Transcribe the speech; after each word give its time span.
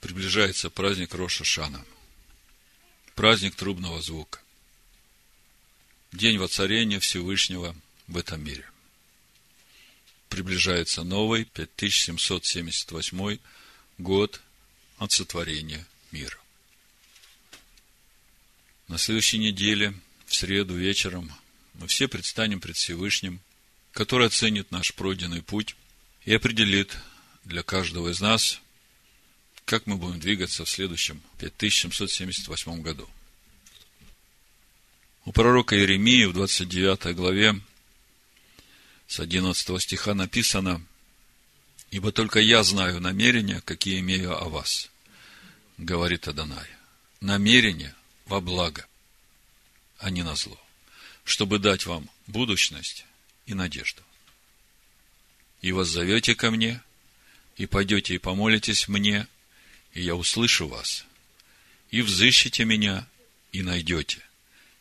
приближается 0.00 0.70
праздник 0.70 1.14
Роша 1.14 1.44
Шана, 1.44 1.84
праздник 3.14 3.54
трубного 3.54 4.00
звука, 4.02 4.40
день 6.12 6.38
воцарения 6.38 7.00
Всевышнего 7.00 7.74
в 8.06 8.16
этом 8.16 8.42
мире. 8.42 8.68
Приближается 10.28 11.02
новый 11.02 11.44
5778 11.44 13.38
год 13.98 14.40
от 14.98 15.12
сотворения 15.12 15.86
мира. 16.12 16.38
На 18.88 18.98
следующей 18.98 19.38
неделе, 19.38 19.94
в 20.26 20.34
среду 20.34 20.74
вечером, 20.74 21.32
мы 21.74 21.86
все 21.88 22.08
предстанем 22.08 22.60
пред 22.60 22.76
Всевышним, 22.76 23.40
который 23.92 24.26
оценит 24.26 24.70
наш 24.70 24.94
пройденный 24.94 25.42
путь 25.42 25.76
и 26.24 26.34
определит 26.34 26.96
для 27.44 27.62
каждого 27.62 28.10
из 28.10 28.20
нас, 28.20 28.60
как 29.66 29.86
мы 29.86 29.96
будем 29.96 30.20
двигаться 30.20 30.64
в 30.64 30.70
следующем 30.70 31.20
5778 31.38 32.82
году. 32.82 33.08
У 35.24 35.32
пророка 35.32 35.76
Иеремии 35.76 36.24
в 36.24 36.32
29 36.32 37.16
главе 37.16 37.60
с 39.08 39.18
11 39.18 39.82
стиха 39.82 40.14
написано, 40.14 40.86
«Ибо 41.90 42.12
только 42.12 42.38
я 42.38 42.62
знаю 42.62 43.00
намерения, 43.00 43.60
какие 43.60 43.98
имею 43.98 44.40
о 44.40 44.48
вас, 44.48 44.88
говорит 45.78 46.28
Адонай. 46.28 46.68
Намерения 47.20 47.94
во 48.26 48.40
благо, 48.40 48.86
а 49.98 50.10
не 50.10 50.22
на 50.22 50.36
зло, 50.36 50.60
чтобы 51.24 51.58
дать 51.58 51.86
вам 51.86 52.08
будущность 52.28 53.04
и 53.46 53.54
надежду. 53.54 54.02
И 55.60 55.72
воззовете 55.72 56.36
ко 56.36 56.52
мне, 56.52 56.80
и 57.56 57.66
пойдете 57.66 58.14
и 58.14 58.18
помолитесь 58.18 58.86
мне, 58.86 59.26
и 59.96 60.02
я 60.02 60.14
услышу 60.14 60.68
вас, 60.68 61.06
и 61.90 62.02
взыщите 62.02 62.66
меня, 62.66 63.08
и 63.50 63.62
найдете, 63.62 64.20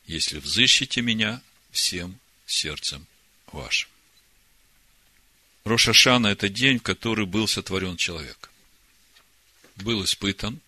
если 0.08 0.40
взыщите 0.40 1.02
меня 1.02 1.42
всем 1.72 2.20
сердцем 2.46 3.08
вашим. 3.48 3.90
Рошашана– 5.64 6.28
это 6.36 6.50
день, 6.50 6.80
в 6.80 6.84
который 6.84 7.26
был 7.26 7.48
сотворен 7.48 7.96
человек. 7.96 8.52
Был 9.78 10.04
испытан, 10.04 10.60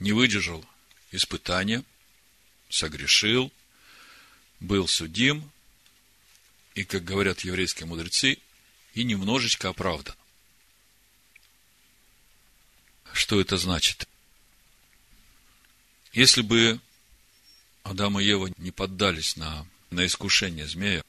не 0.00 0.10
выдержал 0.10 0.66
испытания, 1.12 1.84
согрешил, 2.68 3.52
был 4.58 4.88
судим, 4.88 5.48
и, 6.74 6.82
как 6.82 7.04
говорят 7.04 7.42
еврейские 7.42 7.86
мудрецы, 7.86 8.38
и 8.94 9.04
немножечко 9.04 9.68
оправдан. 9.68 10.16
Что 13.16 13.40
это 13.40 13.56
значит? 13.56 14.06
Если 16.12 16.42
бы 16.42 16.78
Адам 17.82 18.20
и 18.20 18.24
Ева 18.24 18.52
не 18.58 18.70
поддались 18.70 19.36
на, 19.36 19.66
на 19.90 20.04
искушение 20.04 20.68
змея, 20.68 21.02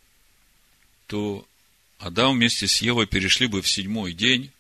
то 1.08 1.46
Адам 2.00 2.38
вместе 2.38 2.66
с 2.66 2.82
Евой 2.82 3.08
перешли 3.08 3.48
бы 3.48 3.62
в 3.62 3.70
седьмой 3.70 4.14
день 4.14 4.52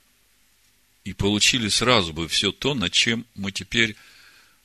и 1.05 1.13
получили 1.13 1.69
сразу 1.69 2.11
бы 2.11 2.27
все 2.27 2.51
то, 2.51 2.73
над 2.73 2.91
чем 2.91 3.25
мы 3.33 3.53
теперь 3.53 3.95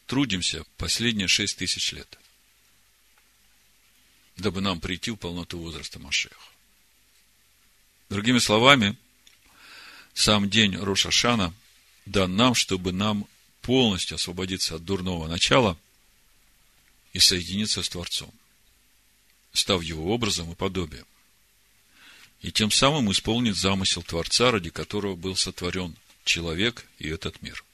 трудимся 0.07 0.65
последние 0.77 1.29
шесть 1.29 1.59
тысяч 1.59 1.93
лет 1.93 2.19
дабы 4.37 4.61
нам 4.61 4.81
прийти 4.81 5.13
в 5.13 5.17
полноту 5.17 5.59
возраста 5.59 6.01
Машеха. 6.01 6.35
Другими 8.09 8.39
словами, 8.39 8.97
сам 10.15 10.51
день 10.51 10.75
Рошашана 10.77 11.55
дан 12.07 12.37
нам, 12.37 12.55
чтобы 12.55 12.93
нам 12.93 13.27
полностью 13.61 14.17
освободиться 14.17 14.77
от 14.77 14.85
дурного 14.85 15.29
начала 15.29 15.79
и 17.13 17.19
соединиться 17.19 17.83
с 17.83 17.89
Творцом, 17.89 18.33
став 19.53 19.83
его 19.83 20.13
образом 20.13 20.51
и 20.53 20.55
подобием. 20.55 21.07
И 22.41 22.51
тем 22.51 22.71
самым 22.71 23.13
исполнить 23.13 23.57
замысел 23.57 24.03
Творца, 24.03 24.51
ради 24.51 24.71
которого 24.71 25.15
был 25.15 25.37
сотворен 25.37 25.97
человек 26.25 26.87
и 26.99 27.09
этот 27.09 27.41
мир. 27.41 27.65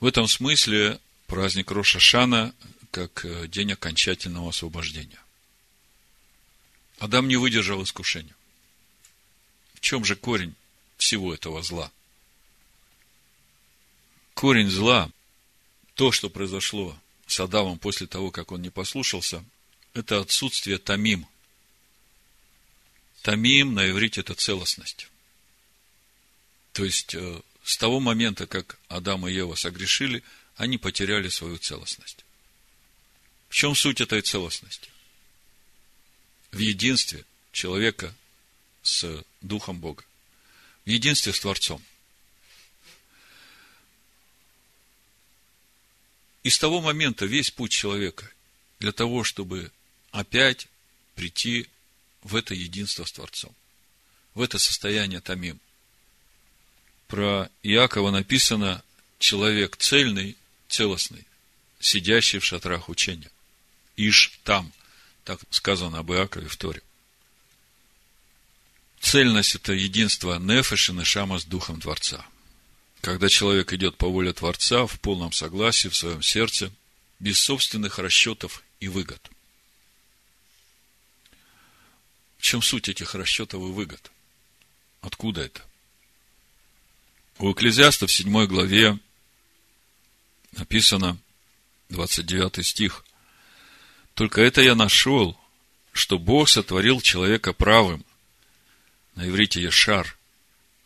В 0.00 0.06
этом 0.06 0.26
смысле 0.26 0.98
праздник 1.28 1.70
Рошашана 1.70 2.54
как 2.90 3.24
э, 3.24 3.46
день 3.48 3.72
окончательного 3.72 4.50
освобождения. 4.50 5.20
Адам 6.98 7.26
не 7.26 7.36
выдержал 7.36 7.82
искушения. 7.82 8.34
В 9.74 9.80
чем 9.80 10.04
же 10.04 10.14
корень 10.14 10.54
всего 10.98 11.32
этого 11.32 11.62
зла? 11.62 11.90
Корень 14.42 14.70
зла, 14.70 15.08
то, 15.94 16.10
что 16.10 16.28
произошло 16.28 16.98
с 17.28 17.38
Адамом 17.38 17.78
после 17.78 18.08
того, 18.08 18.32
как 18.32 18.50
он 18.50 18.60
не 18.60 18.70
послушался, 18.70 19.44
это 19.94 20.18
отсутствие 20.18 20.78
тамим. 20.78 21.28
Тамим 23.22 23.72
на 23.74 23.88
иврите 23.88 24.20
это 24.20 24.34
целостность. 24.34 25.06
То 26.72 26.84
есть, 26.84 27.14
э, 27.14 27.40
с 27.62 27.76
того 27.76 28.00
момента, 28.00 28.48
как 28.48 28.80
Адам 28.88 29.28
и 29.28 29.32
Ева 29.32 29.54
согрешили, 29.54 30.24
они 30.56 30.76
потеряли 30.76 31.28
свою 31.28 31.58
целостность. 31.58 32.24
В 33.48 33.54
чем 33.54 33.76
суть 33.76 34.00
этой 34.00 34.22
целостности? 34.22 34.90
В 36.50 36.58
единстве 36.58 37.24
человека 37.52 38.12
с 38.82 39.24
Духом 39.40 39.78
Бога. 39.78 40.02
В 40.84 40.88
единстве 40.88 41.32
с 41.32 41.38
Творцом. 41.38 41.80
И 46.42 46.50
с 46.50 46.58
того 46.58 46.80
момента 46.80 47.24
весь 47.24 47.50
путь 47.50 47.70
человека 47.70 48.30
для 48.80 48.92
того, 48.92 49.24
чтобы 49.24 49.70
опять 50.10 50.68
прийти 51.14 51.68
в 52.22 52.34
это 52.36 52.54
единство 52.54 53.04
с 53.04 53.12
Творцом, 53.12 53.54
в 54.34 54.42
это 54.42 54.58
состояние 54.58 55.20
Тамим. 55.20 55.60
Про 57.06 57.50
Иакова 57.62 58.10
написано 58.10 58.82
человек 59.18 59.76
цельный, 59.76 60.36
целостный, 60.68 61.26
сидящий 61.78 62.38
в 62.38 62.44
шатрах 62.44 62.88
учения. 62.88 63.30
Иш 63.96 64.38
там. 64.44 64.72
Так 65.24 65.40
сказано 65.50 65.98
об 65.98 66.10
Иакове 66.12 66.48
в 66.48 66.56
Торе. 66.56 66.82
Цельность– 69.00 69.54
это 69.56 69.72
единство 69.72 70.38
Нефеш 70.38 70.90
и 70.90 70.92
Нешама 70.92 71.38
с 71.38 71.44
Духом 71.44 71.80
Творца. 71.80 72.24
Когда 73.02 73.28
человек 73.28 73.72
идет 73.72 73.96
по 73.96 74.08
воле 74.08 74.32
Творца 74.32 74.86
в 74.86 75.00
полном 75.00 75.32
согласии 75.32 75.88
в 75.88 75.96
своем 75.96 76.22
сердце, 76.22 76.72
без 77.18 77.38
собственных 77.40 77.98
расчетов 77.98 78.62
и 78.78 78.86
выгод. 78.86 79.20
В 82.38 82.42
чем 82.42 82.62
суть 82.62 82.88
этих 82.88 83.14
расчетов 83.16 83.60
и 83.60 83.72
выгод? 83.72 84.10
Откуда 85.00 85.42
это? 85.42 85.62
У 87.38 87.52
Экклезиаста 87.52 88.06
в 88.06 88.12
7 88.12 88.46
главе 88.46 88.98
написано, 90.52 91.18
29 91.88 92.64
стих, 92.64 93.04
только 94.14 94.42
это 94.42 94.62
я 94.62 94.76
нашел, 94.76 95.36
что 95.92 96.20
Бог 96.20 96.48
сотворил 96.48 97.00
человека 97.00 97.52
правым, 97.52 98.04
на 99.16 99.28
иврите 99.28 99.60
Ешар, 99.60 100.16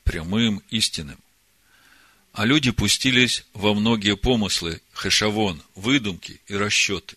прямым, 0.02 0.62
истинным. 0.70 1.18
А 2.36 2.44
люди 2.44 2.70
пустились 2.70 3.46
во 3.54 3.72
многие 3.72 4.14
помыслы, 4.14 4.82
хешавон, 4.92 5.62
выдумки 5.74 6.38
и 6.48 6.54
расчеты. 6.54 7.16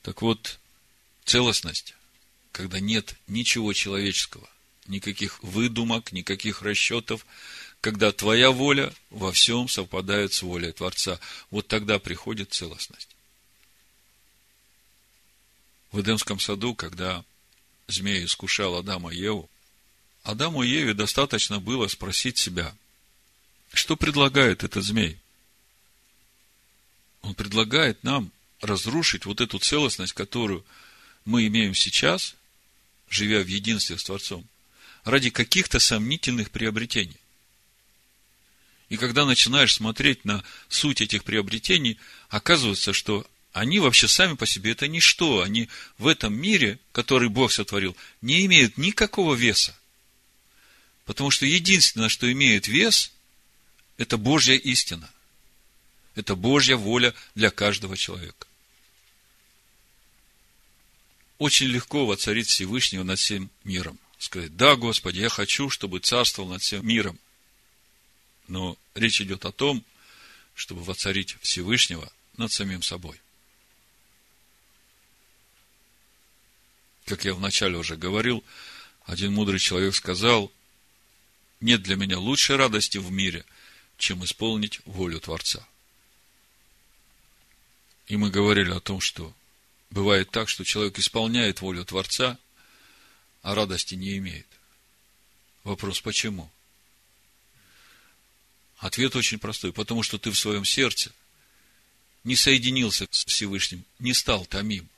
Так 0.00 0.22
вот, 0.22 0.58
целостность, 1.26 1.94
когда 2.50 2.80
нет 2.80 3.14
ничего 3.26 3.74
человеческого, 3.74 4.48
никаких 4.86 5.42
выдумок, 5.42 6.12
никаких 6.12 6.62
расчетов, 6.62 7.26
когда 7.82 8.10
твоя 8.10 8.52
воля 8.52 8.90
во 9.10 9.32
всем 9.32 9.68
совпадает 9.68 10.32
с 10.32 10.40
волей 10.40 10.72
Творца, 10.72 11.20
вот 11.50 11.68
тогда 11.68 11.98
приходит 11.98 12.54
целостность 12.54 13.10
в 15.92 16.00
Эдемском 16.00 16.40
саду, 16.40 16.74
когда 16.74 17.22
змей 17.86 18.24
искушал 18.24 18.76
Адама 18.76 19.12
и 19.12 19.18
Еву, 19.18 19.50
Адаму 20.22 20.62
и 20.62 20.70
Еве 20.70 20.94
достаточно 20.94 21.60
было 21.60 21.86
спросить 21.86 22.38
себя, 22.38 22.74
что 23.72 23.96
предлагает 23.96 24.64
этот 24.64 24.84
змей? 24.84 25.18
Он 27.22 27.34
предлагает 27.34 28.02
нам 28.04 28.30
разрушить 28.60 29.24
вот 29.24 29.40
эту 29.40 29.58
целостность, 29.58 30.12
которую 30.12 30.64
мы 31.24 31.46
имеем 31.46 31.74
сейчас, 31.74 32.34
живя 33.08 33.40
в 33.42 33.46
единстве 33.46 33.98
с 33.98 34.04
Творцом, 34.04 34.46
ради 35.04 35.30
каких-то 35.30 35.78
сомнительных 35.78 36.50
приобретений. 36.50 37.18
И 38.88 38.96
когда 38.96 39.26
начинаешь 39.26 39.74
смотреть 39.74 40.24
на 40.24 40.42
суть 40.68 41.00
этих 41.00 41.24
приобретений, 41.24 41.98
оказывается, 42.30 42.92
что 42.92 43.26
они 43.52 43.80
вообще 43.80 44.08
сами 44.08 44.34
по 44.34 44.46
себе 44.46 44.72
это 44.72 44.88
ничто. 44.88 45.42
Они 45.42 45.68
в 45.98 46.06
этом 46.06 46.34
мире, 46.34 46.78
который 46.92 47.28
Бог 47.28 47.52
сотворил, 47.52 47.96
не 48.22 48.46
имеют 48.46 48.78
никакого 48.78 49.34
веса. 49.34 49.76
Потому 51.04 51.30
что 51.30 51.46
единственное, 51.46 52.08
что 52.08 52.30
имеет 52.30 52.68
вес, 52.68 53.12
Это 53.98 54.16
Божья 54.16 54.54
истина. 54.54 55.10
Это 56.14 56.34
Божья 56.34 56.76
воля 56.76 57.14
для 57.34 57.50
каждого 57.50 57.96
человека. 57.96 58.46
Очень 61.36 61.66
легко 61.66 62.06
воцарить 62.06 62.48
Всевышнего 62.48 63.02
над 63.02 63.18
всем 63.18 63.50
миром. 63.64 63.98
Сказать, 64.18 64.56
да, 64.56 64.74
Господи, 64.74 65.20
я 65.20 65.28
хочу, 65.28 65.68
чтобы 65.68 66.00
царствовал 66.00 66.48
над 66.48 66.62
всем 66.62 66.86
миром. 66.86 67.18
Но 68.48 68.76
речь 68.94 69.20
идет 69.20 69.44
о 69.44 69.52
том, 69.52 69.84
чтобы 70.54 70.82
воцарить 70.82 71.36
Всевышнего 71.40 72.10
над 72.36 72.50
самим 72.50 72.82
собой. 72.82 73.20
Как 77.04 77.24
я 77.24 77.34
вначале 77.34 77.76
уже 77.76 77.96
говорил, 77.96 78.44
один 79.04 79.32
мудрый 79.32 79.60
человек 79.60 79.94
сказал, 79.94 80.52
нет 81.60 81.82
для 81.82 81.96
меня 81.96 82.18
лучшей 82.18 82.56
радости 82.56 82.98
в 82.98 83.10
мире, 83.10 83.44
чем 83.98 84.24
исполнить 84.24 84.80
волю 84.86 85.20
Творца. 85.20 85.66
И 88.06 88.16
мы 88.16 88.30
говорили 88.30 88.70
о 88.70 88.80
том, 88.80 89.00
что 89.00 89.34
бывает 89.90 90.30
так, 90.30 90.48
что 90.48 90.64
человек 90.64 90.98
исполняет 90.98 91.60
волю 91.60 91.84
Творца, 91.84 92.38
а 93.42 93.54
радости 93.54 93.94
не 93.94 94.16
имеет. 94.16 94.46
Вопрос, 95.64 96.00
почему? 96.00 96.50
Ответ 98.78 99.16
очень 99.16 99.38
простой. 99.38 99.72
Потому 99.72 100.02
что 100.02 100.18
ты 100.18 100.30
в 100.30 100.38
своем 100.38 100.64
сердце 100.64 101.12
не 102.24 102.36
соединился 102.36 103.06
с 103.10 103.24
Всевышним, 103.24 103.84
не 103.98 104.14
стал 104.14 104.46
томим. 104.46 104.88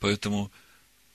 Поэтому 0.00 0.50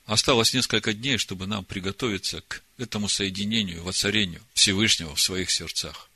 осталось 0.07 0.53
несколько 0.53 0.93
дней, 0.93 1.17
чтобы 1.17 1.45
нам 1.45 1.63
приготовиться 1.63 2.41
к 2.41 2.63
этому 2.79 3.07
соединению, 3.07 3.83
воцарению 3.83 4.43
Всевышнего 4.53 5.13
в 5.13 5.21
своих 5.21 5.51
сердцах. 5.51 6.09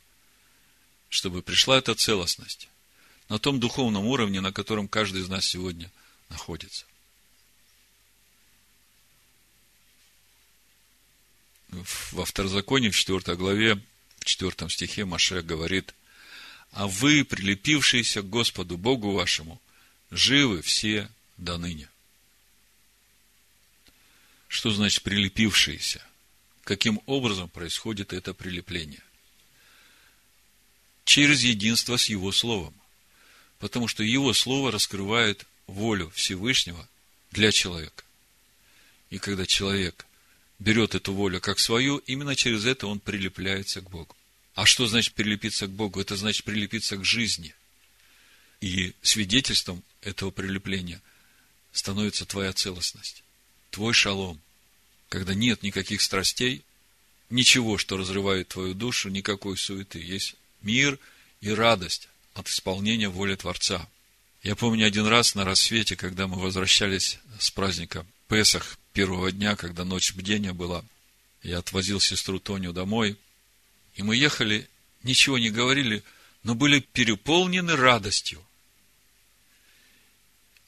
Чтобы 1.10 1.44
пришла 1.44 1.78
эта 1.78 1.94
целостность 1.94 2.70
на 3.30 3.38
том 3.38 3.60
духовном 3.60 4.08
уровне, 4.08 4.42
на 4.42 4.52
котором 4.52 4.88
каждый 4.88 5.22
из 5.22 5.30
нас 5.30 5.46
сегодня 5.46 5.92
находится. 6.30 6.86
во 12.12 12.26
второзаконии, 12.26 12.90
в 12.90 12.96
4 12.98 13.36
главе, 13.38 13.82
в 14.20 14.26
4 14.26 14.70
стихе 14.70 15.06
Маше 15.06 15.42
говорит, 15.42 15.94
а 16.72 16.88
вы, 16.88 17.24
прилепившиеся 17.24 18.22
к 18.22 18.30
Господу 18.30 18.78
Богу 18.78 19.12
вашему, 19.12 19.62
живы 20.10 20.62
все 20.62 21.10
до 21.38 21.58
ныне. 21.58 21.88
Что 24.52 24.70
значит 24.70 25.04
прилепившиеся? 25.04 26.06
Каким 26.66 27.02
образом 27.06 27.48
происходит 27.48 28.12
это 28.12 28.34
прилепление? 28.34 29.02
Через 31.06 31.42
единство 31.42 31.96
с 31.96 32.10
Его 32.10 32.34
Словом. 32.34 32.74
Потому 33.60 33.88
что 33.88 34.04
Его 34.04 34.34
Слово 34.34 34.74
раскрывает 34.74 35.48
волю 35.68 36.12
Всевышнего 36.14 36.86
для 37.32 37.54
человека. 37.54 38.04
И 39.10 39.20
когда 39.20 39.46
человек 39.46 40.06
берет 40.60 40.96
эту 40.96 41.14
волю 41.14 41.40
как 41.40 41.58
свою, 41.58 42.00
именно 42.00 42.36
через 42.36 42.66
это 42.66 42.88
он 42.88 43.00
прилепляется 43.00 43.80
к 43.80 43.90
Богу. 43.90 44.14
А 44.54 44.66
что 44.66 44.86
значит 44.86 45.14
прилепиться 45.14 45.68
к 45.68 45.72
Богу? 45.72 46.02
Это 46.02 46.18
значит 46.18 46.44
прилепиться 46.44 46.98
к 46.98 47.06
жизни. 47.06 47.56
И 48.60 48.96
свидетельством 49.02 49.82
этого 50.02 50.30
прилепления 50.30 51.02
становится 51.72 52.26
твоя 52.26 52.52
целостность, 52.52 53.21
твой 53.72 53.94
шалом, 53.94 54.40
когда 55.10 55.34
нет 55.34 55.64
никаких 55.64 56.02
страстей, 56.02 56.64
ничего, 57.30 57.78
что 57.78 57.98
разрывает 57.98 58.50
твою 58.50 58.74
душу, 58.74 59.10
никакой 59.10 59.58
суеты. 59.58 60.00
Есть 60.00 60.36
мир 60.62 61.00
и 61.42 61.50
радость 61.50 62.08
от 62.34 62.48
исполнения 62.48 63.10
воли 63.10 63.36
Творца. 63.36 63.88
Я 64.44 64.56
помню 64.56 64.86
один 64.86 65.08
раз 65.08 65.36
на 65.36 65.46
рассвете, 65.46 65.96
когда 65.96 66.28
мы 66.28 66.40
возвращались 66.40 67.20
с 67.40 67.52
праздника 67.52 68.06
Песах, 68.28 68.78
первого 68.94 69.32
дня, 69.32 69.56
когда 69.56 69.84
ночь 69.84 70.14
бдения 70.14 70.54
была, 70.54 70.84
я 71.44 71.60
отвозил 71.60 72.00
сестру 72.00 72.40
Тоню 72.40 72.74
домой, 72.74 73.18
и 73.96 74.04
мы 74.04 74.16
ехали, 74.16 74.70
ничего 75.04 75.38
не 75.38 75.50
говорили, 75.50 76.04
но 76.44 76.56
были 76.56 76.80
переполнены 76.80 77.76
радостью. 77.76 78.44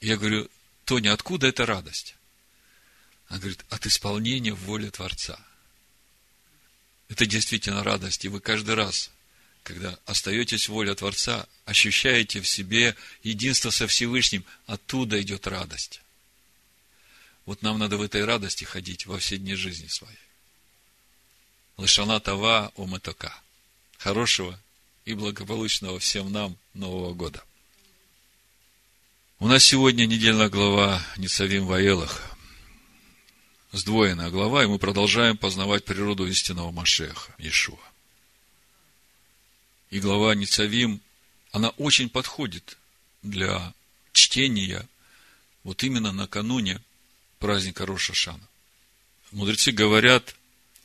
Я 0.00 0.16
говорю, 0.16 0.48
Тоня, 0.84 1.12
откуда 1.12 1.46
эта 1.46 1.64
радость? 1.64 2.16
Она 3.28 3.38
говорит, 3.38 3.64
от 3.70 3.86
исполнения 3.86 4.52
воли 4.52 4.90
Творца. 4.90 5.38
Это 7.08 7.26
действительно 7.26 7.84
радость, 7.84 8.24
и 8.24 8.28
вы 8.28 8.40
каждый 8.40 8.74
раз, 8.74 9.10
когда 9.62 9.98
остаетесь 10.06 10.68
в 10.68 10.72
воле 10.72 10.94
Творца, 10.94 11.46
ощущаете 11.64 12.40
в 12.40 12.48
себе 12.48 12.96
единство 13.22 13.70
со 13.70 13.86
Всевышним, 13.86 14.44
оттуда 14.66 15.20
идет 15.20 15.46
радость. 15.46 16.00
Вот 17.46 17.62
нам 17.62 17.78
надо 17.78 17.98
в 17.98 18.02
этой 18.02 18.24
радости 18.24 18.64
ходить 18.64 19.06
во 19.06 19.18
все 19.18 19.36
дни 19.36 19.54
жизни 19.54 19.86
своей. 19.88 20.18
Лышана 21.76 22.20
Тава 22.20 22.72
Оматока. 22.76 23.34
Хорошего 23.98 24.58
и 25.04 25.14
благополучного 25.14 25.98
всем 25.98 26.32
нам 26.32 26.56
Нового 26.72 27.14
года. 27.14 27.42
У 29.40 29.48
нас 29.48 29.64
сегодня 29.64 30.06
недельная 30.06 30.48
глава 30.48 31.04
Ницавим 31.16 31.66
Ваелах. 31.66 32.33
Сдвоенная 33.74 34.30
глава, 34.30 34.62
и 34.62 34.68
мы 34.68 34.78
продолжаем 34.78 35.36
познавать 35.36 35.84
природу 35.84 36.28
истинного 36.28 36.70
Машеха, 36.70 37.34
Иешуа. 37.38 37.76
И 39.90 39.98
глава 39.98 40.32
Ницавим, 40.36 41.00
она 41.50 41.70
очень 41.70 42.08
подходит 42.08 42.78
для 43.24 43.74
чтения 44.12 44.88
вот 45.64 45.82
именно 45.82 46.12
накануне 46.12 46.80
праздника 47.40 47.84
Рошашана. 47.84 48.46
Мудрецы 49.32 49.72
говорят, 49.72 50.36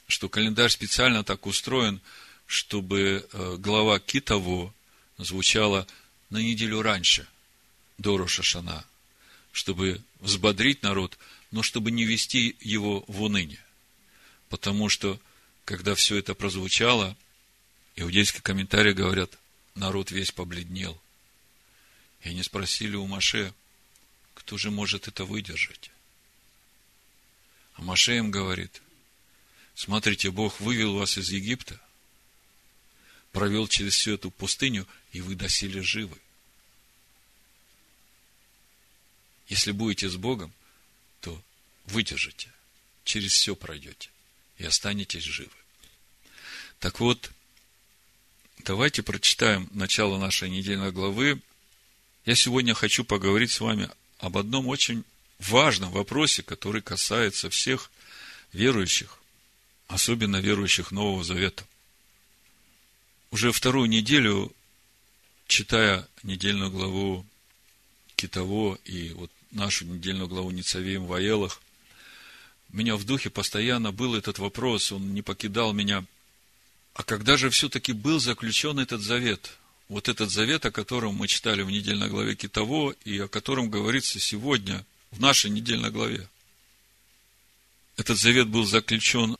что 0.07 0.27
календарь 0.27 0.71
специально 0.71 1.23
так 1.23 1.45
устроен, 1.45 2.01
чтобы 2.47 3.29
э, 3.31 3.55
глава 3.59 3.99
Китово 3.99 4.73
звучала 5.19 5.85
на 6.31 6.39
неделю 6.39 6.81
раньше, 6.81 7.27
до 7.99 8.17
Рошашана, 8.17 8.83
чтобы 9.51 10.01
взбодрить 10.21 10.81
народ, 10.81 11.19
но 11.51 11.63
чтобы 11.63 11.91
не 11.91 12.05
вести 12.05 12.55
его 12.61 13.03
в 13.07 13.21
уныние. 13.23 13.63
Потому 14.49 14.89
что, 14.89 15.19
когда 15.65 15.95
все 15.95 16.17
это 16.17 16.35
прозвучало, 16.35 17.17
иудейские 17.95 18.41
комментарии 18.41 18.93
говорят, 18.93 19.37
народ 19.75 20.11
весь 20.11 20.31
побледнел. 20.31 20.99
И 22.21 22.29
они 22.29 22.43
спросили 22.43 22.95
у 22.95 23.07
Маше, 23.07 23.53
кто 24.33 24.57
же 24.57 24.71
может 24.71 25.07
это 25.07 25.25
выдержать? 25.25 25.91
А 27.73 27.81
Маше 27.81 28.17
им 28.17 28.31
говорит, 28.31 28.81
смотрите, 29.75 30.31
Бог 30.31 30.59
вывел 30.59 30.95
вас 30.95 31.17
из 31.17 31.29
Египта, 31.29 31.79
провел 33.31 33.67
через 33.67 33.93
всю 33.93 34.15
эту 34.15 34.31
пустыню, 34.31 34.87
и 35.11 35.21
вы 35.21 35.35
доселе 35.35 35.81
живы. 35.81 36.17
Если 39.47 39.71
будете 39.71 40.09
с 40.09 40.15
Богом, 40.15 40.53
выдержите, 41.89 42.51
через 43.03 43.33
все 43.33 43.55
пройдете 43.55 44.09
и 44.57 44.65
останетесь 44.65 45.23
живы. 45.23 45.51
Так 46.79 46.99
вот, 46.99 47.31
давайте 48.59 49.03
прочитаем 49.03 49.69
начало 49.71 50.17
нашей 50.17 50.49
недельной 50.49 50.91
главы. 50.91 51.41
Я 52.25 52.35
сегодня 52.35 52.73
хочу 52.73 53.03
поговорить 53.03 53.51
с 53.51 53.59
вами 53.59 53.89
об 54.19 54.37
одном 54.37 54.67
очень 54.67 55.03
важном 55.39 55.91
вопросе, 55.91 56.43
который 56.43 56.81
касается 56.81 57.49
всех 57.49 57.91
верующих, 58.53 59.19
особенно 59.87 60.37
верующих 60.37 60.91
Нового 60.91 61.23
Завета. 61.23 61.65
Уже 63.31 63.51
вторую 63.51 63.87
неделю, 63.89 64.53
читая 65.47 66.07
недельную 66.23 66.71
главу 66.71 67.25
Китово 68.15 68.77
и 68.85 69.13
вот 69.13 69.31
нашу 69.51 69.85
недельную 69.85 70.27
главу 70.27 70.51
Ницавеем 70.51 71.05
в 71.05 71.13
Аелах, 71.13 71.61
у 72.71 72.77
меня 72.77 72.95
в 72.95 73.03
духе 73.03 73.29
постоянно 73.29 73.91
был 73.91 74.15
этот 74.15 74.39
вопрос, 74.39 74.91
он 74.91 75.13
не 75.13 75.21
покидал 75.21 75.73
меня. 75.73 76.05
А 76.93 77.03
когда 77.03 77.37
же 77.37 77.49
все-таки 77.49 77.93
был 77.93 78.19
заключен 78.19 78.79
этот 78.79 79.01
завет? 79.01 79.57
Вот 79.87 80.07
этот 80.07 80.29
завет, 80.29 80.65
о 80.65 80.71
котором 80.71 81.15
мы 81.15 81.27
читали 81.27 81.63
в 81.63 81.71
недельной 81.71 82.09
главе 82.09 82.35
Китово, 82.35 82.95
и 83.05 83.19
о 83.19 83.27
котором 83.27 83.69
говорится 83.69 84.19
сегодня– 84.19 84.85
в 85.11 85.19
нашей 85.19 85.49
недельной 85.49 85.91
главе. 85.91 86.27
Этот 87.97 88.17
завет 88.17 88.47
был 88.47 88.65
заключен 88.65 89.37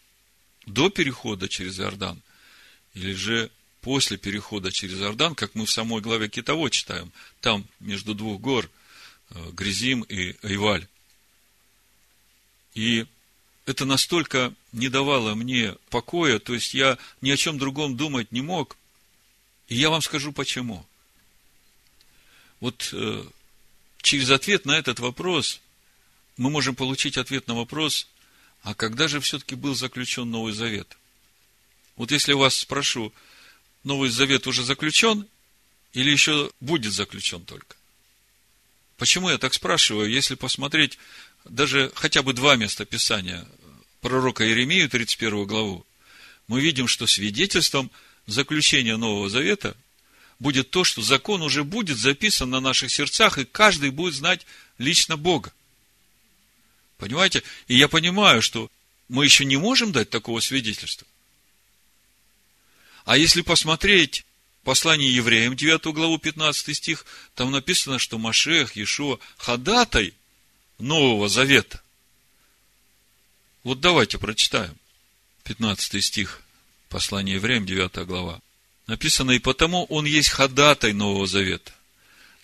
до 0.65 0.89
перехода 0.89 1.47
через 1.47 1.79
Иордан, 1.79 2.21
или 2.93 3.13
же 3.13 3.51
после 3.81 4.17
перехода 4.17 4.71
через 4.71 4.99
Иордан, 4.99 5.35
как 5.35 5.55
мы 5.55 5.65
в 5.65 5.71
самой 5.71 6.01
главе 6.01 6.27
Китово 6.27 6.69
читаем, 6.69 7.11
там 7.41 7.65
между 7.79 8.13
двух 8.13 8.41
гор, 8.41 8.69
э, 9.29 9.51
Гризим 9.51 10.01
и 10.01 10.35
Айваль. 10.45 10.87
И 12.73 13.05
это 13.69 13.85
настолько 13.85 14.51
не 14.71 14.89
давало 14.89 15.35
мне 15.35 15.75
покоя, 15.91 16.39
то 16.39 16.55
есть 16.55 16.73
я 16.73 16.97
ни 17.21 17.29
о 17.29 17.37
чем 17.37 17.59
другом 17.59 17.95
думать 17.95 18.31
не 18.31 18.41
мог. 18.41 18.75
И 19.67 19.75
я 19.75 19.91
вам 19.91 20.01
скажу 20.01 20.33
почему. 20.33 20.87
Вот 22.59 22.89
э, 22.93 23.23
через 24.01 24.31
ответ 24.31 24.65
на 24.65 24.75
этот 24.75 24.99
вопрос 24.99 25.61
мы 26.35 26.49
можем 26.49 26.73
получить 26.73 27.19
ответ 27.19 27.47
на 27.47 27.53
вопрос, 27.53 28.07
а 28.63 28.73
когда 28.73 29.07
же 29.07 29.19
все-таки 29.21 29.53
был 29.53 29.75
заключен 29.75 30.31
Новый 30.31 30.53
Завет? 30.53 30.97
Вот 31.95 32.09
если 32.09 32.33
вас 32.33 32.55
спрошу, 32.55 33.13
Новый 33.83 34.09
Завет 34.09 34.47
уже 34.47 34.63
заключен 34.63 35.27
или 35.93 36.09
еще 36.09 36.51
будет 36.59 36.91
заключен 36.91 37.45
только? 37.45 37.75
Почему 38.97 39.29
я 39.29 39.37
так 39.37 39.53
спрашиваю? 39.53 40.09
Если 40.09 40.33
посмотреть 40.33 40.97
даже 41.45 41.91
хотя 41.95 42.21
бы 42.21 42.33
два 42.33 42.55
места 42.55 42.85
Писания 42.85 43.45
пророка 44.01 44.45
Иеремию, 44.45 44.89
31 44.89 45.45
главу, 45.45 45.85
мы 46.47 46.61
видим, 46.61 46.87
что 46.87 47.07
свидетельством 47.07 47.91
заключения 48.25 48.97
Нового 48.97 49.29
Завета 49.29 49.75
будет 50.39 50.71
то, 50.71 50.83
что 50.83 51.01
закон 51.01 51.41
уже 51.41 51.63
будет 51.63 51.97
записан 51.97 52.49
на 52.49 52.59
наших 52.59 52.91
сердцах, 52.91 53.37
и 53.37 53.45
каждый 53.45 53.91
будет 53.91 54.15
знать 54.15 54.45
лично 54.77 55.17
Бога. 55.17 55.53
Понимаете? 56.97 57.43
И 57.67 57.77
я 57.77 57.87
понимаю, 57.87 58.41
что 58.41 58.71
мы 59.07 59.25
еще 59.25 59.45
не 59.45 59.57
можем 59.57 59.91
дать 59.91 60.09
такого 60.09 60.39
свидетельства. 60.39 61.07
А 63.05 63.17
если 63.17 63.41
посмотреть 63.41 64.25
послание 64.63 65.13
евреям, 65.13 65.55
9 65.55 65.85
главу, 65.93 66.17
15 66.17 66.75
стих, 66.75 67.05
там 67.35 67.51
написано, 67.51 67.99
что 67.99 68.17
Машех, 68.17 68.75
Иешуа, 68.75 69.19
ходатай 69.37 70.13
Нового 70.77 71.27
Завета. 71.27 71.81
Вот 73.63 73.81
давайте 73.81 74.17
прочитаем. 74.17 74.75
15 75.43 76.03
стих, 76.03 76.41
послание 76.87 77.35
евреям, 77.35 77.65
9 77.65 78.05
глава. 78.05 78.41
Написано, 78.87 79.31
и 79.31 79.39
потому 79.39 79.85
он 79.85 80.05
есть 80.05 80.29
ходатай 80.29 80.93
Нового 80.93 81.27
Завета, 81.27 81.73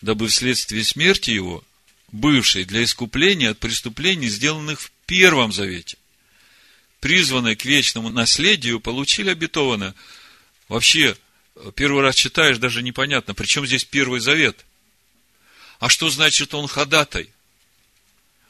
дабы 0.02 0.28
вследствие 0.28 0.84
смерти 0.84 1.32
его, 1.32 1.64
бывшей 2.12 2.66
для 2.66 2.84
искупления 2.84 3.52
от 3.52 3.60
преступлений, 3.60 4.28
сделанных 4.28 4.82
в 4.82 4.92
Первом 5.06 5.52
Завете, 5.52 5.98
призванные 7.00 7.56
к 7.56 7.66
вечному 7.66 8.10
наследию, 8.10 8.80
получили 8.80 9.30
обетованное. 9.30 9.96
Вообще, 10.68 11.18
первый 11.76 12.02
раз 12.02 12.16
читаешь, 12.16 12.58
даже 12.58 12.84
непонятно, 12.84 13.34
при 13.34 13.46
чем 13.46 13.66
здесь 13.66 13.86
Первый 13.86 14.20
Завет? 14.20 14.66
А 15.80 15.90
что 15.90 16.10
значит 16.10 16.54
он 16.54 16.68
ходатай? 16.68 17.30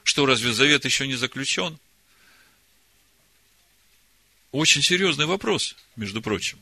Что, 0.03 0.25
разве 0.25 0.53
завет 0.53 0.85
еще 0.85 1.07
не 1.07 1.15
заключен? 1.15 1.79
Очень 4.55 4.83
серьезный 4.83 5.25
вопрос, 5.25 5.75
между 5.97 6.21
прочим. 6.21 6.57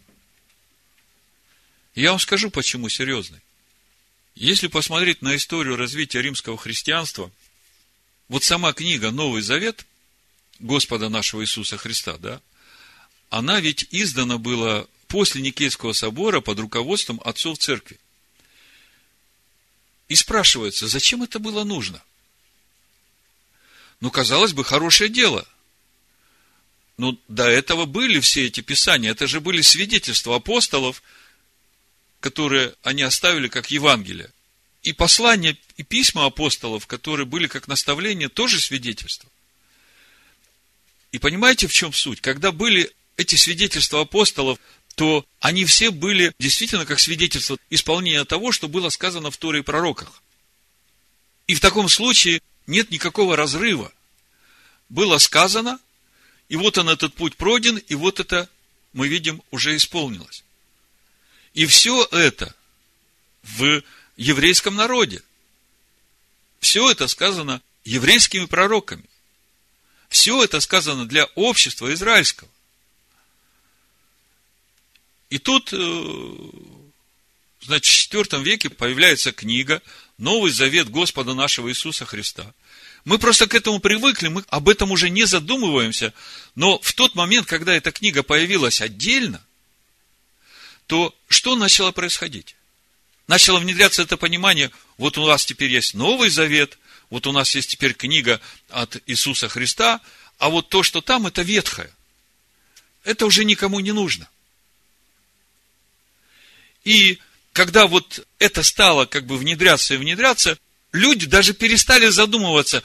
Я 1.94 2.10
вам 2.10 2.20
скажу, 2.20 2.50
почему 2.50 2.90
серьезный. 2.90 3.40
Если 4.34 4.66
посмотреть 4.66 5.22
на 5.22 5.36
историю 5.36 5.76
развития 5.76 6.24
римского 6.24 6.58
христианства, 6.58 7.32
вот 8.30 8.44
сама 8.44 8.74
книга 8.74 9.12
Новый 9.12 9.44
Завет 9.44 9.86
Господа 10.58 11.10
нашего 11.10 11.44
Иисуса 11.44 11.78
Христа, 11.78 12.18
да, 12.18 12.42
она 13.30 13.60
ведь 13.60 13.88
издана 13.92 14.40
была 14.40 14.88
после 15.08 15.44
Никейского 15.44 15.94
собора 15.94 16.42
под 16.42 16.58
руководством 16.62 17.22
отцов 17.24 17.60
церкви. 17.60 18.00
И 20.10 20.16
спрашивается, 20.16 20.88
зачем 20.88 21.22
это 21.22 21.38
было 21.38 21.64
нужно? 21.64 22.02
Ну, 24.00 24.10
казалось 24.10 24.54
бы, 24.54 24.66
хорошее 24.66 25.12
дело. 25.12 25.48
Но 26.98 27.18
до 27.28 27.48
этого 27.48 27.86
были 27.86 28.20
все 28.20 28.46
эти 28.46 28.62
писания. 28.62 29.12
Это 29.12 29.28
же 29.28 29.42
были 29.42 29.62
свидетельства 29.62 30.36
апостолов, 30.36 31.02
которые 32.20 32.76
они 32.84 33.02
оставили 33.02 33.48
как 33.48 33.72
Евангелие. 33.72 34.30
И 34.84 34.94
послания, 34.94 35.58
и 35.78 35.84
письма 35.84 36.26
апостолов, 36.26 36.88
которые 36.88 37.26
были 37.26 37.48
как 37.48 37.68
наставления, 37.68 38.30
тоже 38.30 38.60
свидетельства. 38.60 39.30
И 41.12 41.20
понимаете, 41.20 41.68
в 41.68 41.74
чем 41.74 41.94
суть? 41.94 42.22
Когда 42.22 42.52
были 42.52 42.92
эти 43.18 43.36
свидетельства 43.36 44.02
апостолов, 44.02 44.60
то 44.96 45.26
они 45.40 45.66
все 45.66 45.90
были 45.90 46.34
действительно 46.38 46.86
как 46.86 47.00
свидетельство 47.00 47.58
исполнения 47.70 48.24
того, 48.26 48.52
что 48.52 48.68
было 48.68 48.90
сказано 48.90 49.32
в 49.32 49.38
Торе 49.38 49.60
и 49.60 49.64
пророках. 49.64 50.22
И 51.48 51.56
в 51.56 51.60
таком 51.60 51.90
случае 51.90 52.42
нет 52.68 52.92
никакого 52.92 53.36
разрыва. 53.36 53.92
Было 54.90 55.18
сказано, 55.18 55.80
и 56.54 56.56
вот 56.56 56.78
он 56.78 56.88
этот 56.88 57.16
путь 57.16 57.36
пройден, 57.36 57.78
и 57.78 57.96
вот 57.96 58.20
это, 58.20 58.48
мы 58.94 59.08
видим, 59.08 59.42
уже 59.50 59.76
исполнилось. 59.76 60.44
И 61.56 61.66
все 61.66 62.08
это 62.12 62.54
в 63.42 63.82
еврейском 64.18 64.76
народе. 64.76 65.24
Все 66.60 66.92
это 66.92 67.08
сказано 67.08 67.60
еврейскими 67.86 68.46
пророками. 68.46 69.10
Все 70.10 70.44
это 70.44 70.60
сказано 70.60 71.08
для 71.08 71.26
общества 71.34 71.92
израильского. 71.92 72.52
И 75.32 75.40
тут, 75.40 75.74
э, 75.74 76.36
значит, 77.62 78.14
в 78.14 78.14
IV 78.14 78.44
веке 78.44 78.70
появляется 78.70 79.32
книга 79.32 79.82
«Новый 80.20 80.52
завет 80.52 80.92
Господа 80.92 81.34
нашего 81.34 81.70
Иисуса 81.70 82.06
Христа». 82.06 82.54
Мы 83.06 83.20
просто 83.20 83.48
к 83.48 83.56
этому 83.56 83.80
привыкли, 83.80 84.30
мы 84.30 84.46
об 84.48 84.70
этом 84.70 84.92
уже 84.92 85.10
не 85.10 85.26
задумываемся. 85.26 86.14
Но 86.56 86.80
в 86.80 86.94
тот 86.94 87.16
момент, 87.16 87.48
когда 87.48 87.74
эта 87.76 87.92
книга 87.92 88.24
появилась 88.24 88.80
отдельно, 88.80 89.44
то 90.88 91.14
что 91.28 91.56
начало 91.56 91.92
происходить? 91.92 92.56
Начало 93.28 93.60
внедряться 93.60 94.02
это 94.02 94.18
понимание, 94.18 94.72
вот 94.98 95.18
у 95.18 95.26
нас 95.26 95.46
теперь 95.46 95.72
есть 95.72 95.94
Новый 95.94 96.30
Завет, 96.30 96.78
вот 97.10 97.28
у 97.28 97.32
нас 97.32 97.54
есть 97.56 97.70
теперь 97.70 97.94
книга 97.94 98.40
от 98.70 99.02
Иисуса 99.06 99.50
Христа, 99.50 100.02
а 100.38 100.50
вот 100.50 100.70
то, 100.70 100.84
что 100.84 101.02
там, 101.02 101.28
это 101.28 101.42
ветхое. 101.42 101.92
Это 103.04 103.26
уже 103.26 103.44
никому 103.44 103.80
не 103.80 103.92
нужно. 103.92 104.30
И 106.84 107.20
когда 107.54 107.88
вот 107.88 108.26
это 108.40 108.64
стало 108.64 109.06
как 109.06 109.26
бы 109.26 109.38
внедряться 109.38 109.94
и 109.94 109.98
внедряться, 109.98 110.58
люди 110.94 111.26
даже 111.26 111.54
перестали 111.54 112.08
задумываться, 112.08 112.84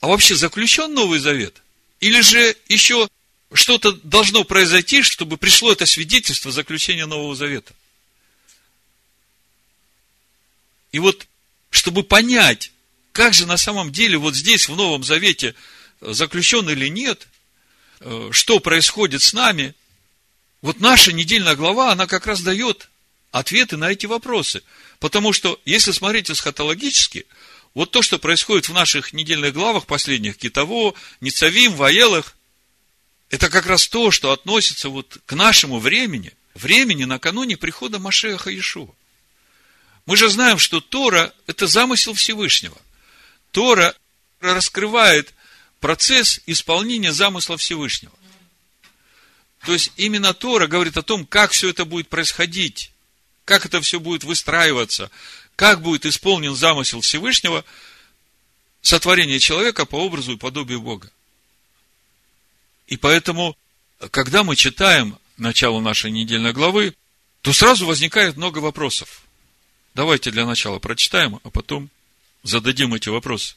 а 0.00 0.08
вообще 0.08 0.34
заключен 0.34 0.92
Новый 0.92 1.20
Завет? 1.20 1.62
Или 2.00 2.20
же 2.20 2.56
еще 2.66 3.08
что-то 3.52 3.92
должно 3.92 4.42
произойти, 4.42 5.02
чтобы 5.02 5.36
пришло 5.36 5.70
это 5.70 5.86
свидетельство 5.86 6.50
заключения 6.50 7.06
Нового 7.06 7.36
Завета? 7.36 7.72
И 10.90 10.98
вот, 10.98 11.26
чтобы 11.70 12.02
понять, 12.02 12.72
как 13.12 13.34
же 13.34 13.46
на 13.46 13.56
самом 13.56 13.92
деле 13.92 14.18
вот 14.18 14.34
здесь, 14.34 14.68
в 14.68 14.74
Новом 14.74 15.04
Завете, 15.04 15.54
заключен 16.00 16.68
или 16.68 16.88
нет, 16.88 17.28
э, 18.00 18.30
что 18.32 18.58
происходит 18.58 19.22
с 19.22 19.32
нами, 19.32 19.74
вот 20.60 20.80
наша 20.80 21.12
недельная 21.12 21.54
глава, 21.54 21.92
она 21.92 22.06
как 22.06 22.26
раз 22.26 22.40
дает 22.40 22.88
ответы 23.30 23.76
на 23.76 23.90
эти 23.90 24.06
вопросы. 24.06 24.62
Потому 25.02 25.32
что, 25.32 25.60
если 25.64 25.90
смотреть 25.90 26.30
эсхатологически, 26.30 27.26
вот 27.74 27.90
то, 27.90 28.02
что 28.02 28.20
происходит 28.20 28.68
в 28.68 28.72
наших 28.72 29.12
недельных 29.12 29.52
главах 29.52 29.84
последних, 29.86 30.36
Китово, 30.36 30.94
Ницавим, 31.20 31.74
Ваелах, 31.74 32.36
это 33.28 33.50
как 33.50 33.66
раз 33.66 33.88
то, 33.88 34.12
что 34.12 34.30
относится 34.30 34.90
вот 34.90 35.18
к 35.26 35.32
нашему 35.32 35.80
времени, 35.80 36.32
времени 36.54 37.02
накануне 37.02 37.56
прихода 37.56 37.98
Машеха 37.98 38.50
Иешуа. 38.50 38.94
Мы 40.06 40.16
же 40.16 40.28
знаем, 40.28 40.58
что 40.58 40.80
Тора– 40.80 41.34
это 41.48 41.66
замысел 41.66 42.14
Всевышнего. 42.14 42.78
Тора 43.50 43.96
раскрывает 44.38 45.34
процесс 45.80 46.40
исполнения 46.46 47.12
замысла 47.12 47.56
Всевышнего. 47.56 48.14
То 49.66 49.72
есть, 49.72 49.90
именно 49.96 50.32
Тора 50.32 50.68
говорит 50.68 50.96
о 50.96 51.02
том, 51.02 51.26
как 51.26 51.50
все 51.50 51.70
это 51.70 51.84
будет 51.84 52.08
происходить 52.08 52.91
как 53.44 53.66
это 53.66 53.80
все 53.80 54.00
будет 54.00 54.24
выстраиваться, 54.24 55.10
как 55.56 55.82
будет 55.82 56.06
исполнен 56.06 56.54
замысел 56.54 57.00
Всевышнего 57.00 57.64
сотворение 58.80 59.38
человека 59.38 59.86
по 59.86 59.96
образу 59.96 60.32
и 60.32 60.36
подобию 60.36 60.80
Бога. 60.80 61.10
И 62.86 62.96
поэтому, 62.96 63.56
когда 64.10 64.44
мы 64.44 64.56
читаем 64.56 65.18
начало 65.36 65.80
нашей 65.80 66.10
недельной 66.10 66.52
главы, 66.52 66.94
то 67.40 67.52
сразу 67.52 67.86
возникает 67.86 68.36
много 68.36 68.58
вопросов. 68.58 69.22
Давайте 69.94 70.30
для 70.30 70.46
начала 70.46 70.78
прочитаем, 70.78 71.40
а 71.42 71.50
потом 71.50 71.90
зададим 72.42 72.94
эти 72.94 73.08
вопросы. 73.08 73.54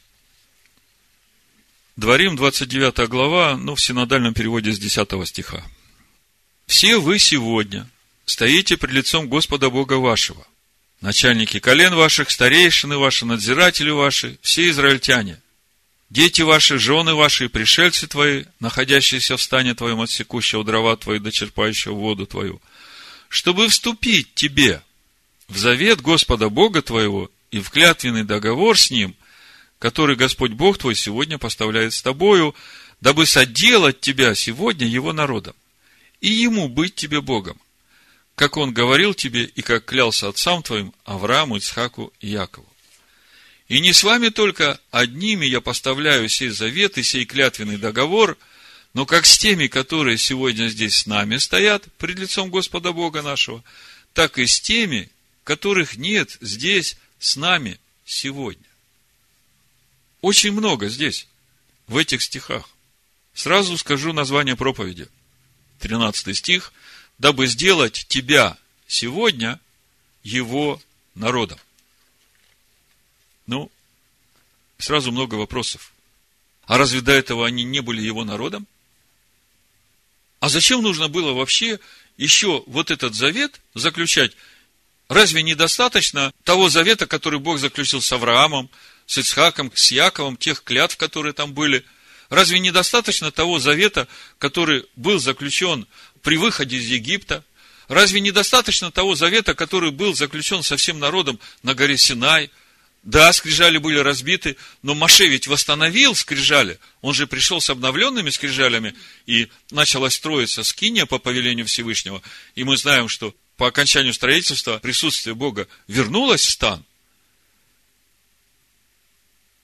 Дворим, 1.96 2.36
29 2.36 3.08
глава, 3.08 3.56
ну, 3.56 3.74
в 3.74 3.80
синодальном 3.80 4.34
переводе 4.34 4.72
с 4.72 4.78
10 4.78 5.26
стиха. 5.26 5.64
«Все 6.66 6.98
вы 6.98 7.18
сегодня, 7.18 7.88
стоите 8.26 8.76
пред 8.76 8.92
лицом 8.92 9.28
Господа 9.28 9.70
Бога 9.70 9.94
вашего. 9.94 10.46
Начальники 11.00 11.60
колен 11.60 11.94
ваших, 11.94 12.30
старейшины 12.30 12.98
ваши, 12.98 13.24
надзиратели 13.24 13.90
ваши, 13.90 14.38
все 14.42 14.68
израильтяне. 14.68 15.40
дети 16.10 16.42
ваши, 16.42 16.78
жены 16.78 17.14
ваши, 17.14 17.48
пришельцы 17.48 18.06
твои, 18.06 18.44
находящиеся 18.60 19.36
в 19.36 19.42
стане 19.42 19.74
твоем, 19.74 20.00
отсекущего 20.00 20.64
дрова 20.64 20.96
твои, 20.96 21.18
дочерпающего 21.18 21.94
воду 21.94 22.26
твою, 22.26 22.60
чтобы 23.28 23.68
вступить 23.68 24.34
тебе 24.34 24.82
в 25.48 25.58
завет 25.58 26.00
Господа 26.00 26.48
Бога 26.48 26.82
твоего 26.82 27.30
и 27.50 27.60
в 27.60 27.70
клятвенный 27.70 28.24
договор 28.24 28.78
с 28.78 28.90
Ним, 28.90 29.14
который 29.78 30.16
Господь 30.16 30.52
Бог 30.52 30.78
твой 30.78 30.94
сегодня 30.94 31.38
поставляет 31.38 31.92
с 31.92 32.02
тобою, 32.02 32.54
дабы 33.00 33.26
соделать 33.26 34.00
тебя 34.00 34.34
сегодня 34.34 34.86
Его 34.86 35.12
народом, 35.12 35.54
и 36.20 36.28
Ему 36.28 36.68
быть 36.68 36.94
тебе 36.94 37.20
Богом, 37.20 37.60
как 38.36 38.58
Он 38.58 38.72
говорил 38.72 39.14
тебе 39.14 39.44
и 39.44 39.62
как 39.62 39.86
клялся 39.86 40.28
отцам 40.28 40.62
твоим 40.62 40.94
Аврааму, 41.04 41.56
Ицхаку 41.56 42.12
и 42.20 42.28
Якову. 42.28 42.68
И 43.66 43.80
не 43.80 43.92
с 43.92 44.04
вами 44.04 44.28
только 44.28 44.78
одними 44.92 45.46
я 45.46 45.60
поставляю 45.60 46.28
сей 46.28 46.50
завет 46.50 46.98
и 46.98 47.02
сей 47.02 47.24
клятвенный 47.24 47.78
договор, 47.78 48.38
но 48.94 49.06
как 49.06 49.26
с 49.26 49.38
теми, 49.38 49.66
которые 49.66 50.18
сегодня 50.18 50.68
здесь 50.68 50.98
с 50.98 51.06
нами 51.06 51.38
стоят 51.38 51.84
пред 51.98 52.18
лицом 52.18 52.50
Господа 52.50 52.92
Бога 52.92 53.22
нашего, 53.22 53.64
так 54.12 54.38
и 54.38 54.46
с 54.46 54.60
теми, 54.60 55.10
которых 55.42 55.96
нет 55.96 56.36
здесь 56.40 56.96
с 57.18 57.36
нами 57.36 57.80
сегодня. 58.04 58.62
Очень 60.20 60.52
много 60.52 60.88
здесь, 60.88 61.26
в 61.88 61.96
этих 61.96 62.22
стихах. 62.22 62.68
Сразу 63.34 63.76
скажу 63.78 64.12
название 64.12 64.56
проповеди. 64.56 65.08
13 65.80 66.36
стих. 66.36 66.72
«Дабы 67.18 67.46
сделать 67.46 68.06
тебя 68.08 68.56
сегодня 68.86 69.60
его 70.22 70.80
народом». 71.14 71.58
Ну, 73.46 73.70
сразу 74.78 75.12
много 75.12 75.36
вопросов. 75.36 75.92
А 76.64 76.78
разве 76.78 77.00
до 77.00 77.12
этого 77.12 77.46
они 77.46 77.62
не 77.62 77.80
были 77.80 78.02
его 78.02 78.24
народом? 78.24 78.66
А 80.40 80.48
зачем 80.48 80.82
нужно 80.82 81.08
было 81.08 81.32
вообще 81.32 81.78
еще 82.16 82.64
вот 82.66 82.90
этот 82.90 83.14
завет 83.14 83.60
заключать 83.74 84.32
Разве 85.08 85.42
недостаточно 85.42 86.32
того 86.42 86.68
завета, 86.68 87.06
который 87.06 87.38
Бог 87.38 87.58
заключил 87.58 88.00
с 88.00 88.12
Авраамом, 88.12 88.68
с 89.06 89.18
Ицхаком, 89.18 89.70
с 89.74 89.92
Яковом, 89.92 90.36
тех 90.36 90.64
клятв, 90.64 90.96
которые 90.96 91.32
там 91.32 91.52
были? 91.52 91.84
Разве 92.28 92.58
недостаточно 92.58 93.30
того 93.30 93.58
завета, 93.58 94.08
который 94.38 94.86
был 94.96 95.18
заключен 95.18 95.86
при 96.22 96.36
выходе 96.36 96.76
из 96.76 96.86
Египта? 96.88 97.44
Разве 97.88 98.20
недостаточно 98.20 98.90
того 98.90 99.14
завета, 99.14 99.54
который 99.54 99.92
был 99.92 100.14
заключен 100.14 100.62
со 100.62 100.76
всем 100.76 100.98
народом 100.98 101.38
на 101.62 101.74
горе 101.74 101.96
Синай? 101.96 102.50
Да, 103.04 103.32
скрижали 103.32 103.78
были 103.78 104.00
разбиты, 104.00 104.56
но 104.82 104.96
Маше 104.96 105.28
ведь 105.28 105.46
восстановил 105.46 106.16
скрижали. 106.16 106.80
Он 107.02 107.14
же 107.14 107.28
пришел 107.28 107.60
с 107.60 107.70
обновленными 107.70 108.30
скрижалями, 108.30 108.96
и 109.26 109.48
началась 109.70 110.14
строиться 110.14 110.64
скиния 110.64 111.06
по 111.06 111.20
повелению 111.20 111.66
Всевышнего. 111.66 112.20
И 112.56 112.64
мы 112.64 112.76
знаем, 112.76 113.08
что 113.08 113.32
по 113.56 113.68
окончанию 113.68 114.12
строительства 114.12 114.78
присутствие 114.78 115.36
Бога 115.36 115.68
вернулось 115.86 116.44
в 116.44 116.50
стан, 116.50 116.84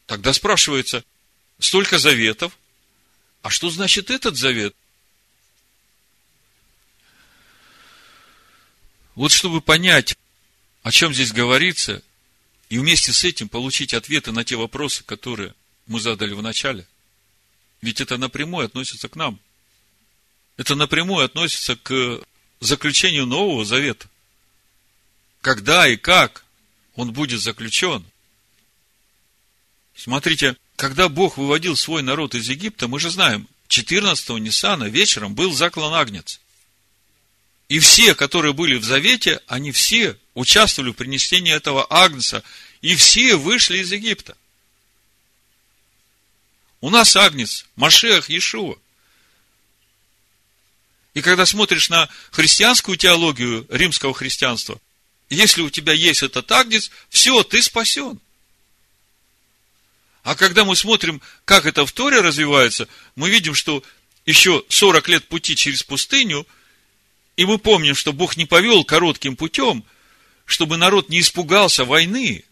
тогда 0.06 0.32
спрашивается, 0.32 1.02
столько 1.64 1.98
заветов, 1.98 2.56
а 3.42 3.50
что 3.50 3.70
значит 3.70 4.10
этот 4.10 4.36
завет? 4.36 4.74
Вот 9.14 9.32
чтобы 9.32 9.60
понять, 9.60 10.16
о 10.82 10.90
чем 10.90 11.12
здесь 11.12 11.32
говорится, 11.32 12.02
и 12.68 12.78
вместе 12.78 13.12
с 13.12 13.24
этим 13.24 13.48
получить 13.48 13.92
ответы 13.92 14.32
на 14.32 14.44
те 14.44 14.56
вопросы, 14.56 15.04
которые 15.04 15.54
мы 15.86 16.00
задали 16.00 16.32
в 16.32 16.42
начале. 16.42 16.86
Ведь 17.82 18.00
это 18.00 18.16
напрямую 18.16 18.64
относится 18.64 19.08
к 19.08 19.16
нам. 19.16 19.38
Это 20.56 20.74
напрямую 20.74 21.24
относится 21.24 21.76
к 21.76 22.22
заключению 22.60 23.26
Нового 23.26 23.64
Завета. 23.64 24.08
Когда 25.40 25.88
и 25.88 25.96
как 25.96 26.44
он 26.94 27.12
будет 27.12 27.40
заключен? 27.40 28.06
Смотрите, 29.94 30.56
когда 30.82 31.08
Бог 31.08 31.36
выводил 31.36 31.76
свой 31.76 32.02
народ 32.02 32.34
из 32.34 32.48
Египта, 32.48 32.88
мы 32.88 32.98
же 32.98 33.08
знаем, 33.08 33.46
14-го 33.68 34.36
Ниссана 34.38 34.88
вечером 34.88 35.32
был 35.32 35.52
заклан 35.52 35.94
Агнец. 35.94 36.40
И 37.68 37.78
все, 37.78 38.16
которые 38.16 38.52
были 38.52 38.74
в 38.74 38.84
Завете, 38.84 39.40
они 39.46 39.70
все 39.70 40.18
участвовали 40.34 40.90
в 40.90 40.94
принесении 40.94 41.54
этого 41.54 41.86
Агнца, 41.88 42.42
и 42.80 42.96
все 42.96 43.36
вышли 43.36 43.78
из 43.78 43.92
Египта. 43.92 44.36
У 46.80 46.90
нас 46.90 47.14
Агнец, 47.14 47.64
Машех, 47.76 48.28
Иешуа. 48.28 48.74
И 51.14 51.22
когда 51.22 51.46
смотришь 51.46 51.90
на 51.90 52.08
христианскую 52.32 52.96
теологию 52.96 53.68
римского 53.70 54.14
христианства, 54.14 54.80
если 55.30 55.62
у 55.62 55.70
тебя 55.70 55.92
есть 55.92 56.24
этот 56.24 56.50
агнец, 56.50 56.90
все, 57.08 57.44
ты 57.44 57.62
спасен. 57.62 58.18
А 60.22 60.34
когда 60.34 60.64
мы 60.64 60.76
смотрим, 60.76 61.20
как 61.44 61.66
это 61.66 61.84
в 61.84 61.92
Торе 61.92 62.20
развивается, 62.20 62.88
мы 63.16 63.28
видим, 63.28 63.54
что 63.54 63.82
еще 64.24 64.64
40 64.68 65.08
лет 65.08 65.28
пути 65.28 65.56
через 65.56 65.82
пустыню, 65.82 66.46
и 67.36 67.44
мы 67.44 67.58
помним, 67.58 67.94
что 67.94 68.12
Бог 68.12 68.36
не 68.36 68.44
повел 68.44 68.84
коротким 68.84 69.36
путем, 69.36 69.84
чтобы 70.44 70.76
народ 70.76 71.08
не 71.08 71.20
испугался 71.20 71.84
войны. 71.84 72.44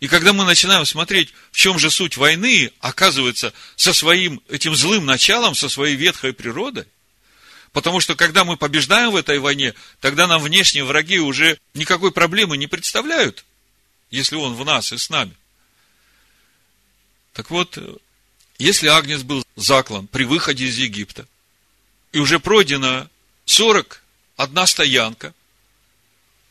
И 0.00 0.08
когда 0.08 0.32
мы 0.32 0.44
начинаем 0.44 0.84
смотреть, 0.84 1.32
в 1.50 1.56
чем 1.56 1.78
же 1.78 1.90
суть 1.90 2.16
войны, 2.16 2.72
оказывается, 2.80 3.52
со 3.76 3.92
своим 3.92 4.42
этим 4.48 4.74
злым 4.74 5.06
началом, 5.06 5.54
со 5.54 5.68
своей 5.68 5.96
ветхой 5.96 6.32
природой, 6.32 6.86
Потому 7.72 8.00
что 8.00 8.16
когда 8.16 8.44
мы 8.44 8.56
побеждаем 8.56 9.12
в 9.12 9.16
этой 9.16 9.38
войне, 9.38 9.74
тогда 10.00 10.26
нам 10.26 10.42
внешние 10.42 10.84
враги 10.84 11.20
уже 11.20 11.58
никакой 11.74 12.10
проблемы 12.10 12.56
не 12.56 12.66
представляют, 12.66 13.44
если 14.10 14.34
он 14.34 14.54
в 14.54 14.64
нас 14.64 14.92
и 14.92 14.98
с 14.98 15.08
нами. 15.08 15.36
Так 17.32 17.50
вот, 17.50 17.78
если 18.58 18.88
Агнец 18.88 19.22
был 19.22 19.44
заклан 19.56 20.06
при 20.06 20.24
выходе 20.24 20.66
из 20.66 20.78
Египта, 20.78 21.26
и 22.12 22.18
уже 22.18 22.40
пройдено 22.40 23.08
40, 23.44 24.02
одна 24.36 24.66
стоянка, 24.66 25.32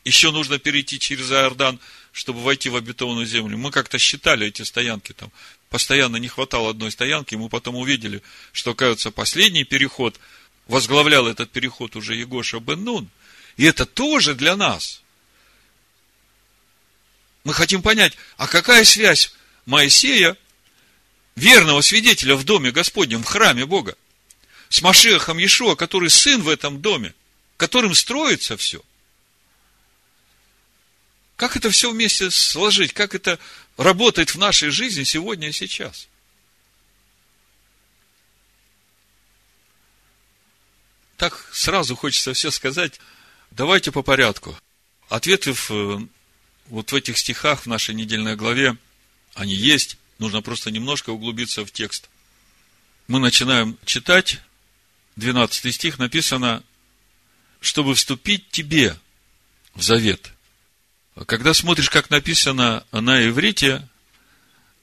еще 0.04 0.30
нужно 0.30 0.58
перейти 0.58 0.98
через 0.98 1.30
Иордан, 1.30 1.78
чтобы 2.12 2.42
войти 2.42 2.70
в 2.70 2.76
обетованную 2.76 3.26
землю. 3.26 3.58
Мы 3.58 3.70
как-то 3.70 3.98
считали 3.98 4.46
эти 4.46 4.62
стоянки 4.62 5.12
там. 5.12 5.30
Постоянно 5.68 6.16
не 6.16 6.28
хватало 6.28 6.70
одной 6.70 6.90
стоянки, 6.90 7.34
мы 7.34 7.48
потом 7.48 7.76
увидели, 7.76 8.22
что, 8.52 8.74
кажется, 8.74 9.10
последний 9.10 9.64
переход– 9.64 10.18
возглавлял 10.70 11.26
этот 11.26 11.50
переход 11.50 11.96
уже 11.96 12.14
Егоша 12.14 12.60
бен 12.60 12.84
Нун. 12.84 13.10
И 13.56 13.64
это 13.64 13.84
тоже 13.84 14.34
для 14.34 14.56
нас. 14.56 15.02
Мы 17.44 17.52
хотим 17.52 17.82
понять, 17.82 18.16
а 18.36 18.46
какая 18.46 18.84
связь 18.84 19.34
Моисея, 19.66 20.36
верного 21.36 21.80
свидетеля 21.80 22.36
в 22.36 22.44
доме 22.44 22.70
Господнем, 22.70 23.22
в 23.22 23.26
храме 23.26 23.66
Бога, 23.66 23.96
с 24.68 24.82
Машехом 24.82 25.38
Иешуа, 25.38 25.74
который 25.74 26.10
сын 26.10 26.42
в 26.42 26.48
этом 26.48 26.80
доме, 26.80 27.14
которым 27.56 27.94
строится 27.94 28.56
все. 28.56 28.82
Как 31.36 31.56
это 31.56 31.70
все 31.70 31.90
вместе 31.90 32.30
сложить? 32.30 32.92
Как 32.92 33.14
это 33.14 33.38
работает 33.76 34.34
в 34.34 34.38
нашей 34.38 34.70
жизни 34.70 35.04
сегодня 35.04 35.48
и 35.48 35.52
сейчас? 35.52 36.08
так 41.20 41.46
сразу 41.52 41.96
хочется 41.96 42.32
все 42.32 42.50
сказать. 42.50 42.98
Давайте 43.50 43.92
по 43.92 44.02
порядку. 44.02 44.56
Ответы 45.10 45.52
в, 45.52 45.70
э, 45.70 45.98
вот 46.68 46.92
в 46.92 46.94
этих 46.94 47.18
стихах 47.18 47.64
в 47.64 47.66
нашей 47.66 47.94
недельной 47.94 48.36
главе, 48.36 48.78
они 49.34 49.54
есть. 49.54 49.98
Нужно 50.20 50.42
просто 50.42 50.70
немножко 50.70 51.10
углубиться 51.10 51.66
в 51.66 51.72
текст. 51.72 52.08
Мы 53.08 53.18
начинаем 53.18 53.76
читать. 53.84 54.40
12 55.16 55.74
стих 55.74 55.98
написано, 55.98 56.62
чтобы 57.60 57.96
вступить 57.96 58.48
тебе 58.50 58.96
в 59.74 59.82
завет. 59.82 60.32
Когда 61.26 61.52
смотришь, 61.52 61.90
как 61.90 62.08
написано 62.10 62.86
на 62.92 63.26
иврите, 63.26 63.88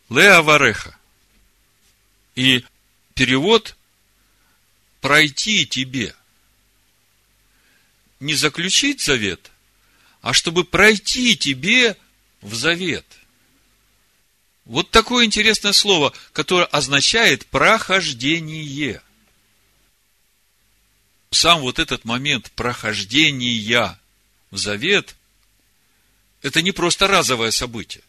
Леа 0.10 0.42
Вареха. 0.42 0.98
И 2.36 2.66
перевод 3.14 3.78
пройти 5.00 5.66
тебе– 5.66 6.14
не 8.20 8.34
заключить 8.34 9.02
завет, 9.02 9.52
а 10.22 10.34
чтобы 10.34 10.64
пройти 10.64 11.38
тебе 11.38 11.98
в 12.42 12.56
завет. 12.56 13.06
Вот 14.68 14.92
такое 14.92 15.24
интересное 15.24 15.72
слово, 15.72 16.12
которое 16.34 16.66
означает 16.66 17.46
прохождение. 17.46 19.02
Сам 21.32 21.62
вот 21.62 21.80
этот 21.80 22.04
момент 22.04 22.52
прохождения 22.52 23.98
в 24.52 24.58
завет, 24.58 25.16
это 26.42 26.62
не 26.62 26.74
просто 26.74 27.08
разовое 27.08 27.52
событие. 27.52 28.04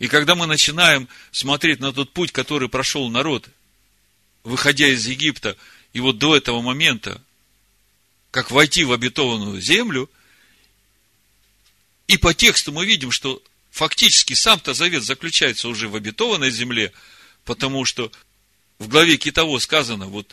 И 0.00 0.08
когда 0.08 0.34
мы 0.34 0.46
начинаем 0.46 1.08
смотреть 1.30 1.78
на 1.78 1.92
тот 1.92 2.12
путь, 2.12 2.32
который 2.32 2.68
прошел 2.68 3.08
народ, 3.10 3.48
выходя 4.42 4.88
из 4.88 5.06
Египта, 5.06 5.56
и 5.92 6.00
вот 6.00 6.18
до 6.18 6.36
этого 6.36 6.60
момента, 6.62 7.22
как 8.32 8.50
войти 8.50 8.82
в 8.82 8.90
обетованную 8.90 9.60
землю, 9.60 10.10
и 12.08 12.16
по 12.16 12.34
тексту 12.34 12.72
мы 12.72 12.84
видим, 12.84 13.12
что 13.12 13.40
фактически 13.74 14.34
сам-то 14.34 14.72
завет 14.72 15.02
заключается 15.02 15.68
уже 15.68 15.88
в 15.88 15.96
обетованной 15.96 16.52
земле, 16.52 16.92
потому 17.44 17.84
что 17.84 18.12
в 18.78 18.86
главе 18.86 19.16
Китово 19.16 19.58
сказано, 19.58 20.06
вот 20.06 20.32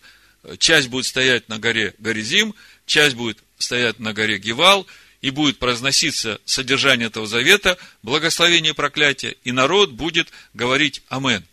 часть 0.59 0.89
будет 0.89 1.07
стоять 1.07 1.49
на 1.49 1.57
горе 1.57 1.95
Горизим, 1.97 2.53
часть 2.85 3.15
будет 3.15 3.39
стоять 3.57 3.99
на 3.99 4.13
горе 4.13 4.37
Гевал, 4.37 4.85
и 5.21 5.31
будет 5.31 5.57
произноситься 5.57 6.39
содержание 6.45 7.07
этого 7.07 7.25
завета, 7.25 7.79
благословение 8.03 8.73
и 8.73 8.75
проклятие, 8.75 9.35
и 9.43 9.51
народ 9.51 9.91
будет 9.91 10.31
говорить 10.53 11.01
Амен. 11.09 11.43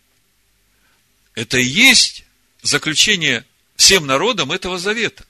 Это 1.33 1.57
и 1.57 1.65
есть 1.65 2.23
заключение 2.61 3.45
всем 3.77 4.05
народам 4.05 4.51
этого 4.51 4.77
завета. 4.77 5.25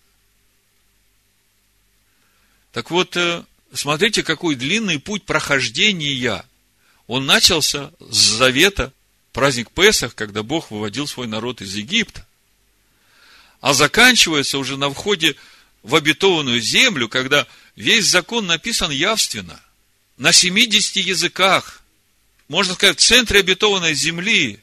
Так 2.74 2.92
вот, 2.92 3.16
э, 3.16 3.44
смотрите, 3.74 4.24
какой 4.24 4.56
длинный 4.56 5.00
путь 5.00 5.24
прохождения. 5.24 6.46
Он 7.10 7.26
начался 7.26 7.92
с 8.00 8.16
завета, 8.38 8.94
праздник 9.34 9.72
Песах, 9.72 10.14
когда 10.14 10.44
Бог 10.44 10.70
выводил 10.70 11.08
свой 11.08 11.26
народ 11.26 11.60
из 11.60 11.74
Египта. 11.74 12.24
А 13.62 13.74
заканчивается 13.74 14.60
уже 14.60 14.78
на 14.78 14.92
входе 14.92 15.36
в 15.82 15.96
обетованную 15.96 16.62
землю, 16.62 17.10
когда 17.10 17.48
весь 17.76 18.06
закон 18.06 18.46
написан 18.46 18.92
явственно, 18.92 19.60
на 20.18 20.32
70 20.32 20.98
языках, 20.98 21.82
можно 22.48 22.76
сказать, 22.76 23.00
в 23.00 23.04
центре 23.04 23.40
обетованной 23.40 23.96
земли, 23.96 24.60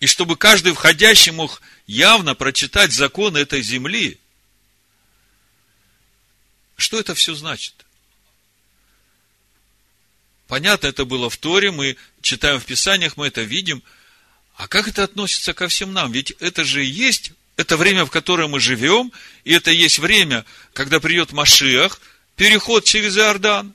и 0.00 0.06
чтобы 0.06 0.36
каждый 0.36 0.74
входящий 0.74 1.32
мог 1.32 1.62
явно 1.86 2.34
прочитать 2.34 2.92
закон 2.92 3.38
этой 3.38 3.62
земли. 3.62 4.18
Что 6.76 7.00
это 7.00 7.14
все 7.14 7.34
значит? 7.34 7.86
Понятно, 10.52 10.88
это 10.88 11.06
было 11.06 11.30
в 11.30 11.38
Торе, 11.38 11.70
мы 11.70 11.96
читаем 12.20 12.60
в 12.60 12.66
Писаниях, 12.66 13.16
мы 13.16 13.28
это 13.28 13.40
видим. 13.40 13.82
А 14.54 14.68
как 14.68 14.86
это 14.86 15.02
относится 15.02 15.54
ко 15.54 15.66
всем 15.66 15.94
нам? 15.94 16.12
Ведь 16.12 16.32
это 16.40 16.62
же 16.62 16.84
и 16.84 16.90
есть 16.90 17.32
это 17.56 17.78
время, 17.78 18.04
в 18.04 18.10
котором 18.10 18.50
мы 18.50 18.60
живем, 18.60 19.12
и 19.44 19.52
это 19.54 19.70
есть 19.70 19.98
время, 19.98 20.44
когда 20.74 21.00
придет 21.00 21.32
Машиах, 21.32 22.02
переход 22.36 22.84
через 22.84 23.16
Иордан, 23.16 23.72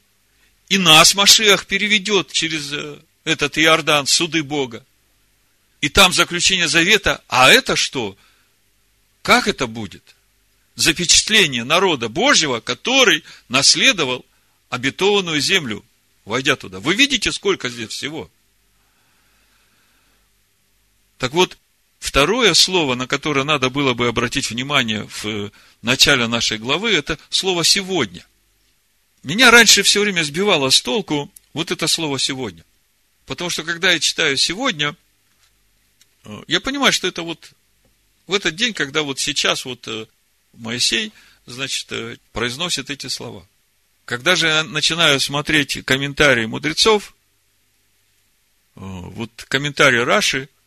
и 0.70 0.78
нас 0.78 1.16
Машиах 1.16 1.66
переведет 1.66 2.32
через 2.32 2.72
э, 2.72 3.00
этот 3.24 3.58
Иордан, 3.58 4.06
суды 4.06 4.44
Бога. 4.44 4.86
И 5.82 5.90
там 5.90 6.14
заключение 6.14 6.68
завета, 6.68 7.24
а 7.28 7.50
это 7.50 7.76
что? 7.76 8.16
Как 9.24 9.48
это 9.48 9.66
будет? 9.66 10.04
Запечатление 10.76 11.64
народа 11.64 12.08
Божьего, 12.08 12.60
который 12.60 13.24
наследовал 13.50 14.24
обетованную 14.70 15.42
землю, 15.42 15.84
войдя 16.28 16.56
туда. 16.56 16.80
Вы 16.80 16.94
видите, 16.96 17.32
сколько 17.32 17.70
здесь 17.70 17.90
всего? 17.90 18.30
Так 21.18 21.34
вот, 21.34 21.58
Второе 22.00 22.54
слово, 22.54 22.96
на 22.96 23.08
которое 23.08 23.44
надо 23.44 23.70
было 23.70 23.94
бы 23.94 24.08
обратить 24.08 24.50
внимание 24.50 25.08
в 25.08 25.26
э, 25.26 25.52
начале 25.82 26.28
нашей 26.28 26.58
главы, 26.58 26.94
это 26.94 27.18
слово 27.30 27.64
«сегодня». 27.64 28.26
Меня 29.24 29.52
раньше 29.52 29.84
все 29.84 30.02
время 30.02 30.24
сбивало 30.24 30.70
с 30.70 30.82
толку 30.82 31.32
вот 31.54 31.72
это 31.72 31.88
слово 31.88 32.20
«сегодня». 32.20 32.64
Потому 33.26 33.50
что, 33.50 33.64
когда 33.64 33.92
я 33.92 34.00
читаю 34.00 34.38
«сегодня», 34.38 34.96
э, 36.24 36.44
я 36.48 36.62
понимаю, 36.62 36.94
что 36.94 37.08
это 37.08 37.24
вот 37.24 37.52
в 38.28 38.34
этот 38.34 38.56
день, 38.56 38.74
когда 38.74 39.02
вот 39.02 39.20
сейчас 39.20 39.66
вот 39.66 39.88
э, 39.88 40.06
Моисей, 40.54 41.12
значит, 41.48 41.92
произносит 42.32 42.90
эти 42.92 43.08
слова. 43.08 43.48
Когда 44.08 44.36
же 44.36 44.48
я 44.48 44.64
начинаю 44.64 45.20
смотреть 45.20 45.86
комментарии 45.86 46.46
мудрецов, 46.46 47.14
вот 48.74 49.32
комментарий 49.48 50.04
Раши– 50.04 50.50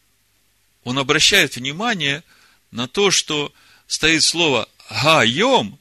он 0.84 0.98
обращает 0.98 1.56
внимание 1.56 2.22
на 2.70 2.88
то, 2.88 3.10
что 3.10 3.52
стоит 3.86 4.22
слово 4.22 4.68
«гаем», 4.90 5.78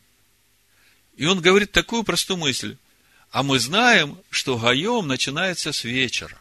и 1.15 1.25
он 1.25 1.41
говорит 1.41 1.71
такую 1.71 2.03
простую 2.03 2.37
мысль. 2.37 2.77
А 3.31 3.43
мы 3.43 3.59
знаем, 3.59 4.17
что 4.29 4.57
гаем 4.57 5.07
начинается 5.07 5.73
с 5.73 5.83
вечера. 5.83 6.38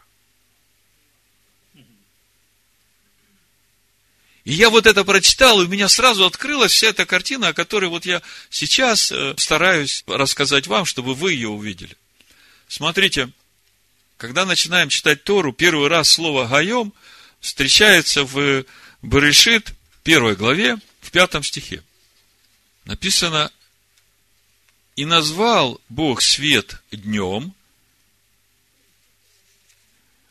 И 4.49 4.53
я 4.53 4.71
вот 4.71 4.87
это 4.87 5.03
прочитал, 5.03 5.61
и 5.61 5.65
у 5.65 5.67
меня 5.67 5.87
сразу 5.87 6.25
открылась 6.25 6.71
вся 6.71 6.87
эта 6.87 7.05
картина, 7.05 7.49
о 7.49 7.53
которой 7.53 7.87
вот 7.87 8.07
я 8.07 8.19
сейчас 8.49 9.11
э, 9.11 9.35
стараюсь 9.37 10.03
рассказать 10.07 10.65
вам, 10.65 10.85
чтобы 10.85 11.13
вы 11.13 11.33
ее 11.33 11.49
увидели. 11.49 11.95
Смотрите, 12.67 13.29
когда 14.17 14.47
начинаем 14.47 14.89
читать 14.89 15.23
Тору, 15.23 15.53
первый 15.53 15.87
раз 15.87 16.09
слово 16.09 16.47
«гаем»– 16.47 16.93
встречается 17.39 18.23
в 18.23 18.65
Барышит, 19.03 19.75
первой 20.01 20.35
главе, 20.35 20.77
в 20.99 21.11
пятом 21.11 21.43
стихе. 21.43 21.83
Написано, 22.85 23.51
и 24.95 25.05
назвал 25.05 25.79
Бог 25.89 26.23
свет 26.23 26.81
днем, 26.91 27.53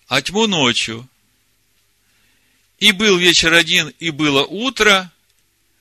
а 0.09 0.21
тьму 0.23 0.49
ночью. 0.49 1.09
И 2.79 2.93
был 2.93 3.19
вечер 3.19 3.53
один, 3.53 3.89
и 3.99 4.11
было 4.11 4.45
утро, 4.45 5.11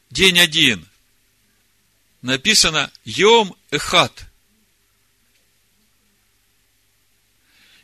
день 0.10 0.40
один. 0.40 0.88
Написано 2.22 2.92
Йом 3.06 3.56
Эхат. 3.70 4.26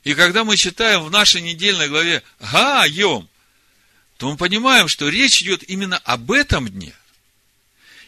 И 0.03 0.15
когда 0.15 0.43
мы 0.43 0.57
читаем 0.57 1.03
в 1.03 1.11
нашей 1.11 1.41
недельной 1.41 1.87
главе 1.87 2.23
Га 2.39 2.85
Йом, 2.85 3.29
то 4.17 4.29
мы 4.29 4.37
понимаем, 4.37 4.87
что 4.87 5.07
речь 5.09 5.41
идет 5.41 5.63
именно 5.69 5.97
об 5.99 6.31
этом 6.31 6.67
дне. 6.67 6.93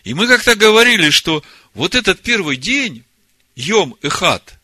И 0.03 0.13
мы 0.13 0.27
как-то 0.27 0.55
говорили, 0.55 1.09
что 1.09 1.43
вот 1.73 1.95
этот 1.95 2.21
первый 2.21 2.57
день, 2.57 3.03
Йом 3.55 3.95
Эхат, 4.01 4.55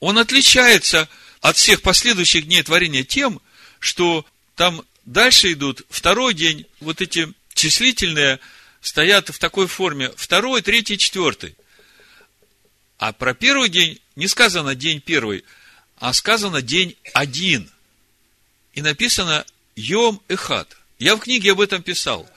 он 0.00 0.18
отличается 0.18 1.08
от 1.40 1.56
всех 1.56 1.82
последующих 1.82 2.46
дней 2.46 2.62
творения 2.62 3.04
тем, 3.04 3.40
что 3.78 4.24
там 4.54 4.84
дальше 5.06 5.52
идут 5.52 5.82
второй 5.88 6.34
день, 6.34 6.66
вот 6.80 7.00
эти 7.00 7.32
числительные 7.54 8.38
стоят 8.82 9.30
в 9.30 9.38
такой 9.38 9.66
форме, 9.66 10.12
второй, 10.16 10.60
третий, 10.60 10.98
четвертый. 10.98 11.56
А 12.98 13.12
про 13.12 13.34
первый 13.34 13.68
день 13.68 14.00
не 14.14 14.28
сказано 14.28 14.74
день 14.74 15.00
первый, 15.00 15.44
а 15.96 16.12
сказано 16.12 16.60
день 16.60 16.96
один. 17.14 17.70
И 18.74 18.82
написано 18.82 19.46
Йом 19.74 20.20
Эхат. 20.28 20.76
Я 20.98 21.16
в 21.16 21.20
книге 21.20 21.52
об 21.52 21.60
этом 21.60 21.82
писал. 21.82 22.28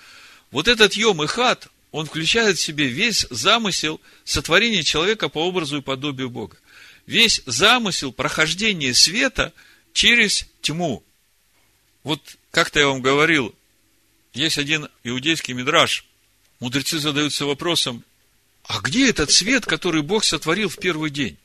Вот 0.51 0.67
этот 0.67 0.93
Йом 0.93 1.21
Эхат, 1.21 1.67
он 1.91 2.05
включает 2.05 2.57
в 2.57 2.61
себе 2.61 2.87
весь 2.87 3.25
замысел 3.29 3.99
сотворения 4.23 4.83
человека 4.83 5.27
по 5.29 5.45
образу 5.45 5.77
и 5.77 5.81
подобию 5.81 6.29
Бога. 6.29 6.57
Весь 7.05 7.41
замысел 7.45 8.11
прохождения 8.11 8.93
света 8.93 9.53
через 9.93 10.45
тьму. 10.61 11.03
Вот 12.03 12.37
как-то 12.51 12.79
я 12.79 12.87
вам 12.87 13.01
говорил, 13.01 13.55
есть 14.33 14.57
один 14.57 14.89
иудейский 15.03 15.53
мидраж. 15.53 16.05
Мудрецы 16.59 16.99
задаются 16.99 17.45
вопросом, 17.45 18.03
а 18.63 18.81
где 18.81 19.09
этот 19.09 19.31
свет, 19.31 19.65
который 19.65 20.01
Бог 20.01 20.23
сотворил 20.23 20.69
в 20.69 20.77
первый 20.77 21.09
день? 21.09 21.37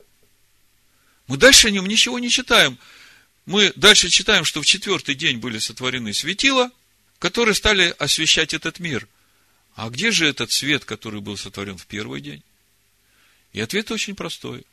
Мы 1.27 1.37
дальше 1.37 1.69
о 1.69 1.71
нем 1.71 1.85
ничего 1.87 2.19
не 2.19 2.29
читаем 2.29 2.77
мы 3.45 3.71
дальше 3.75 4.09
читаем, 4.09 4.43
что 4.43 4.61
в 4.61 4.65
четвертый 4.65 5.15
день 5.15 5.37
были 5.37 5.59
сотворены 5.59 6.13
светила, 6.13 6.71
которые 7.19 7.53
стали 7.53 7.95
освещать 7.99 8.53
этот 8.53 8.79
мир. 8.79 9.07
А 9.75 9.89
где 9.89 10.11
же 10.11 10.27
этот 10.27 10.51
свет, 10.51 10.85
который 10.85 11.21
был 11.21 11.37
сотворен 11.37 11.77
в 11.77 11.85
первый 11.85 12.21
день? 12.21 12.43
И 13.53 13.61
ответ 13.61 13.91
очень 13.91 14.15
простой. 14.15 14.65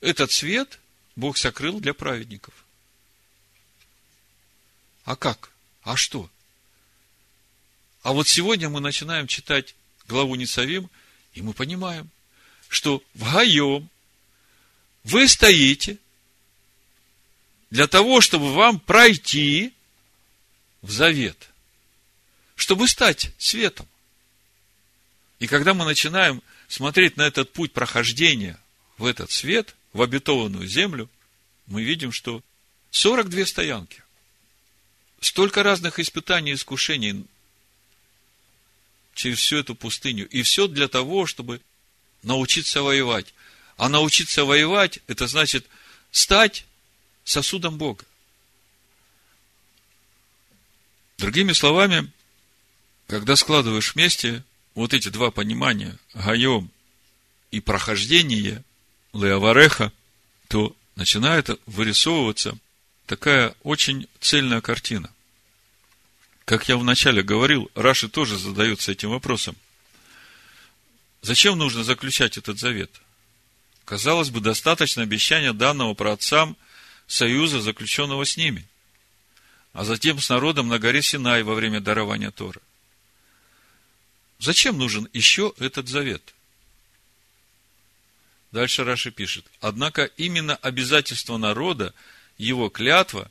Этот 0.00 0.32
свет 0.32 0.78
Бог 1.16 1.36
сокрыл 1.36 1.80
для 1.80 1.92
праведников. 1.92 2.54
А 5.06 5.16
как? 5.16 5.50
А 5.82 5.96
что? 5.96 6.28
А 8.02 8.12
вот 8.12 8.28
сегодня 8.28 8.68
мы 8.68 8.80
начинаем 8.80 9.26
читать 9.26 9.74
главу 10.06 10.34
Несавим, 10.34 10.90
и 11.32 11.40
мы 11.40 11.54
понимаем, 11.54 12.10
что 12.68 13.02
в 13.14 13.32
Гаем 13.32 13.88
вы 15.04 15.26
стоите– 15.26 15.96
для 17.70 17.86
того, 17.86 18.20
чтобы 18.20 18.54
вам 18.54 18.78
пройти 18.78 19.72
в 20.82 20.90
завет, 20.90 21.50
чтобы 22.54 22.88
стать 22.88 23.32
светом. 23.38 23.86
И 25.38 25.46
когда 25.46 25.74
мы 25.74 25.84
начинаем 25.84 26.42
смотреть 26.68 27.16
на 27.16 27.22
этот 27.22 27.52
путь 27.52 27.72
прохождения 27.72 28.58
в 28.98 29.04
этот 29.04 29.30
свет, 29.30 29.74
в 29.92 30.02
обетованную 30.02 30.66
землю, 30.66 31.10
мы 31.66 31.82
видим, 31.82 32.12
что 32.12 32.42
42 32.90 33.46
стоянки. 33.46 34.02
Столько 35.20 35.62
разных 35.62 35.98
испытаний 35.98 36.52
и 36.52 36.54
искушений 36.54 37.24
через 39.14 39.38
всю 39.38 39.56
эту 39.58 39.74
пустыню. 39.74 40.28
И 40.28 40.42
все 40.42 40.68
для 40.68 40.88
того, 40.88 41.26
чтобы 41.26 41.60
научиться 42.22 42.82
воевать. 42.82 43.34
А 43.76 43.88
научиться 43.88 44.44
воевать, 44.44 45.00
это 45.06 45.26
значит 45.26 45.66
стать 46.10 46.66
сосудом 47.24 47.78
Бога. 47.78 48.04
Другими 51.18 51.52
словами, 51.52 52.10
когда 53.06 53.36
складываешь 53.36 53.94
вместе 53.94 54.44
вот 54.74 54.92
эти 54.92 55.08
два 55.08 55.30
понимания, 55.30 55.98
Гайом 56.12 56.70
и 57.50 57.60
прохождение 57.60 58.62
Леавареха, 59.14 59.92
то 60.48 60.76
начинает 60.94 61.48
вырисовываться 61.66 62.58
такая 63.06 63.54
очень 63.62 64.08
цельная 64.20 64.60
картина. 64.60 65.10
Как 66.44 66.68
я 66.68 66.76
вначале 66.76 67.22
говорил, 67.22 67.70
Раши 67.74 68.08
тоже 68.08 68.38
задается 68.38 68.92
этим 68.92 69.10
вопросом. 69.10 69.56
Зачем 71.22 71.58
нужно 71.58 71.82
заключать 71.82 72.36
этот 72.38 72.58
завет? 72.58 72.90
Казалось 73.84 74.30
бы, 74.30 74.40
достаточно 74.40 75.02
обещания 75.02 75.52
данного 75.52 75.94
праотцам 75.94 76.56
союза, 77.06 77.60
заключенного 77.60 78.24
с 78.24 78.36
ними, 78.36 78.66
а 79.72 79.84
затем 79.84 80.20
с 80.20 80.28
народом 80.28 80.68
на 80.68 80.78
горе 80.78 81.02
Синай 81.02 81.42
во 81.42 81.54
время 81.54 81.80
дарования 81.80 82.30
Тора. 82.30 82.60
Зачем 84.38 84.78
нужен 84.78 85.08
еще 85.12 85.52
этот 85.58 85.88
завет? 85.88 86.34
Дальше 88.52 88.84
Раши 88.84 89.10
пишет. 89.10 89.44
Однако 89.60 90.04
именно 90.16 90.56
обязательство 90.56 91.36
народа, 91.36 91.94
его 92.38 92.68
клятва, 92.68 93.30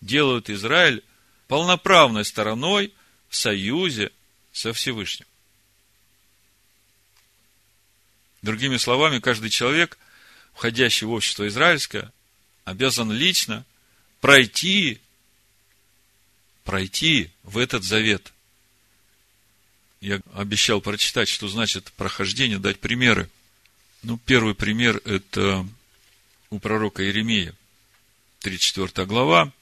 делают 0.00 0.50
Израиль 0.50 1.02
полноправной 1.48 2.24
стороной 2.24 2.92
в 3.28 3.36
союзе 3.36 4.10
со 4.52 4.72
Всевышним. 4.72 5.26
Другими 8.42 8.76
словами, 8.76 9.18
каждый 9.18 9.50
человек, 9.50 9.98
входящий 10.54 11.06
в 11.06 11.10
общество 11.10 11.48
израильское, 11.48 12.12
обязан 12.64 13.10
лично 13.10 13.64
пройти, 14.20 15.00
пройти 16.64 17.30
в 17.42 17.58
этот 17.58 17.84
завет. 17.84 18.32
Я 20.00 20.20
обещал 20.34 20.80
прочитать, 20.80 21.28
что 21.28 21.48
значит 21.48 21.92
прохождение, 21.92 22.58
дать 22.58 22.78
примеры. 22.78 23.28
Ну, 24.02 24.18
первый 24.18 24.54
пример– 24.54 25.00
это 25.04 25.66
у 26.50 26.58
пророка 26.58 27.02
Иеремия, 27.02 27.54
34 28.46 29.08
глава, 29.08 29.52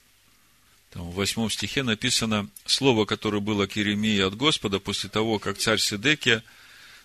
там, 0.90 1.10
в 1.10 1.14
восьмом 1.14 1.48
стихе 1.48 1.82
написано 1.82 2.50
слово, 2.66 3.06
которое 3.06 3.40
было 3.40 3.66
к 3.66 3.78
Иеремии 3.78 4.20
от 4.20 4.36
Господа 4.36 4.78
после 4.78 5.08
того, 5.08 5.38
как 5.38 5.56
царь 5.56 5.78
Седекия 5.78 6.44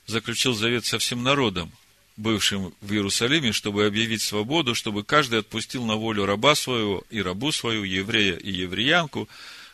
заключил 0.05 0.53
завет 0.53 0.85
со 0.85 0.99
всем 0.99 1.23
народом, 1.23 1.71
бывшим 2.17 2.73
в 2.81 2.91
Иерусалиме, 2.91 3.53
чтобы 3.53 3.85
объявить 3.85 4.21
свободу, 4.21 4.75
чтобы 4.75 5.05
каждый 5.05 5.39
отпустил 5.39 5.85
на 5.85 5.95
волю 5.95 6.25
раба 6.25 6.53
своего 6.53 7.05
и 7.09 7.21
рабу 7.21 7.53
свою, 7.53 7.85
еврея 7.85 8.35
и 8.35 8.51
евреянку, 8.51 9.29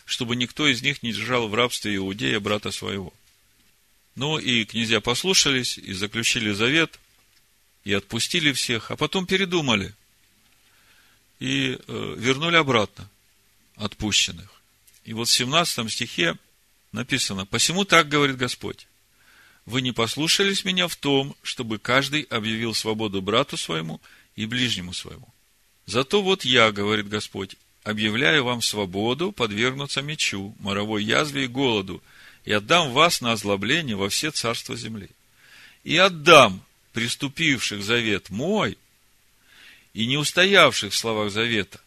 чтобы 0.05 0.35
никто 0.35 0.67
из 0.67 0.83
них 0.83 1.01
не 1.01 1.11
держал 1.11 1.47
в 1.47 1.55
рабстве 1.55 1.95
иудея, 1.95 2.39
брата 2.39 2.69
своего. 2.69 3.11
Ну 4.13 4.37
и 4.37 4.63
князья 4.65 5.01
послушались 5.01 5.79
и 5.79 5.91
заключили 5.93 6.51
завет, 6.51 6.99
и 7.83 7.93
отпустили 7.93 8.51
всех, 8.51 8.91
а 8.91 8.95
потом 8.95 9.25
передумали 9.25 9.95
и 11.39 11.77
э, 11.87 12.15
вернули 12.17 12.55
обратно 12.55 13.09
отпущенных. 13.75 14.49
И 15.03 15.13
вот 15.13 15.27
в 15.27 15.31
17 15.31 15.91
стихе 15.91 16.37
написано, 16.91 17.45
«Посему 17.45 17.85
так 17.85 18.07
говорит 18.07 18.37
Господь, 18.37 18.87
вы 19.65 19.81
не 19.81 19.91
послушались 19.91 20.63
меня 20.63 20.87
в 20.87 20.95
том, 20.95 21.35
чтобы 21.41 21.79
каждый 21.79 22.21
объявил 22.23 22.73
свободу 22.73 23.21
брату 23.21 23.57
своему 23.57 23.99
и 24.35 24.45
ближнему 24.45 24.93
своему. 24.93 25.27
Зато 25.85 26.21
вот 26.21 26.45
я, 26.45 26.71
говорит 26.71 27.07
Господь, 27.07 27.55
объявляю 27.83 28.43
вам 28.43 28.61
свободу 28.61 29.31
подвергнуться 29.31 30.01
мечу, 30.01 30.55
моровой 30.59 31.03
язве 31.03 31.45
и 31.45 31.47
голоду, 31.47 32.03
и 32.43 32.51
отдам 32.51 32.91
вас 32.91 33.21
на 33.21 33.31
озлобление 33.31 33.95
во 33.95 34.09
все 34.09 34.31
царства 34.31 34.75
земли. 34.75 35.09
И 35.83 35.97
отдам 35.97 36.61
приступивших 36.93 37.83
завет 37.83 38.29
мой 38.29 38.77
и 39.95 40.05
не 40.07 40.17
устоявших 40.17 40.93
в 40.93 40.97
словах 40.97 41.31
завета, 41.31 41.79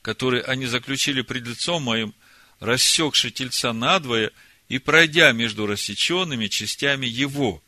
который 0.00 0.40
они 0.42 0.66
заключили 0.66 1.22
пред 1.22 1.44
лицом 1.44 1.82
моим, 1.82 2.14
рассекши 2.60 3.32
тельца 3.32 3.72
надвое 3.72 4.30
и 4.68 4.78
пройдя 4.78 5.32
между 5.32 5.66
рассеченными 5.66 6.46
частями 6.46 7.06
его. 7.06 7.60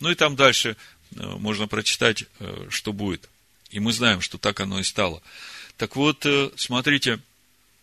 Ну 0.00 0.10
и 0.10 0.16
там 0.16 0.34
дальше 0.34 0.76
э, 1.14 1.24
можно 1.38 1.68
прочитать, 1.68 2.24
э, 2.40 2.66
что 2.68 2.92
будет. 2.92 3.28
И 3.70 3.78
мы 3.78 3.92
знаем, 3.92 4.20
что 4.20 4.38
так 4.38 4.58
оно 4.58 4.80
и 4.80 4.82
стало. 4.82 5.22
Так 5.76 5.94
вот, 5.94 6.26
э, 6.26 6.50
смотрите, 6.56 7.20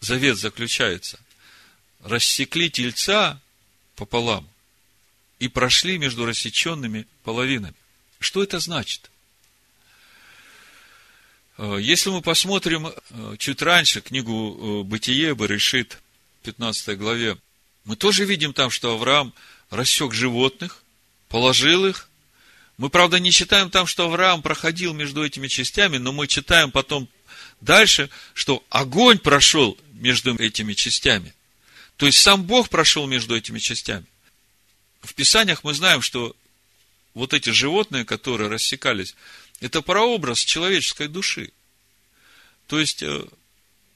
завет 0.02 0.38
заключается. 0.38 1.22
Рассекли 2.04 2.70
тельца 2.70 3.42
пополам 3.96 4.46
и 5.40 5.48
прошли 5.48 5.98
между 5.98 6.26
рассеченными 6.26 7.08
половинами. 7.24 7.76
Что 8.20 8.44
это 8.44 8.60
значит? 8.60 9.10
Э, 11.62 11.78
если 11.80 12.10
мы 12.10 12.22
посмотрим 12.22 12.88
э, 12.88 13.36
чуть 13.38 13.62
раньше 13.62 14.00
книгу 14.00 14.32
э, 14.32 14.84
Бытие, 14.84 15.36
Барышит, 15.36 16.00
15 16.44 16.98
главе, 16.98 17.38
мы 17.84 17.98
тоже 17.98 18.24
видим 18.24 18.54
там, 18.54 18.70
что 18.70 18.94
Авраам 18.94 19.34
рассек 19.70 20.14
животных, 20.14 20.84
положил 21.28 21.86
их. 21.86 22.08
Мы, 22.78 22.90
правда, 22.90 23.20
не 23.20 23.32
читаем 23.34 23.70
там, 23.70 23.88
что 23.88 24.06
Авраам 24.06 24.42
проходил 24.42 24.94
между 24.94 25.24
этими 25.24 25.50
частями, 25.50 25.98
но 25.98 26.14
мы 26.14 26.28
читаем 26.28 26.72
потом 26.72 27.10
дальше, 27.60 28.10
что 28.34 28.64
огонь 28.70 29.20
прошел 29.20 29.78
между 29.92 30.34
этими 30.36 30.72
частями. 30.72 31.34
То 31.98 32.06
есть 32.06 32.20
сам 32.20 32.44
Бог 32.44 32.70
прошел 32.70 33.06
между 33.06 33.36
этими 33.36 33.60
частями. 33.60 34.06
В 35.02 35.14
Писаниях 35.14 35.66
мы 35.66 35.74
знаем, 35.74 36.02
что 36.02 36.38
вот 37.14 37.34
эти 37.34 37.50
животные, 37.50 38.06
которые 38.06 38.50
рассекались, 38.50 39.14
это 39.62 39.82
прообраз 39.82 40.40
человеческой 40.40 41.08
души. 41.08 41.52
То 42.68 42.80
есть, 42.80 43.04
э, 43.04 43.26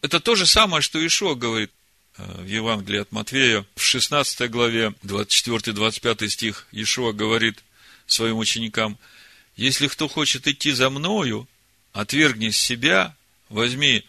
это 0.02 0.19
то 0.19 0.36
же 0.36 0.45
самое, 0.45 0.82
что 0.82 1.06
Ишуа 1.06 1.36
говорит 1.36 1.71
э, 2.17 2.41
в 2.41 2.47
Евангелии 2.47 3.02
от 3.02 3.12
Матвея, 3.12 3.65
в 3.76 3.82
16 3.82 4.49
главе, 4.49 4.93
24-25 5.04 6.30
стих, 6.30 6.67
Ишуа 6.71 7.13
говорит 7.13 7.63
своим 8.08 8.38
ученикам, 8.38 8.97
если 9.56 9.88
кто 9.88 10.08
хочет 10.08 10.47
идти 10.47 10.71
за 10.71 10.89
мною, 10.89 11.47
отвергни 11.93 12.49
себя, 12.49 13.15
возьми 13.49 14.04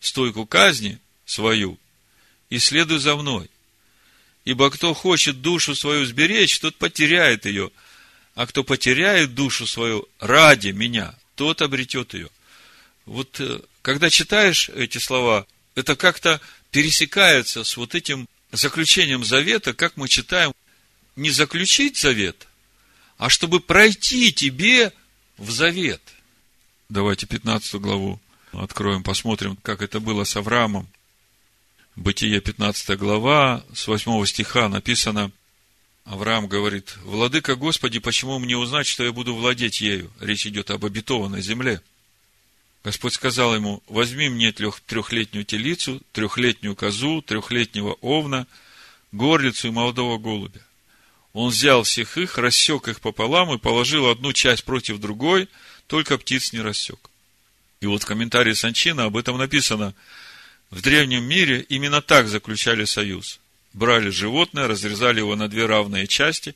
стойку 0.00 0.44
казни 0.44 0.98
свою 1.24 1.78
и 2.50 2.58
следуй 2.58 2.98
за 2.98 3.16
мной. 3.16 3.48
Ибо 4.44 4.70
кто 4.70 4.94
хочет 4.94 5.40
душу 5.40 5.74
свою 5.74 6.04
сберечь, 6.04 6.58
тот 6.58 6.76
потеряет 6.76 7.46
ее– 7.46 7.70
а 8.38 8.46
кто 8.46 8.62
потеряет 8.62 9.34
душу 9.34 9.66
свою 9.66 10.06
ради 10.20 10.68
меня, 10.68 11.12
тот 11.34 11.60
обретет 11.60 12.14
ее. 12.14 12.28
Вот 13.04 13.40
э, 13.40 13.62
когда 13.82 14.10
читаешь 14.10 14.68
эти 14.68 14.98
слова, 14.98 15.44
это 15.74 15.96
как-то 15.96 16.40
пересекается 16.70 17.64
с 17.64 17.76
вот 17.76 17.96
этим 17.96 18.28
заключением 18.52 19.24
завета, 19.24 19.74
как 19.74 19.96
мы 19.96 20.06
читаем, 20.06 20.52
не 21.16 21.30
заключить 21.30 21.96
завет, 21.96 22.46
а 23.16 23.28
чтобы 23.28 23.58
пройти 23.58 24.32
тебе 24.32 24.92
в 25.36 25.50
завет. 25.50 26.00
Давайте 26.88 27.26
15 27.26 27.74
главу 27.80 28.20
откроем, 28.52 29.02
посмотрим, 29.02 29.56
как 29.62 29.82
это 29.82 29.98
было 29.98 30.22
с 30.22 30.36
Авраамом. 30.36 30.88
Бытие 31.96 32.40
15 32.40 32.96
глава, 32.98 33.64
с 33.74 33.88
8 33.88 34.24
стиха 34.26 34.68
написано, 34.68 35.32
Авраам 36.08 36.48
говорит, 36.48 36.96
Владыка 37.02 37.54
Господи, 37.54 37.98
почему 37.98 38.38
мне 38.38 38.56
узнать, 38.56 38.86
что 38.86 39.04
я 39.04 39.12
буду 39.12 39.34
владеть 39.34 39.82
ею? 39.82 40.10
Речь 40.20 40.46
идет 40.46 40.70
об 40.70 40.86
обетованной 40.86 41.42
земле. 41.42 41.82
Господь 42.82 43.12
сказал 43.12 43.54
ему, 43.54 43.82
возьми 43.88 44.30
мне 44.30 44.50
трехлетнюю 44.50 45.44
телицу, 45.44 46.00
трехлетнюю 46.12 46.74
козу, 46.74 47.20
трехлетнего 47.20 47.92
овна, 48.00 48.46
горлицу 49.12 49.68
и 49.68 49.70
молодого 49.70 50.16
голубя. 50.16 50.62
Он 51.34 51.50
взял 51.50 51.82
всех 51.82 52.16
их, 52.16 52.38
рассек 52.38 52.88
их 52.88 53.02
пополам 53.02 53.52
и 53.52 53.58
положил 53.58 54.08
одну 54.08 54.32
часть 54.32 54.64
против 54.64 55.00
другой, 55.00 55.46
только 55.88 56.16
птиц 56.16 56.54
не 56.54 56.60
рассек. 56.60 57.10
И 57.82 57.86
вот 57.86 58.02
в 58.02 58.06
комментарии 58.06 58.54
Санчина 58.54 59.04
об 59.04 59.16
этом 59.18 59.36
написано, 59.36 59.94
в 60.70 60.80
древнем 60.80 61.24
мире 61.24 61.60
именно 61.68 62.00
так 62.00 62.28
заключали 62.28 62.86
союз 62.86 63.40
брали 63.78 64.10
животное, 64.10 64.66
разрезали 64.66 65.20
его 65.20 65.36
на 65.36 65.48
две 65.48 65.64
равные 65.64 66.06
части, 66.06 66.54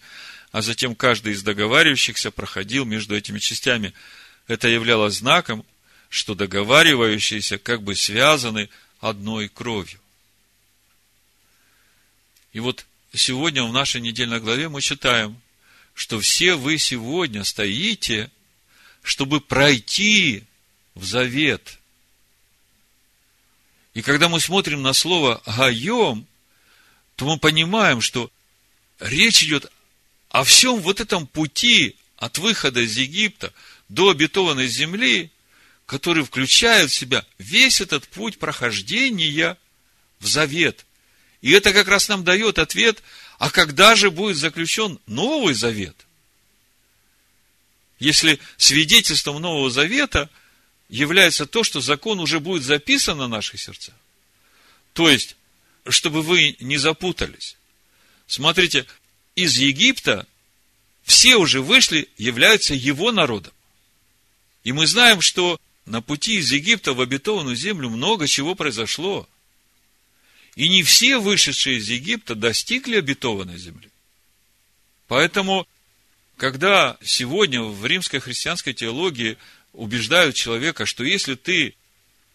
а 0.50 0.60
затем 0.60 0.94
каждый 0.94 1.32
из 1.32 1.42
договаривающихся 1.42 2.30
проходил 2.30 2.84
между 2.84 3.16
этими 3.16 3.38
частями. 3.38 3.94
Это 4.48 4.68
являлось 4.68 5.14
знаком, 5.14 5.64
что 6.10 6.34
договаривающиеся 6.34 7.56
как 7.56 7.82
бы 7.82 7.94
связаны 7.94 8.68
одной 9.00 9.48
кровью. 9.48 9.98
И 12.52 12.60
вот 12.60 12.84
сегодня 13.14 13.64
в 13.64 13.72
нашей 13.72 14.02
недельной 14.02 14.40
главе 14.40 14.68
мы 14.68 14.82
читаем, 14.82 15.40
что 15.94 16.20
все 16.20 16.54
вы 16.54 16.76
сегодня 16.76 17.44
стоите, 17.44 18.30
чтобы 19.02 19.40
пройти 19.40 20.44
в 20.94 21.04
завет. 21.04 21.78
И 23.94 24.02
когда 24.02 24.28
мы 24.28 24.40
смотрим 24.40 24.82
на 24.82 24.92
слово 24.92 25.42
«гаем», 25.46 26.26
то 27.16 27.26
мы 27.26 27.38
понимаем, 27.38 28.00
что 28.00 28.30
речь 28.98 29.42
идет 29.42 29.70
о 30.30 30.44
всем 30.44 30.80
вот 30.80 31.00
этом 31.00 31.26
пути 31.26 31.96
от 32.16 32.38
выхода 32.38 32.80
из 32.80 32.96
Египта 32.96 33.52
до 33.88 34.10
обетованной 34.10 34.66
земли, 34.66 35.30
который 35.86 36.24
включает 36.24 36.90
в 36.90 36.94
себя 36.94 37.24
весь 37.38 37.80
этот 37.80 38.08
путь 38.08 38.38
прохождения 38.38 39.58
в 40.20 40.26
завет. 40.26 40.86
И 41.40 41.50
это 41.50 41.72
как 41.72 41.88
раз 41.88 42.08
нам 42.08 42.24
дает 42.24 42.58
ответ, 42.58 43.02
а 43.38 43.50
когда 43.50 43.96
же 43.96 44.10
будет 44.10 44.36
заключен 44.36 44.98
новый 45.06 45.54
завет? 45.54 45.96
Если 47.98 48.40
свидетельством 48.56 49.40
Нового 49.40 49.70
Завета 49.70 50.28
является 50.88 51.46
то, 51.46 51.64
что 51.64 51.80
закон 51.80 52.20
уже 52.20 52.40
будет 52.40 52.62
записан 52.62 53.18
на 53.18 53.28
наших 53.28 53.60
сердцах. 53.60 53.94
То 54.92 55.08
есть, 55.08 55.36
чтобы 55.88 56.22
вы 56.22 56.56
не 56.60 56.76
запутались. 56.76 57.56
Смотрите, 58.26 58.86
из 59.34 59.56
Египта 59.58 60.26
все 61.02 61.36
уже 61.36 61.60
вышли, 61.60 62.08
являются 62.16 62.74
его 62.74 63.12
народом. 63.12 63.52
И 64.64 64.72
мы 64.72 64.86
знаем, 64.86 65.20
что 65.20 65.60
на 65.86 66.00
пути 66.00 66.36
из 66.36 66.52
Египта 66.52 66.92
в 66.92 67.00
обетованную 67.00 67.56
землю 67.56 67.88
много 67.90 68.28
чего 68.28 68.54
произошло. 68.54 69.28
И 70.54 70.68
не 70.68 70.82
все 70.82 71.18
вышедшие 71.18 71.78
из 71.78 71.88
Египта 71.88 72.34
достигли 72.34 72.96
обетованной 72.96 73.58
земли. 73.58 73.90
Поэтому, 75.08 75.66
когда 76.36 76.96
сегодня 77.02 77.62
в 77.62 77.84
римской 77.84 78.20
христианской 78.20 78.74
теологии 78.74 79.38
убеждают 79.72 80.36
человека, 80.36 80.86
что 80.86 81.04
если 81.04 81.34
ты 81.34 81.74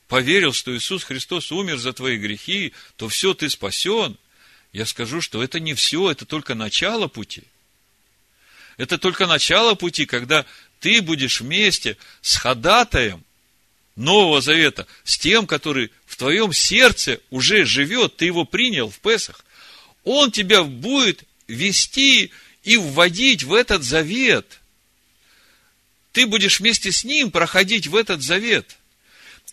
поверил, 0.07 0.53
что 0.53 0.75
Иисус 0.75 1.03
Христос 1.03 1.51
умер 1.51 1.77
за 1.77 1.93
твои 1.93 2.17
грехи, 2.17 2.73
то 2.95 3.09
все, 3.09 3.33
ты 3.33 3.49
спасен, 3.49 4.17
я 4.73 4.85
скажу, 4.85 5.21
что 5.21 5.43
это 5.43 5.59
не 5.59 5.73
все, 5.73 6.11
это 6.11 6.25
только 6.25 6.55
начало 6.55 7.07
пути. 7.07 7.43
Это 8.77 8.97
только 8.97 9.25
начало 9.25 9.75
пути, 9.75 10.05
когда 10.05 10.45
ты 10.79 11.01
будешь 11.01 11.41
вместе 11.41 11.97
с 12.21 12.35
ходатаем 12.35 13.23
Нового 13.95 14.41
Завета, 14.41 14.85
с 15.03 15.17
тем, 15.17 15.47
который 15.47 15.91
в 16.05 16.15
твоем 16.17 16.53
сердце 16.53 17.19
уже 17.31 17.65
живет, 17.65 18.17
ты 18.17 18.25
его 18.25 18.45
принял 18.45 18.89
в 18.89 18.99
Песах, 18.99 19.43
он 20.03 20.31
тебя 20.31 20.63
будет 20.63 21.23
вести 21.47 22.31
и 22.63 22.77
вводить 22.77 23.43
в 23.43 23.53
этот 23.53 23.83
завет. 23.83 24.59
Ты 26.11 26.27
будешь 26.27 26.59
вместе 26.59 26.91
с 26.91 27.03
ним 27.03 27.31
проходить 27.31 27.87
в 27.87 27.95
этот 27.95 28.21
завет. 28.21 28.77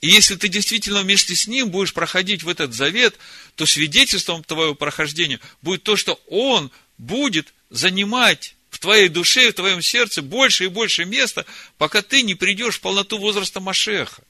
И 0.04 0.08
если 0.08 0.36
ты 0.36 0.48
действительно 0.48 1.00
вместе 1.00 1.34
с 1.34 1.46
ним 1.46 1.70
будешь 1.70 1.94
проходить 1.94 2.42
в 2.42 2.48
этот 2.50 2.74
завет, 2.74 3.16
то 3.54 3.64
свидетельством 3.64 4.44
твоего 4.44 4.74
прохождения 4.74 5.40
будет 5.62 5.82
то, 5.82 5.96
что 5.96 6.20
он 6.26 6.70
будет 6.98 7.54
занимать 7.70 8.54
в 8.68 8.80
твоей 8.80 9.08
душе, 9.08 9.48
в 9.48 9.54
твоем 9.54 9.80
сердце 9.80 10.20
больше 10.20 10.64
и 10.64 10.68
больше 10.68 11.06
места, 11.06 11.46
пока 11.78 12.02
ты 12.02 12.20
не 12.20 12.34
придешь 12.34 12.74
в 12.74 12.80
полноту 12.80 13.16
возраста 13.16 13.60
Машеха. 13.60 14.22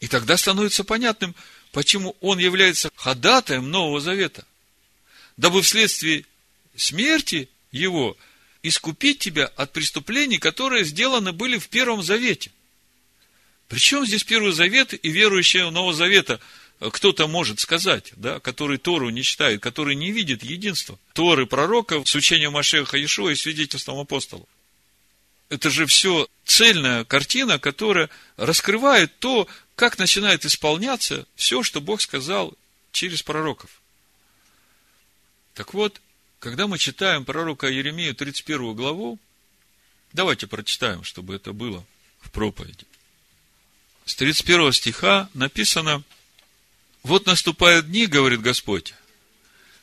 И 0.00 0.08
тогда 0.08 0.38
становится 0.38 0.82
понятным, 0.82 1.34
почему 1.70 2.16
он 2.22 2.38
является 2.38 2.90
ходатаем 2.96 3.70
Нового 3.70 4.00
Завета. 4.00 4.46
Дабы 5.36 5.60
вследствие 5.60 6.24
смерти 6.76 7.50
его 7.72 8.16
искупить 8.62 9.18
тебя 9.18 9.48
от 9.48 9.74
преступлений, 9.74 10.38
которые 10.38 10.86
сделаны 10.86 11.32
были 11.32 11.58
в 11.58 11.68
Первом 11.68 12.02
Завете. 12.02 12.50
Причем 13.70 14.04
здесь 14.04 14.24
Первый 14.24 14.52
Завет 14.52 14.92
и 14.92 15.10
верующие 15.10 15.70
Нового 15.70 15.94
Завета 15.94 16.40
кто-то 16.80 17.28
может 17.28 17.60
сказать, 17.60 18.12
да, 18.16 18.40
который 18.40 18.78
Тору 18.78 19.10
не 19.10 19.22
читает, 19.22 19.62
который 19.62 19.94
не 19.94 20.10
видит 20.10 20.42
единства 20.42 20.98
Торы 21.12 21.46
пророков 21.46 22.08
с 22.08 22.14
учением 22.16 22.52
Машеха 22.52 22.96
Иешуа 22.96 23.30
и 23.30 23.36
свидетельством 23.36 24.00
апостолов. 24.00 24.48
Это 25.50 25.70
же 25.70 25.86
все 25.86 26.26
цельная 26.44 27.04
картина, 27.04 27.60
которая 27.60 28.10
раскрывает 28.36 29.16
то, 29.20 29.46
как 29.76 29.98
начинает 29.98 30.44
исполняться 30.44 31.24
все, 31.36 31.62
что 31.62 31.80
Бог 31.80 32.00
сказал 32.00 32.52
через 32.90 33.22
пророков. 33.22 33.70
Так 35.54 35.74
вот, 35.74 36.00
когда 36.40 36.66
мы 36.66 36.76
читаем 36.76 37.24
пророка 37.24 37.68
Еремею 37.68 38.16
31 38.16 38.74
главу, 38.74 39.20
давайте 40.12 40.48
прочитаем, 40.48 41.04
чтобы 41.04 41.36
это 41.36 41.52
было 41.52 41.84
в 42.20 42.32
проповеди. 42.32 42.84
С 44.10 44.16
31 44.16 44.72
стиха 44.72 45.30
написано, 45.34 46.02
вот 47.04 47.26
наступают 47.26 47.86
дни, 47.86 48.06
говорит 48.06 48.40
Господь, 48.40 48.92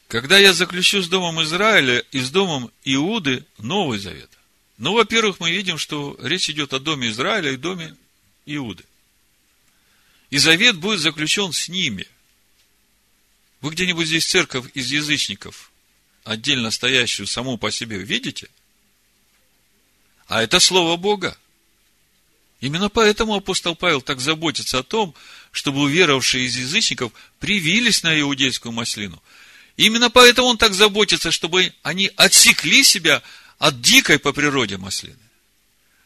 когда 0.10 0.38
я 0.38 0.52
заключу 0.52 1.02
с 1.02 1.08
домом 1.08 1.42
Израиля 1.44 2.04
и 2.12 2.20
с 2.20 2.30
домом 2.30 2.70
Иуды 2.84 3.46
Новый 3.58 4.00
Завет. 4.00 4.30
Ну, 4.80 4.96
во-первых, 4.96 5.40
мы 5.40 5.52
видим, 5.52 5.78
что 5.78 6.18
речь 6.22 6.50
идет 6.50 6.74
о 6.74 6.80
доме 6.80 7.08
Израиля 7.08 7.54
и 7.54 7.56
доме 7.56 7.96
Иуды. 8.46 8.84
И 10.30 10.40
завет 10.40 10.76
будет 10.76 11.00
заключен 11.00 11.54
с 11.54 11.70
ними. 11.70 12.06
Вы 13.62 13.72
где-нибудь 13.72 14.08
здесь 14.08 14.26
церковь 14.26 14.66
из 14.74 14.92
язычников, 14.92 15.72
отдельно 16.26 16.70
стоящую 16.70 17.28
саму 17.28 17.58
по 17.58 17.72
себе, 17.72 18.00
видите? 18.00 18.50
А 20.28 20.44
это 20.44 20.60
Слово 20.60 20.98
Бога. 20.98 21.38
Именно 22.60 22.90
поэтому 22.90 23.36
апостол 23.36 23.76
Павел 23.76 24.02
так 24.02 24.20
заботится 24.20 24.80
о 24.80 24.84
том, 24.84 25.14
чтобы 25.52 25.82
уверовавшие 25.82 26.46
из 26.46 26.56
язычников 26.56 27.12
привились 27.40 28.02
на 28.04 28.20
иудейскую 28.20 28.72
маслину. 28.72 29.22
Именно 29.76 30.10
поэтому 30.10 30.48
он 30.48 30.58
так 30.58 30.74
заботится, 30.74 31.32
чтобы 31.32 31.72
они 31.84 32.10
отсекли 32.16 32.84
себя 32.84 33.22
от 33.60 33.82
дикой 33.82 34.18
по 34.18 34.34
природе 34.34 34.78
маслины. 34.78 35.20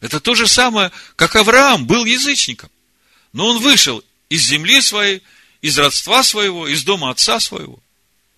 Это 0.01 0.19
то 0.19 0.35
же 0.35 0.47
самое, 0.47 0.91
как 1.15 1.35
Авраам 1.35 1.85
был 1.85 2.03
язычником. 2.03 2.69
Но 3.31 3.47
он 3.47 3.59
вышел 3.59 4.03
из 4.27 4.41
земли 4.41 4.81
своей, 4.81 5.21
из 5.61 5.77
родства 5.77 6.21
своего, 6.23 6.67
из 6.67 6.83
дома 6.83 7.11
отца 7.11 7.39
своего. 7.39 7.79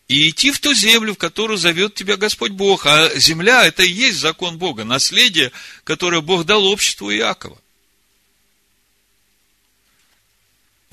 И 0.08 0.30
идти 0.30 0.52
в 0.52 0.60
ту 0.60 0.73
землю, 0.73 1.15
в 1.15 1.17
которую 1.17 1.58
зовет 1.58 1.95
тебя 1.95 2.17
Господь 2.17 2.52
Бог. 2.52 2.86
А 2.86 3.10
земля– 3.15 3.65
это 3.65 3.82
и 3.82 3.91
есть 3.91 4.19
закон 4.19 4.58
Бога, 4.60 4.84
наследие, 4.84 5.52
которое 5.84 6.21
Бог 6.21 6.45
дал 6.45 6.65
обществу 6.65 7.12
Иакова. 7.12 7.60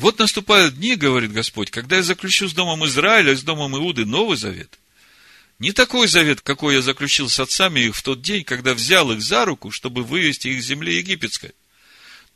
Вот 0.01 0.19
наступают 0.19 0.77
дни, 0.77 0.97
говорит 0.97 1.33
Господь, 1.33 1.71
когда 1.71 1.97
я 1.97 2.03
заключу 2.03 2.49
с 2.49 2.53
домом 2.53 2.85
Израиля, 2.87 3.37
с 3.37 3.43
домом 3.43 3.77
Иуды 3.77 4.05
новый 4.05 4.37
завет. 4.37 4.79
Не 5.59 5.73
такой 5.73 6.09
завет, 6.09 6.41
какой 6.41 6.75
я 6.75 6.83
заключил 6.83 7.29
с 7.29 7.39
отцами 7.39 7.81
их 7.81 7.95
в 7.95 8.03
тот 8.03 8.23
день, 8.23 8.45
когда 8.45 8.75
взял 8.75 9.13
их 9.13 9.21
за 9.21 9.45
руку, 9.45 9.71
чтобы 9.71 10.03
вывести 10.03 10.49
их 10.49 10.63
с 10.63 10.67
земли 10.67 10.97
египетской. 10.97 11.53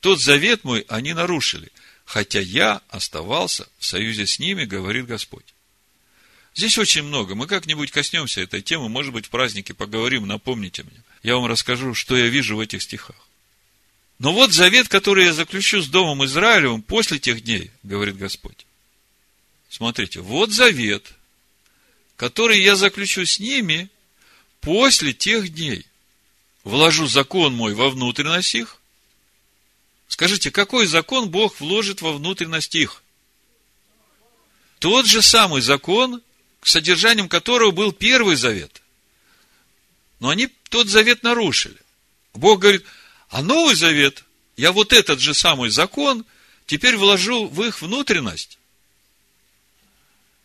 Тот 0.00 0.20
завет 0.20 0.64
мой 0.64 0.84
они 0.88 1.12
нарушили– 1.12 1.72
хотя 2.04 2.40
я 2.40 2.82
оставался 2.88 3.68
в 3.78 3.86
союзе 3.86 4.26
с 4.26 4.38
ними, 4.38 4.64
говорит 4.64 5.06
Господь. 5.06 5.54
Здесь 6.54 6.78
очень 6.78 7.02
много. 7.02 7.34
Мы 7.34 7.46
как-нибудь 7.46 7.90
коснемся 7.90 8.40
этой 8.40 8.62
темы, 8.62 8.88
может 8.88 9.12
быть, 9.12 9.26
в 9.26 9.30
празднике 9.30 9.74
поговорим, 9.74 10.26
напомните 10.26 10.84
мне. 10.84 11.02
Я 11.22 11.36
вам 11.36 11.46
расскажу, 11.46 11.94
что 11.94 12.16
я 12.16 12.28
вижу 12.28 12.56
в 12.56 12.60
этих 12.60 12.82
стихах. 12.82 13.16
Но 14.18 14.32
вот 14.32 14.52
завет, 14.52 14.88
который 14.88 15.26
я 15.26 15.32
заключу 15.32 15.82
с 15.82 15.88
Домом 15.88 16.24
Израилевым 16.24 16.82
после 16.82 17.18
тех 17.18 17.42
дней, 17.42 17.70
говорит 17.82 18.16
Господь. 18.16 18.66
Смотрите, 19.68 20.20
вот 20.20 20.50
завет, 20.50 21.12
который 22.16 22.62
я 22.62 22.76
заключу 22.76 23.26
с 23.26 23.40
ними 23.40 23.90
после 24.60 25.12
тех 25.12 25.48
дней. 25.52 25.84
Вложу 26.62 27.06
закон 27.06 27.54
мой 27.54 27.74
во 27.74 27.90
внутренность 27.90 28.54
их, 28.54 28.80
Скажите, 30.14 30.52
какой 30.52 30.86
закон 30.86 31.28
Бог 31.28 31.58
вложит 31.58 32.00
во 32.00 32.12
внутренность 32.12 32.76
их? 32.76 33.02
Тот 34.78 35.06
же 35.06 35.22
самый 35.22 35.60
закон, 35.60 36.22
содержанием 36.62 37.28
которого 37.28 37.72
был 37.72 37.90
Первый 37.92 38.36
Завет. 38.36 38.80
Но 40.20 40.28
они 40.28 40.46
тот 40.68 40.86
завет 40.86 41.24
нарушили. 41.24 41.76
Бог 42.32 42.60
говорит, 42.60 42.84
а 43.34 43.42
Новый 43.42 43.74
Завет, 43.74 44.22
я 44.56 44.70
вот 44.70 44.92
этот 44.92 45.18
же 45.18 45.34
самый 45.34 45.68
закон 45.68 46.24
теперь 46.66 46.96
вложу 46.96 47.48
в 47.48 47.64
их 47.64 47.82
внутренность. 47.82 48.58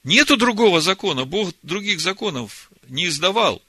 Нету 0.03 0.37
другого 0.37 0.81
закона, 0.81 1.25
Бог 1.25 1.53
других 1.61 1.99
законов 1.99 2.71
не 2.87 3.05
издавал. 3.05 3.61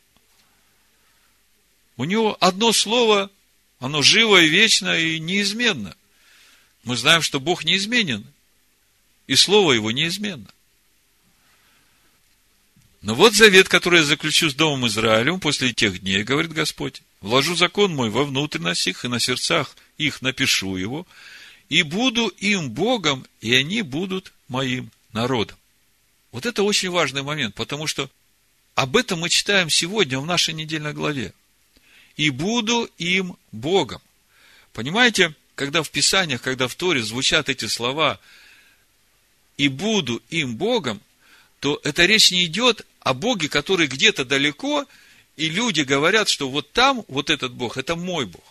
У 1.99 2.05
него 2.05 2.35
одно 2.41 2.73
слово 2.73 3.31
оно 3.79 4.01
живо 4.01 4.41
и 4.41 4.49
вечно 4.49 4.99
и 4.99 5.21
неизменно. 5.21 5.95
Мы 6.85 6.97
знаем, 6.97 7.21
что 7.21 7.41
Бог 7.41 7.63
неизменен. 7.63 8.27
и 9.27 9.37
слово 9.37 9.73
его 9.73 9.91
неизменно. 9.91 10.49
Но 13.03 13.15
вот 13.15 13.35
завет, 13.35 13.69
который 13.69 14.01
я 14.01 14.05
заключу 14.05 14.51
с 14.51 14.55
Домом 14.55 14.87
Израилем 14.87 15.41
после 15.41 15.73
тех 15.73 16.01
дней, 16.01 16.23
говорит 16.23 16.53
Господь, 16.53 17.03
вложу 17.21 17.57
закон 17.57 17.95
мой 17.95 18.11
во 18.11 18.25
внутренность 18.25 18.87
их, 18.87 19.05
и 19.05 19.09
на 19.09 19.19
сердцах 19.19 19.75
их 19.97 20.21
напишу 20.21 20.77
его, 20.77 21.07
и 21.71 21.83
буду 21.83 22.29
им 22.29 22.71
Богом, 22.71 23.27
и 23.41 23.55
они 23.55 23.81
будут 23.83 24.33
моим 24.49 24.91
народом. 25.13 25.57
Вот 26.31 26.45
это 26.45 26.63
очень 26.63 26.91
важный 26.91 27.23
момент, 27.23 27.55
потому 27.55 27.87
что 27.87 28.11
об 28.75 28.97
этом 28.97 29.21
мы 29.21 29.31
читаем 29.31 29.71
сегодня 29.71 30.21
в 30.21 30.27
нашей 30.27 30.53
недельной 30.53 30.93
главе. 30.93 31.33
И 32.17 32.29
буду 32.31 32.89
им 32.99 33.37
Богом. 33.51 34.03
Понимаете, 34.73 35.35
когда 35.55 35.83
в 35.83 35.91
Писаниях, 35.91 36.43
когда 36.43 36.69
в 36.69 36.75
Торе 36.75 37.03
звучат 37.03 37.49
эти 37.49 37.67
слова 37.67 38.21
«и 39.57 39.69
буду 39.69 40.23
им 40.29 40.57
Богом», 40.57 41.01
то 41.61 41.81
эта 41.85 42.07
речь 42.07 42.31
не 42.31 42.47
идет 42.47 42.87
о 43.01 43.15
Боге, 43.15 43.49
который 43.49 43.87
где-то 43.87 44.25
далеко, 44.25 44.87
и 45.37 45.49
люди 45.49 45.81
говорят, 45.81 46.29
что 46.29 46.49
вот 46.51 46.73
там, 46.73 47.05
вот 47.09 47.31
этот 47.31 47.53
Бог, 47.53 47.77
это 47.77 47.97
мой 47.97 48.27
Бог. 48.27 48.45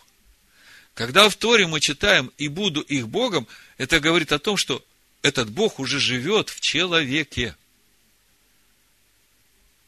Когда 0.94 1.28
в 1.28 1.36
Торе 1.36 1.66
мы 1.66 1.80
читаем 1.80 2.32
«и 2.36 2.48
буду 2.48 2.80
их 2.80 3.08
Богом», 3.08 3.46
это 3.78 4.00
говорит 4.00 4.32
о 4.32 4.38
том, 4.38 4.56
что 4.56 4.84
этот 5.22 5.50
Бог 5.50 5.78
уже 5.78 6.00
живет 6.00 6.50
в 6.50 6.60
человеке. 6.60 7.56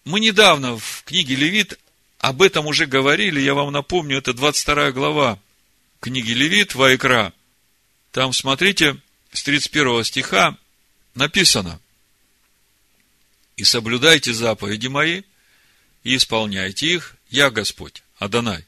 Мы 0.05 0.21
недавно 0.21 0.79
в 0.79 1.03
книге 1.05 1.35
Левит 1.35 1.79
об 2.19 2.41
этом 2.41 2.67
уже 2.67 2.87
говорили, 2.87 3.41
я 3.41 3.55
вам 3.55 3.73
напомню, 3.73 4.19
это 4.19 4.33
22 4.33 4.93
глава 4.93 5.39
книги 6.01 6.33
Левит, 6.33 6.75
Вайкра. 6.75 7.33
Там, 8.13 8.33
смотрите, 8.33 8.97
с 9.33 9.43
31 9.43 10.05
стиха 10.05 10.57
написано– 11.15 11.81
и 13.57 13.65
соблюдайте 13.65 14.33
заповеди 14.33 14.87
мои, 14.87 15.23
и 16.05 16.17
исполняйте 16.17 16.95
их, 16.95 17.17
я 17.31 17.51
Господь, 17.51 18.03
Адонай. 18.17 18.67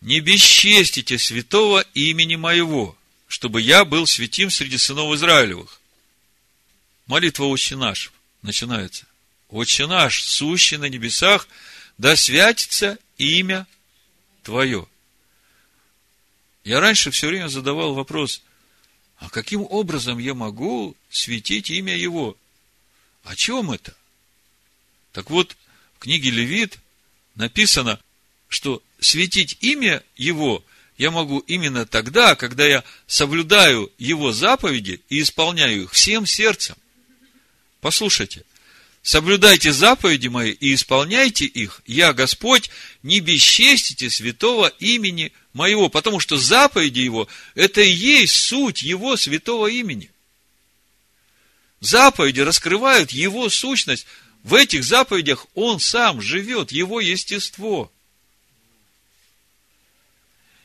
Не 0.00 0.20
бесчестите 0.20 1.18
святого 1.18 1.80
имени 1.94 2.36
моего, 2.36 2.96
чтобы 3.28 3.60
я 3.60 3.84
был 3.84 4.06
святим 4.06 4.50
среди 4.50 4.78
сынов 4.78 5.14
Израилевых. 5.14 5.80
Молитва 7.06 7.44
«Отче 7.44 7.76
наш» 7.76 8.12
начинается. 8.42 9.06
«Отче 9.48 9.86
наш, 9.86 10.24
сущий 10.24 10.76
на 10.76 10.86
небесах, 10.86 11.48
да 11.98 12.16
святится 12.16 12.98
имя 13.16 13.66
Твое». 14.42 14.86
Я 16.64 16.80
раньше 16.80 17.12
все 17.12 17.28
время 17.28 17.46
задавал 17.46 17.94
вопрос, 17.94 18.42
а 19.18 19.30
каким 19.30 19.62
образом 19.62 20.18
я 20.18 20.34
могу 20.34 20.96
светить 21.10 21.70
имя 21.70 21.96
Его? 21.96 22.36
О 23.22 23.36
чем 23.36 23.70
это? 23.70 23.96
Так 25.16 25.30
вот, 25.30 25.56
в 25.96 26.00
книге 26.00 26.28
Левит 26.28 26.78
написано, 27.36 27.98
что 28.50 28.82
светить 29.00 29.56
имя 29.62 30.02
Его 30.14 30.62
я 30.98 31.10
могу 31.10 31.38
именно 31.38 31.86
тогда, 31.86 32.34
когда 32.34 32.66
я 32.66 32.84
соблюдаю 33.06 33.90
Его 33.96 34.32
заповеди 34.32 35.00
и 35.08 35.22
исполняю 35.22 35.84
их 35.84 35.92
всем 35.92 36.26
сердцем. 36.26 36.76
Послушайте, 37.80 38.42
соблюдайте 39.00 39.72
заповеди 39.72 40.28
мои 40.28 40.50
и 40.50 40.74
исполняйте 40.74 41.46
их, 41.46 41.80
я, 41.86 42.12
Господь, 42.12 42.70
не 43.02 43.20
бесчестите 43.20 44.10
святого 44.10 44.68
имени 44.80 45.32
моего, 45.54 45.88
потому 45.88 46.20
что 46.20 46.36
заповеди 46.36 47.00
Его– 47.00 47.26
это 47.54 47.80
и 47.80 47.90
есть 47.90 48.34
суть 48.34 48.82
Его 48.82 49.16
святого 49.16 49.68
имени. 49.68 50.10
Заповеди 51.80 52.40
раскрывают 52.40 53.12
Его 53.12 53.48
сущность, 53.48 54.06
в 54.46 54.54
этих 54.54 54.84
заповедях 54.84 55.44
он 55.54 55.80
сам 55.80 56.22
живет, 56.22 56.70
его 56.70 57.00
естество. 57.00 57.90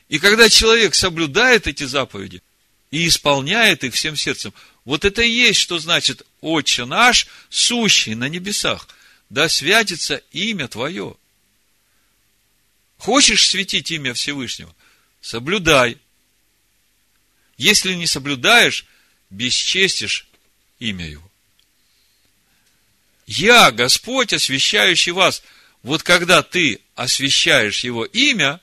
И 0.08 0.20
когда 0.20 0.48
человек 0.48 0.94
соблюдает 0.94 1.66
эти 1.66 1.82
заповеди 1.82 2.44
и 2.92 3.08
исполняет 3.08 3.82
их 3.82 3.94
всем 3.94 4.14
сердцем, 4.14 4.54
вот 4.84 5.04
это 5.04 5.22
и 5.22 5.28
есть, 5.28 5.58
что 5.58 5.80
значит 5.80 6.24
«Отче 6.40 6.84
наш, 6.84 7.26
сущий 7.50 8.14
на 8.14 8.28
небесах, 8.28 8.86
да 9.30 9.48
святится 9.48 10.22
имя 10.30 10.68
Твое». 10.68 11.16
Хочешь 12.98 13.48
светить 13.48 13.90
имя 13.90 14.14
Всевышнего? 14.14 14.72
Соблюдай. 15.20 15.98
Если 17.56 17.94
не 17.94 18.06
соблюдаешь, 18.06 18.86
бесчестишь 19.28 20.28
имя 20.78 21.08
Его. 21.08 21.31
Я, 23.26 23.70
Господь, 23.70 24.32
освящающий 24.32 25.12
вас. 25.12 25.42
Вот 25.82 26.02
когда 26.02 26.42
ты 26.42 26.80
освящаешь 26.94 27.84
Его 27.84 28.04
имя, 28.04 28.60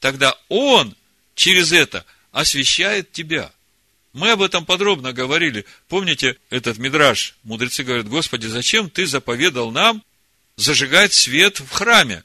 тогда 0.00 0.36
Он 0.48 0.94
через 1.34 1.72
это 1.72 2.04
освящает 2.32 3.12
тебя. 3.12 3.52
Мы 4.12 4.30
об 4.30 4.42
этом 4.42 4.64
подробно 4.64 5.12
говорили. 5.12 5.64
Помните 5.88 6.36
этот 6.50 6.78
мидраж? 6.78 7.34
Мудрецы 7.42 7.82
говорят, 7.82 8.08
Господи, 8.08 8.46
зачем 8.46 8.88
ты 8.88 9.06
заповедал 9.06 9.72
нам 9.72 10.04
зажигать 10.56 11.12
свет 11.12 11.58
в 11.58 11.68
храме? 11.70 12.22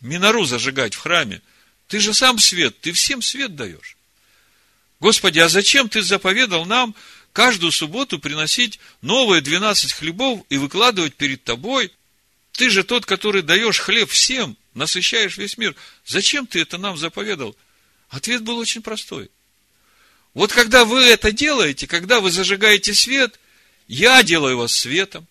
Минору 0.00 0.44
зажигать 0.44 0.94
в 0.94 0.98
храме. 0.98 1.40
Ты 1.88 2.00
же 2.00 2.12
сам 2.12 2.38
свет, 2.38 2.78
ты 2.80 2.92
всем 2.92 3.22
свет 3.22 3.56
даешь. 3.56 3.96
Господи, 5.00 5.38
а 5.38 5.48
зачем 5.48 5.88
ты 5.88 6.02
заповедал 6.02 6.66
нам 6.66 6.94
каждую 7.36 7.70
субботу 7.70 8.18
приносить 8.18 8.80
новые 9.02 9.42
12 9.42 9.92
хлебов 9.92 10.40
и 10.48 10.56
выкладывать 10.56 11.16
перед 11.16 11.44
тобой. 11.44 11.92
Ты 12.52 12.70
же 12.70 12.82
тот, 12.82 13.04
который 13.04 13.42
даешь 13.42 13.78
хлеб 13.78 14.08
всем, 14.08 14.56
насыщаешь 14.72 15.36
весь 15.36 15.58
мир. 15.58 15.76
Зачем 16.06 16.46
ты 16.46 16.62
это 16.62 16.78
нам 16.78 16.96
заповедал? 16.96 17.54
Ответ 18.08 18.42
был 18.42 18.56
очень 18.56 18.80
простой. 18.80 19.30
Вот 20.32 20.50
когда 20.50 20.86
вы 20.86 21.02
это 21.02 21.30
делаете, 21.30 21.86
когда 21.86 22.20
вы 22.20 22.30
зажигаете 22.30 22.94
свет, 22.94 23.38
я 23.86 24.22
делаю 24.22 24.56
вас 24.56 24.72
светом. 24.74 25.26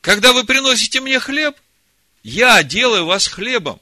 Когда 0.00 0.32
вы 0.32 0.42
приносите 0.42 1.00
мне 1.00 1.20
хлеб, 1.20 1.54
я 2.24 2.64
делаю 2.64 3.06
вас 3.06 3.28
хлебом. 3.28 3.80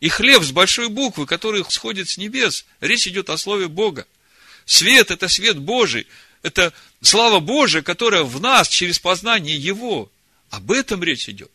И 0.00 0.08
хлеб 0.08 0.42
с 0.42 0.50
большой 0.50 0.88
буквы, 0.88 1.26
который 1.26 1.64
сходит 1.68 2.08
с 2.08 2.16
небес. 2.16 2.66
Речь 2.80 3.06
идет 3.06 3.30
о 3.30 3.38
слове 3.38 3.68
Бога. 3.68 4.04
Свет– 4.64 5.10
это 5.12 5.28
свет 5.28 5.58
Божий. 5.58 6.08
Это 6.46 6.72
слава 7.02 7.40
Божия, 7.40 7.82
которая 7.82 8.22
в 8.22 8.40
нас 8.40 8.68
через 8.68 9.00
познание 9.00 9.56
Его. 9.56 10.08
Об 10.50 10.70
этом 10.70 11.02
речь 11.02 11.28
идет. 11.28 11.50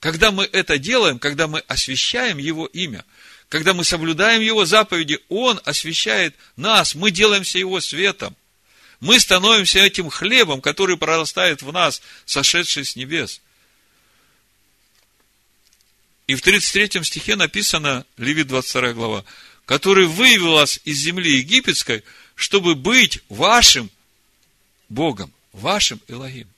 Когда 0.00 0.32
мы 0.32 0.42
это 0.50 0.78
делаем, 0.78 1.20
когда 1.20 1.46
мы 1.46 1.60
освящаем 1.60 2.38
Его 2.38 2.66
имя, 2.66 3.04
когда 3.48 3.72
мы 3.72 3.84
соблюдаем 3.84 4.40
Его 4.40 4.64
заповеди, 4.64 5.20
Он 5.28 5.60
освящает 5.64 6.34
нас, 6.56 6.96
мы 6.96 7.12
делаемся 7.12 7.60
Его 7.60 7.80
светом. 7.80 8.34
Мы 8.98 9.20
становимся 9.20 9.78
этим 9.78 10.10
хлебом, 10.10 10.60
который 10.60 10.96
прорастает 10.96 11.62
в 11.62 11.72
нас, 11.72 12.02
сошедший 12.24 12.84
с 12.84 12.96
небес. 12.96 13.40
И 16.26 16.34
в 16.34 16.42
33 16.42 17.04
стихе 17.04 17.36
написано, 17.36 18.04
Левит 18.16 18.48
22 18.48 18.92
глава, 18.94 19.24
который 19.66 20.06
вывел 20.08 20.54
вас 20.54 20.80
из 20.84 20.98
земли 20.98 21.36
египетской, 21.36 22.02
чтобы 22.34 22.74
быть 22.74 23.20
вашим 23.28 23.88
Богом, 24.88 25.32
вашим 25.52 26.00
Элогим. 26.08 26.48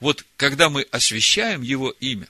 Вот 0.00 0.24
когда 0.36 0.68
мы 0.68 0.82
освящаем 0.90 1.62
Его 1.62 1.90
имя, 2.00 2.28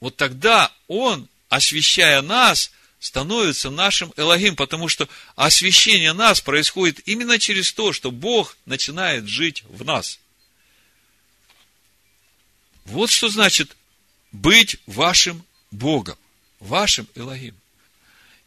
вот 0.00 0.16
тогда 0.16 0.72
Он, 0.86 1.28
освящая 1.48 2.22
нас, 2.22 2.70
становится 3.00 3.70
нашим 3.70 4.12
Элогим, 4.16 4.56
потому 4.56 4.88
что 4.88 5.08
освящение 5.36 6.12
нас 6.12 6.40
происходит 6.40 7.06
именно 7.06 7.38
через 7.38 7.72
то, 7.72 7.92
что 7.92 8.10
Бог 8.10 8.56
начинает 8.66 9.26
жить 9.26 9.64
в 9.68 9.84
нас. 9.84 10.18
Вот 12.86 13.10
что 13.10 13.28
значит 13.28 13.76
быть 14.32 14.76
вашим 14.86 15.44
Богом, 15.70 16.16
вашим 16.60 17.08
Элогим. 17.14 17.56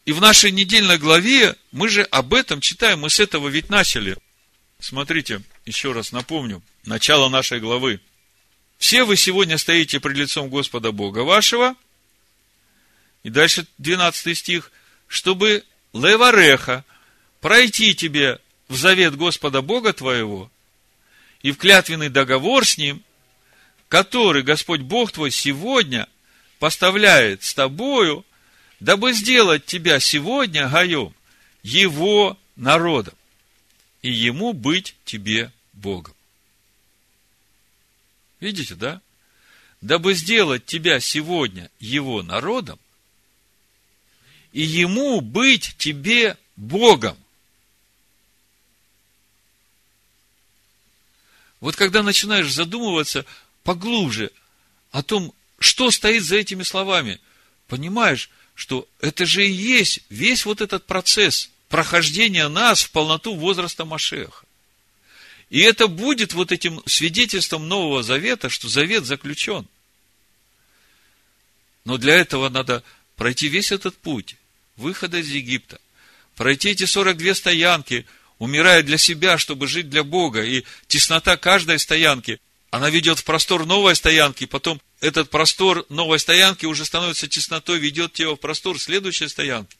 И 0.06 0.12
в 0.12 0.20
нашей 0.20 0.50
недельной 0.50 0.98
главе 0.98 1.54
мы 1.70 1.88
же 1.88 2.02
об 2.02 2.32
этом 2.32 2.60
читаем, 2.60 3.00
мы 3.00 3.10
с 3.10 3.20
этого 3.20 3.48
ведь 3.48 3.68
начали– 3.68 4.16
Смотрите, 4.80 5.42
еще 5.66 5.92
раз 5.92 6.12
напомню, 6.12 6.62
начало 6.84 7.28
нашей 7.28 7.58
главы. 7.58 8.00
Все 8.78 9.04
вы 9.04 9.16
сегодня 9.16 9.58
стоите 9.58 9.98
пред 9.98 10.16
лицом 10.16 10.48
Господа 10.48 10.92
Бога 10.92 11.20
вашего, 11.20 11.74
и 13.24 13.30
дальше 13.30 13.66
12 13.78 14.38
стих, 14.38 14.70
чтобы 15.08 15.64
левареха 15.92 16.84
пройти 17.40 17.94
тебе 17.94 18.38
в 18.68 18.76
завет 18.76 19.16
Господа 19.16 19.62
Бога 19.62 19.92
твоего 19.92 20.50
и 21.42 21.50
в 21.50 21.56
клятвенный 21.56 22.08
договор 22.08 22.64
с 22.64 22.78
Ним, 22.78 23.02
который 23.88 24.42
Господь 24.42 24.82
Бог 24.82 25.10
твой 25.10 25.32
сегодня 25.32 26.08
поставляет 26.60 27.42
с 27.42 27.52
тобою, 27.52 28.24
дабы 28.78 29.12
сделать 29.12 29.66
тебя 29.66 29.98
сегодня, 29.98 30.68
Гаем, 30.68 31.12
Его 31.64 32.38
народом 32.54 33.17
и 34.02 34.10
ему 34.10 34.52
быть 34.52 34.94
тебе 35.04 35.52
Богом. 35.72 36.14
Видите, 38.40 38.74
да? 38.74 39.00
Дабы 39.80 40.14
сделать 40.14 40.66
тебя 40.66 41.00
сегодня 41.00 41.70
его 41.78 42.22
народом, 42.22 42.78
и 44.52 44.62
ему 44.62 45.20
быть 45.20 45.76
тебе 45.78 46.36
Богом. 46.56 47.16
Вот 51.60 51.76
когда 51.76 52.02
начинаешь 52.02 52.52
задумываться 52.52 53.24
поглубже 53.62 54.30
о 54.90 55.02
том, 55.02 55.34
что 55.58 55.90
стоит 55.90 56.22
за 56.22 56.36
этими 56.36 56.62
словами, 56.62 57.20
понимаешь, 57.66 58.30
что 58.54 58.88
это 59.00 59.26
же 59.26 59.46
и 59.46 59.50
есть 59.50 60.00
весь 60.08 60.44
вот 60.44 60.60
этот 60.60 60.86
процесс 60.86 61.50
прохождения 61.68 62.48
нас 62.48 62.82
в 62.82 62.90
полноту 62.90 63.34
возраста 63.34 63.84
Машеха. 63.84 64.46
И 65.50 65.60
это 65.60 65.88
будет 65.88 66.34
вот 66.34 66.52
этим 66.52 66.82
свидетельством 66.86 67.68
Нового 67.68 68.02
Завета, 68.02 68.48
что 68.48 68.68
Завет 68.68 69.06
заключен. 69.06 69.66
Но 71.84 71.96
для 71.96 72.16
этого 72.16 72.48
надо 72.50 72.82
пройти 73.16 73.48
весь 73.48 73.72
этот 73.72 73.96
путь 73.96 74.36
выхода 74.76 75.18
из 75.18 75.28
Египта, 75.28 75.80
пройти 76.36 76.70
эти 76.70 76.84
42 76.84 77.34
стоянки, 77.34 78.06
умирая 78.38 78.82
для 78.82 78.98
себя, 78.98 79.38
чтобы 79.38 79.66
жить 79.66 79.88
для 79.88 80.04
Бога. 80.04 80.44
И 80.44 80.64
теснота 80.86 81.36
каждой 81.36 81.78
стоянки, 81.78 82.40
она 82.70 82.90
ведет 82.90 83.18
в 83.18 83.24
простор 83.24 83.64
новой 83.64 83.96
стоянки, 83.96 84.44
потом 84.44 84.82
этот 85.00 85.30
простор 85.30 85.86
новой 85.88 86.18
стоянки 86.18 86.66
уже 86.66 86.84
становится 86.84 87.26
теснотой, 87.26 87.78
ведет 87.78 88.12
тебя 88.12 88.30
в 88.30 88.36
простор 88.36 88.78
следующей 88.78 89.28
стоянки. 89.28 89.77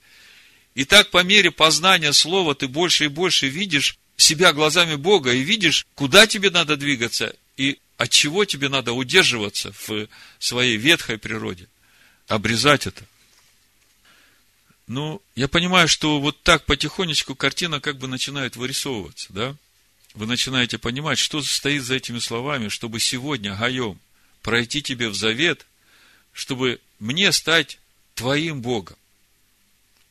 И 0.79 0.85
так 0.85 1.11
по 1.11 1.25
мере 1.25 1.51
познания 1.51 2.13
слова 2.13 2.55
ты 2.55 2.69
больше 2.69 3.07
и 3.07 3.09
больше 3.09 3.49
видишь 3.49 3.99
себя 4.17 4.53
глазами 4.53 4.95
Бога 4.95 5.33
и 5.33 5.41
видишь, 5.41 5.85
куда 5.97 6.29
тебе 6.29 6.51
надо 6.51 6.77
двигаться 6.77 7.35
и 7.57 7.81
от 7.97 8.11
чего 8.11 8.45
тебе 8.45 8.69
надо 8.69 8.93
удерживаться 8.93 9.73
в 9.73 10.07
своей 10.39 10.77
ветхой 10.77 11.19
природе. 11.19 11.67
Обрезать 12.29 12.87
это. 12.87 13.05
Ну, 14.87 15.21
я 15.35 15.49
понимаю, 15.49 15.89
что 15.89 16.21
вот 16.21 16.45
так 16.45 16.65
потихонечку 16.65 17.35
картина 17.35 17.81
как 17.81 17.99
бы 17.99 18.07
начинает 18.07 18.55
вырисовываться, 18.55 19.33
да? 19.33 19.57
Вы 20.15 20.27
начинаете 20.27 20.79
понимать, 20.79 21.19
что 21.19 21.43
стоит 21.43 21.83
за 21.83 21.97
этими 21.97 22.21
словами, 22.21 22.69
чтобы 22.69 23.01
сегодня, 23.01 23.57
Гаем, 23.57 23.99
пройти 24.43 24.81
тебе 24.81 25.09
в 25.09 25.17
завет, 25.17 25.67
чтобы 26.33 26.81
мне 27.01 27.33
стать 27.33 27.81
твоим 28.15 28.63
Богом. 28.63 28.97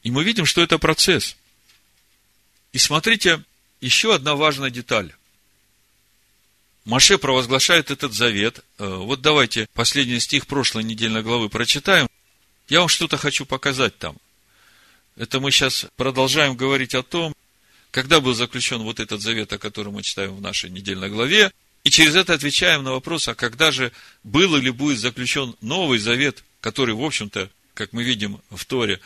И 0.07 0.09
мы 0.09 0.23
видим, 0.23 0.45
что 0.45 0.61
это 0.61 0.77
процесс. 0.77 1.35
И 2.71 2.77
смотрите, 2.77 3.43
еще 3.81 4.15
одна 4.15 4.35
важная 4.35 4.69
деталь. 4.69 5.13
Маше 6.85 7.17
провозглашает 7.17 7.91
этот 7.91 8.13
завет. 8.13 8.63
Э, 8.77 8.87
вот 8.87 9.19
давайте 9.19 9.67
последний 9.73 10.21
стих 10.21 10.47
прошлой 10.47 10.85
недельной 10.85 11.23
главы 11.23 11.49
прочитаем. 11.49 12.07
Я 12.69 12.79
вам 12.79 12.87
что-то 12.87 13.17
хочу 13.17 13.45
показать 13.45 13.97
там. 13.97 14.15
Это 15.17 15.41
мы 15.41 15.51
сейчас 15.51 15.87
продолжаем 15.97 16.55
говорить 16.55 16.95
о 16.95 17.03
том, 17.03 17.35
когда 17.91 18.21
был 18.21 18.33
заключен 18.33 18.83
вот 18.83 19.01
этот 19.01 19.19
завет, 19.19 19.51
о 19.51 19.57
котором 19.57 19.95
мы 19.95 20.03
читаем 20.03 20.37
в 20.37 20.41
нашей 20.41 20.69
недельной 20.69 21.09
главе, 21.09 21.51
и 21.83 21.89
через 21.89 22.15
это 22.15 22.33
отвечаем 22.33 22.81
на 22.81 22.93
вопрос, 22.93 23.27
а 23.27 23.35
когда 23.35 23.73
же 23.73 23.91
был 24.23 24.55
или 24.55 24.69
будет 24.69 24.99
заключен 24.99 25.57
новый 25.59 25.99
завет, 25.99 26.45
который, 26.61 26.95
в 26.95 27.03
общем-то, 27.03 27.49
как 27.73 27.91
мы 27.91 28.03
видим 28.03 28.39
в 28.49 28.63
Торе, 28.63 29.01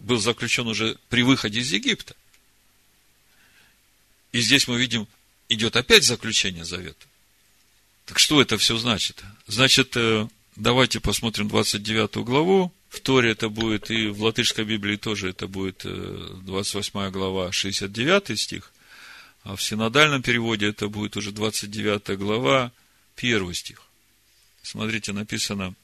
был 0.00 0.18
заключен 0.18 0.66
уже 0.66 0.96
при 1.08 1.22
выходе 1.22 1.60
из 1.60 1.72
Египта. 1.72 2.14
И 4.32 4.40
здесь 4.40 4.66
мы 4.66 4.78
видим, 4.78 5.06
идет 5.48 5.76
опять 5.76 6.04
заключение 6.04 6.64
завета. 6.64 7.06
Так 8.06 8.18
что 8.18 8.40
это 8.40 8.58
все 8.58 8.76
значит? 8.76 9.22
Значит, 9.46 9.96
э, 9.96 10.28
давайте 10.56 11.00
посмотрим 11.00 11.48
29 11.48 12.16
главу. 12.24 12.72
В 12.88 13.00
Торе 13.00 13.30
это 13.30 13.48
будет, 13.48 13.90
и 13.90 14.08
в 14.08 14.22
латышской 14.22 14.64
Библии 14.64 14.96
тоже 14.96 15.30
это 15.30 15.46
будет 15.46 15.82
28 15.84 17.00
э, 17.00 17.10
глава, 17.10 17.52
69 17.52 18.38
стих. 18.38 18.72
А 19.44 19.56
в 19.56 19.62
синодальном 19.62 20.22
переводе 20.22 20.68
это 20.68 20.88
будет 20.88 21.16
уже 21.16 21.32
29 21.32 22.18
глава, 22.18 22.72
1 23.16 23.54
стих. 23.54 23.82
Смотрите, 24.62 25.12
написано, 25.12 25.74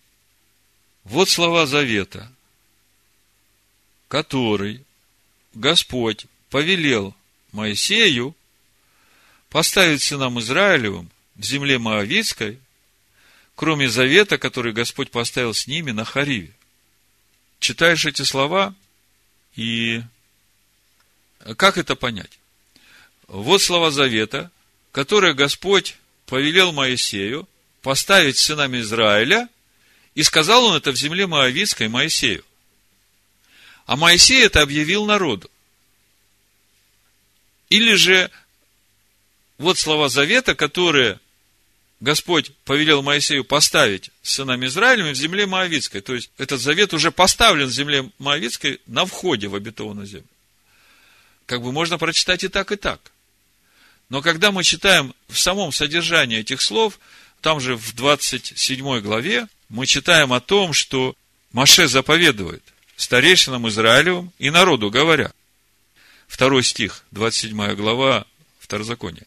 вот 1.04 1.28
слова 1.28 1.66
завета, 1.66 2.30
который 4.08 4.84
Господь 5.54 6.26
повелел 6.50 7.14
Моисею 7.52 8.34
поставить 9.50 10.02
сынам 10.02 10.40
Израилевым 10.40 11.10
в 11.36 11.44
земле 11.44 11.78
Моавицкой, 11.78 12.58
кроме 13.54 13.88
завета, 13.88 14.38
который 14.38 14.72
Господь 14.72 15.10
поставил 15.10 15.54
с 15.54 15.66
ними 15.66 15.90
на 15.90 16.04
Хариве. 16.04 16.52
Читаешь 17.60 18.06
эти 18.06 18.22
слова, 18.22 18.74
и 19.56 20.02
как 21.56 21.78
это 21.78 21.96
понять? 21.96 22.38
Вот 23.26 23.62
слова 23.62 23.90
завета, 23.90 24.50
которые 24.92 25.34
Господь 25.34 25.96
повелел 26.26 26.72
Моисею 26.72 27.48
поставить 27.82 28.38
сынами 28.38 28.80
Израиля, 28.80 29.48
и 30.14 30.22
сказал 30.22 30.64
он 30.66 30.76
это 30.76 30.92
в 30.92 30.96
земле 30.96 31.26
Моавицкой 31.26 31.88
Моисею. 31.88 32.44
А 33.88 33.96
Моисей 33.96 34.44
это 34.44 34.60
объявил 34.60 35.06
народу. 35.06 35.50
Или 37.70 37.94
же 37.94 38.30
вот 39.56 39.78
слова 39.78 40.10
завета, 40.10 40.54
которые 40.54 41.18
Господь 42.00 42.52
повелел 42.66 43.00
Моисею 43.00 43.44
поставить 43.44 44.10
с 44.20 44.34
сынами 44.34 44.66
Израилем 44.66 45.10
в 45.10 45.14
земле 45.14 45.46
Моавицкой. 45.46 46.02
То 46.02 46.14
есть, 46.14 46.30
этот 46.36 46.60
завет 46.60 46.92
уже 46.92 47.10
поставлен 47.10 47.66
в 47.66 47.72
земле 47.72 48.10
Моавицкой 48.18 48.78
на 48.86 49.06
входе 49.06 49.48
в 49.48 49.54
обетованную 49.54 50.06
землю. 50.06 50.28
Как 51.46 51.62
бы 51.62 51.72
можно 51.72 51.96
прочитать 51.96 52.44
и 52.44 52.48
так, 52.48 52.70
и 52.70 52.76
так. 52.76 53.00
Но 54.10 54.20
когда 54.20 54.52
мы 54.52 54.64
читаем 54.64 55.14
в 55.28 55.38
самом 55.38 55.72
содержании 55.72 56.40
этих 56.40 56.60
слов, 56.60 57.00
там 57.40 57.58
же 57.58 57.74
в 57.74 57.94
27 57.94 59.00
главе, 59.00 59.48
мы 59.70 59.86
читаем 59.86 60.34
о 60.34 60.40
том, 60.40 60.74
что 60.74 61.16
Маше 61.52 61.88
заповедует 61.88 62.62
старейшинам 62.98 63.68
Израилевым 63.68 64.32
и 64.38 64.50
народу, 64.50 64.90
говоря, 64.90 65.32
второй 66.26 66.64
стих, 66.64 67.04
27 67.12 67.74
глава 67.74 68.26
Второзакония. 68.58 69.22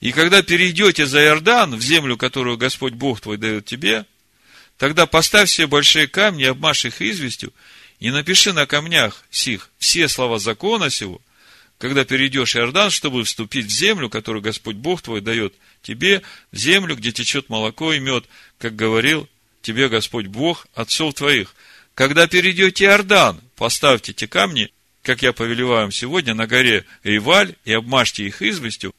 И 0.00 0.12
когда 0.12 0.42
перейдете 0.42 1.04
за 1.04 1.20
Иордан, 1.24 1.76
в 1.76 1.82
землю, 1.82 2.16
которую 2.16 2.56
Господь 2.56 2.94
Бог 2.94 3.20
твой 3.20 3.36
дает 3.36 3.66
тебе, 3.66 4.06
тогда 4.78 5.06
поставь 5.06 5.50
все 5.50 5.66
большие 5.66 6.06
камни, 6.06 6.44
обмажь 6.44 6.84
их 6.84 7.02
известью, 7.02 7.52
и 7.98 8.10
напиши 8.10 8.52
на 8.52 8.66
камнях 8.66 9.24
сих 9.30 9.70
все 9.78 10.06
слова 10.06 10.38
закона 10.38 10.88
сего, 10.88 11.20
когда 11.78 12.04
перейдешь 12.04 12.54
Иордан, 12.54 12.90
чтобы 12.90 13.24
вступить 13.24 13.66
в 13.66 13.70
землю, 13.70 14.08
которую 14.08 14.42
Господь 14.42 14.76
Бог 14.76 15.02
твой 15.02 15.20
дает 15.20 15.54
тебе, 15.82 16.22
в 16.52 16.56
землю, 16.56 16.94
где 16.94 17.10
течет 17.10 17.48
молоко 17.48 17.92
и 17.92 17.98
мед, 17.98 18.24
как 18.58 18.76
говорил 18.76 19.28
тебе 19.60 19.88
Господь 19.88 20.26
Бог, 20.26 20.68
отцов 20.74 21.14
твоих. 21.14 21.54
Когда 21.98 22.28
перейдете 22.28 22.84
Иордан, 22.84 23.40
поставьте 23.56 24.12
те 24.12 24.28
камни, 24.28 24.70
как 25.02 25.22
я 25.22 25.32
повелеваю 25.32 25.82
вам 25.82 25.90
сегодня, 25.90 26.32
на 26.32 26.46
горе 26.46 26.84
Риваль, 27.02 27.56
и 27.64 27.72
обмажьте 27.72 28.24
их 28.24 28.40
известью, 28.40 28.94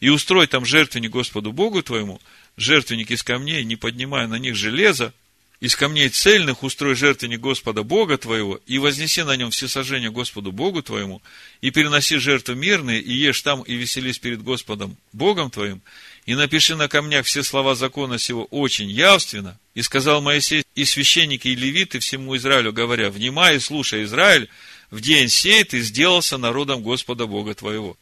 и 0.00 0.08
устрой 0.08 0.46
там 0.46 0.64
жертвенник 0.64 1.10
Господу 1.10 1.52
Богу 1.52 1.82
твоему, 1.82 2.18
жертвенник 2.56 3.10
из 3.10 3.22
камней, 3.22 3.62
не 3.64 3.76
поднимая 3.76 4.26
на 4.26 4.36
них 4.36 4.56
железа, 4.56 5.12
из 5.60 5.76
камней 5.76 6.08
цельных 6.08 6.62
устрой 6.62 6.94
жертвенник 6.94 7.40
Господа 7.40 7.82
Бога 7.82 8.16
твоего, 8.16 8.58
и 8.66 8.78
вознеси 8.78 9.22
на 9.22 9.36
нем 9.36 9.50
все 9.50 9.68
сожжения 9.68 10.10
Господу 10.10 10.50
Богу 10.50 10.82
твоему, 10.82 11.20
и 11.60 11.70
переноси 11.70 12.16
жертвы 12.16 12.54
мирные, 12.54 13.02
и 13.02 13.12
ешь 13.12 13.42
там, 13.42 13.60
и 13.60 13.74
веселись 13.74 14.18
перед 14.18 14.42
Господом 14.42 14.96
Богом 15.12 15.50
твоим, 15.50 15.82
и 16.26 16.34
напиши 16.34 16.76
на 16.76 16.88
камнях 16.88 17.26
все 17.26 17.42
слова 17.42 17.74
закона 17.74 18.18
сего 18.18 18.44
очень 18.46 18.90
явственно. 18.90 19.58
И 19.74 19.82
сказал 19.82 20.20
Моисей 20.20 20.64
и 20.74 20.84
священники, 20.84 21.48
и 21.48 21.54
левиты 21.54 21.98
всему 21.98 22.36
Израилю, 22.36 22.72
говоря, 22.72 23.10
«Внимай 23.10 23.56
и 23.56 23.60
слушай, 23.60 24.04
Израиль, 24.04 24.48
в 24.90 25.00
день 25.00 25.28
сей 25.28 25.64
ты 25.64 25.80
сделался 25.80 26.38
народом 26.38 26.82
Господа 26.82 27.26
Бога 27.26 27.54
твоего» 27.54 27.96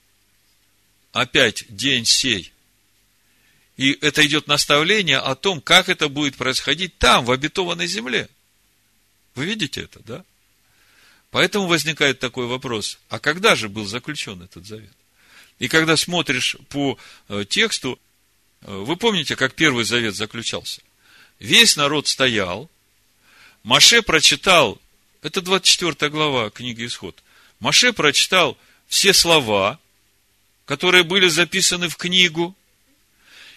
опять 1.12 1.64
день 1.68 2.04
сей. 2.04 2.52
И 3.76 3.92
это 4.00 4.26
идет 4.26 4.48
наставление 4.48 5.18
о 5.18 5.34
том, 5.34 5.60
как 5.60 5.88
это 5.88 6.08
будет 6.08 6.36
происходить 6.36 6.98
там, 6.98 7.24
в 7.24 7.30
обетованной 7.30 7.86
земле. 7.86 8.28
Вы 9.34 9.46
видите 9.46 9.82
это, 9.82 10.00
да? 10.00 10.24
Поэтому 11.30 11.66
возникает 11.66 12.18
такой 12.18 12.46
вопрос, 12.46 12.98
а 13.08 13.18
когда 13.18 13.54
же 13.54 13.68
был 13.68 13.84
заключен 13.84 14.42
этот 14.42 14.66
завет? 14.66 14.92
И 15.58 15.68
когда 15.68 15.96
смотришь 15.96 16.56
по 16.68 16.98
э, 17.28 17.44
тексту, 17.48 17.98
вы 18.62 18.96
помните, 18.96 19.36
как 19.36 19.54
первый 19.54 19.84
завет 19.84 20.14
заключался? 20.14 20.82
Весь 21.38 21.76
народ 21.76 22.08
стоял, 22.08 22.70
Маше 23.62 24.02
прочитал, 24.02 24.80
это 25.22 25.40
24 25.40 26.10
глава 26.10 26.50
книги 26.50 26.86
Исход, 26.86 27.22
Маше 27.60 27.92
прочитал 27.92 28.56
все 28.88 29.12
слова, 29.12 29.78
которые 30.64 31.02
были 31.04 31.28
записаны 31.28 31.88
в 31.88 31.96
книгу, 31.96 32.54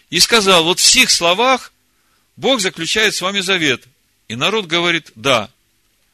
И 0.09 0.19
сказал, 0.19 0.63
вот 0.65 0.79
в 0.79 0.83
сих 0.83 1.09
словах 1.09 1.71
Бог 2.35 2.59
заключает 2.59 3.15
с 3.15 3.21
вами 3.21 3.39
завет. 3.39 3.85
И 4.27 4.35
народ 4.35 4.65
говорит, 4.65 5.11
да, 5.15 5.49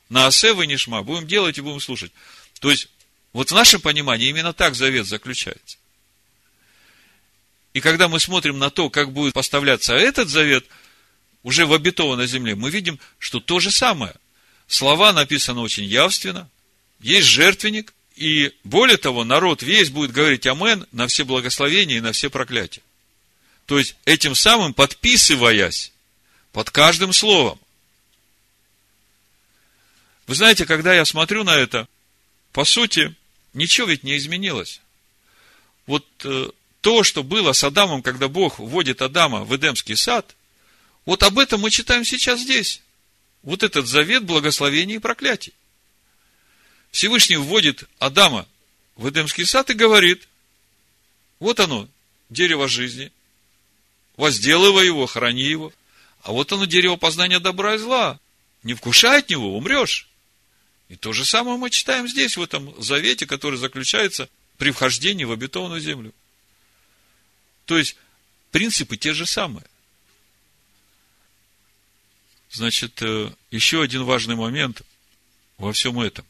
на 0.09 0.27
осе 0.27 0.53
вы 0.53 0.67
не 0.67 0.77
шма, 0.77 1.03
будем 1.03 1.27
делать 1.27 1.57
и 1.57 1.61
будем 1.61 1.79
слушать. 1.79 2.11
То 2.59 2.69
есть, 2.69 2.89
вот 3.33 3.51
в 3.51 3.55
нашем 3.55 3.81
понимании 3.81 4.29
именно 4.29 4.53
так 4.53 4.75
завет 4.75 5.05
заключается. 5.05 5.77
И 7.78 7.80
когда 7.80 8.07
мы 8.07 8.19
смотрим 8.19 8.57
на 8.57 8.71
то, 8.71 8.89
как 8.89 9.13
будет 9.13 9.36
поставляться 9.36 9.93
этот 9.93 10.30
завет 10.30 10.65
уже 11.43 11.67
в 11.67 11.73
обетованной 11.73 12.25
земле, 12.25 12.55
мы 12.55 12.71
видим, 12.71 12.99
что 13.19 13.39
то 13.39 13.59
же 13.59 13.69
самое. 13.69 14.15
Слова 14.67 15.13
написаны 15.13 15.61
очень 15.61 15.84
явственно, 15.84 16.49
есть 16.99 17.28
жертвенник, 17.28 17.93
и 18.15 18.51
более 18.63 18.97
того, 18.97 19.23
народ 19.23 19.61
весь 19.61 19.91
будет 19.91 20.11
говорить 20.11 20.47
амен 20.47 20.88
на 20.91 21.05
все 21.05 21.23
благословения 21.23 21.97
и 21.97 22.01
на 22.01 22.13
все 22.13 22.32
проклятия. 22.32 22.82
То 23.67 23.78
есть, 23.78 23.95
этим 24.05 24.34
самым 24.34 24.73
подписываясь 24.73 25.91
под 26.53 26.71
каждым 26.71 27.13
словом. 27.13 27.59
Вы 30.25 30.34
знаете, 30.34 30.65
когда 30.65 30.95
я 30.95 31.05
смотрю 31.05 31.43
на 31.43 31.55
это, 31.55 31.88
по 32.53 32.65
сути, 32.65 33.13
ничего 33.53 33.86
ведь 33.86 34.01
не 34.01 34.17
изменилось. 34.17 34.82
Вот 35.86 36.07
э, 36.23 36.49
то, 36.88 37.03
что 37.03 37.21
было 37.21 37.51
с 37.51 37.65
Адамом, 37.65 38.01
когда 38.01 38.29
Бог 38.29 38.59
вводит 38.59 39.01
Адама 39.01 39.43
в 39.43 39.53
Эдемский 39.53 39.97
сад, 39.97 40.38
вот 41.03 41.21
об 41.21 41.38
этом 41.38 41.59
мы 41.59 41.69
читаем 41.69 42.05
сейчас 42.05 42.39
здесь. 42.39 42.81
Вот 43.43 43.61
этот 43.61 43.88
завет 43.88 44.23
благословений 44.23 44.95
и 44.95 44.99
проклятий. 44.99 45.51
Всевышний 46.91 47.35
вводит 47.35 47.83
Адама 47.99 48.47
в 48.95 49.09
Эдемский 49.09 49.45
сад 49.45 49.69
и 49.69 49.73
говорит, 49.73 50.29
вот 51.39 51.59
оно, 51.59 51.89
дерево 52.29 52.69
жизни, 52.69 53.11
возделывай 54.15 54.85
его, 54.85 55.07
храни 55.07 55.43
его. 55.43 55.73
А 56.21 56.31
вот 56.31 56.53
оно, 56.53 56.63
дерево 56.63 56.95
познания 56.95 57.41
добра 57.41 57.75
и 57.75 57.79
зла. 57.79 58.17
Не 58.63 58.75
вкушай 58.75 59.19
от 59.19 59.29
него, 59.29 59.57
умрешь. 59.57 60.07
И 60.88 60.95
то 60.95 61.11
же 61.11 61.25
самое 61.25 61.57
мы 61.57 61.69
читаем 61.69 62.07
здесь, 62.07 62.38
в 62.38 62.41
этом 62.41 62.81
завете, 62.81 63.25
который 63.25 63.59
заключается 63.59 64.29
при 64.57 64.71
вхождении 64.71 65.25
в 65.25 65.33
обетованную 65.33 65.81
землю. 65.81 66.13
То 67.68 67.78
есть, 67.78 67.97
принципы 68.51 68.95
те 68.95 69.13
же 69.13 69.26
самые. 69.26 69.65
Значит, 72.49 73.01
э, 73.01 73.30
еще 73.51 73.84
один 73.84 74.03
важный 74.05 74.36
момент 74.36 74.82
во 75.57 75.74
всем 75.74 75.99
этом. 75.99 76.26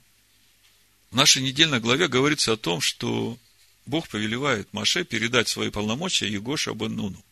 В 1.11 1.15
нашей 1.15 1.43
недельной 1.43 1.79
главе 1.79 2.07
говорится 2.07 2.53
о 2.53 2.57
том, 2.57 2.81
что 2.81 3.37
Бог 3.85 4.09
повелевает 4.09 4.73
Маше 4.73 5.05
передать 5.05 5.47
свои 5.47 5.69
полномочия 5.69 6.27
Егоша 6.27 6.73
бен 6.73 6.95
Нуну. 6.95 7.23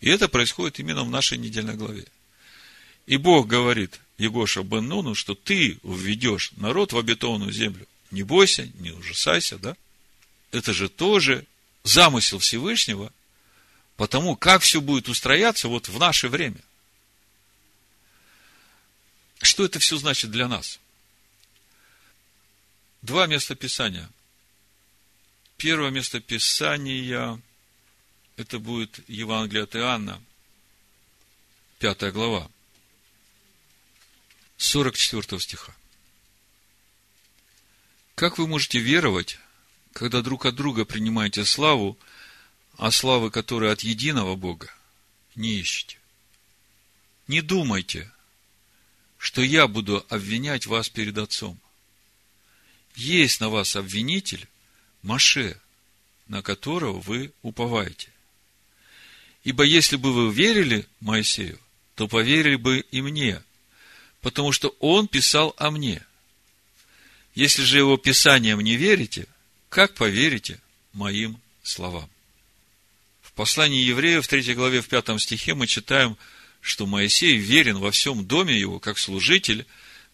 И 0.00 0.10
это 0.10 0.28
происходит 0.28 0.80
именно 0.80 1.04
в 1.04 1.10
нашей 1.10 1.38
недельной 1.38 1.76
главе. 1.76 2.06
И 3.06 3.16
Бог 3.18 3.46
говорит 3.46 4.00
Егоша 4.18 4.64
бен 4.64 4.88
Нуну, 4.88 5.14
что 5.14 5.36
ты 5.36 5.78
введешь 5.84 6.50
народ 6.56 6.92
в 6.92 6.98
обетованную 6.98 7.52
землю. 7.52 7.86
Не 8.10 8.24
бойся, 8.24 8.68
не 8.80 8.90
ужасайся, 8.90 9.58
да? 9.58 9.76
Это 10.50 10.72
же 10.72 10.88
тоже 10.88 11.46
замысел 11.82 12.38
Всевышнего, 12.38 13.12
потому 13.96 14.36
как 14.36 14.62
все 14.62 14.80
будет 14.80 15.08
устрояться 15.08 15.68
вот 15.68 15.88
в 15.88 15.98
наше 15.98 16.28
время. 16.28 16.60
Что 19.40 19.64
это 19.64 19.78
все 19.78 19.96
значит 19.96 20.30
для 20.30 20.48
нас? 20.48 20.78
Два 23.02 23.26
места 23.26 23.54
Писания. 23.56 24.08
Первое 25.56 25.90
место 25.90 26.20
Писания– 26.20 27.40
это 28.36 28.58
будет 28.58 29.00
Евангелие 29.08 29.64
от 29.64 29.76
Иоанна, 29.76 30.22
пятая 31.78 32.12
глава, 32.12 32.50
44 34.56 35.40
стиха. 35.40 35.74
Как 38.14 38.38
вы 38.38 38.46
можете 38.46 38.78
веровать, 38.78 39.38
когда 39.92 40.22
друг 40.22 40.46
от 40.46 40.54
друга 40.54 40.84
принимаете 40.84 41.44
славу, 41.44 41.98
а 42.76 42.90
славы, 42.90 43.30
которые 43.30 43.72
от 43.72 43.80
единого 43.80 44.36
Бога, 44.36 44.72
не 45.34 45.54
ищете? 45.54 45.98
Не 47.28 47.40
думайте, 47.40 48.10
что 49.18 49.42
я 49.42 49.68
буду 49.68 50.04
обвинять 50.08 50.66
вас 50.66 50.88
перед 50.88 51.16
Отцом. 51.18 51.58
Есть 52.94 53.40
на 53.40 53.48
вас 53.48 53.76
обвинитель 53.76 54.48
Маше, 55.02 55.60
на 56.26 56.42
которого 56.42 57.00
вы 57.00 57.32
уповаете. 57.42 58.08
Ибо 59.44 59.64
если 59.64 59.96
бы 59.96 60.12
вы 60.12 60.32
верили 60.32 60.86
Моисею, 61.00 61.58
то 61.94 62.08
поверили 62.08 62.56
бы 62.56 62.80
и 62.80 63.00
мне, 63.02 63.42
потому 64.20 64.52
что 64.52 64.74
он 64.80 65.08
писал 65.08 65.54
о 65.58 65.70
мне. 65.70 66.02
Если 67.34 67.62
же 67.62 67.78
его 67.78 67.96
писанием 67.96 68.60
не 68.60 68.76
верите, 68.76 69.26
как 69.72 69.94
поверите 69.94 70.60
моим 70.92 71.40
словам? 71.62 72.06
В 73.22 73.32
послании 73.32 73.82
евреев 73.82 74.22
в 74.22 74.28
3 74.28 74.52
главе 74.52 74.82
в 74.82 74.88
5 74.88 75.18
стихе 75.18 75.54
мы 75.54 75.66
читаем, 75.66 76.18
что 76.60 76.86
Моисей 76.86 77.38
верен 77.38 77.78
во 77.78 77.90
всем 77.90 78.26
доме 78.26 78.54
его, 78.60 78.78
как 78.78 78.98
служитель, 78.98 79.64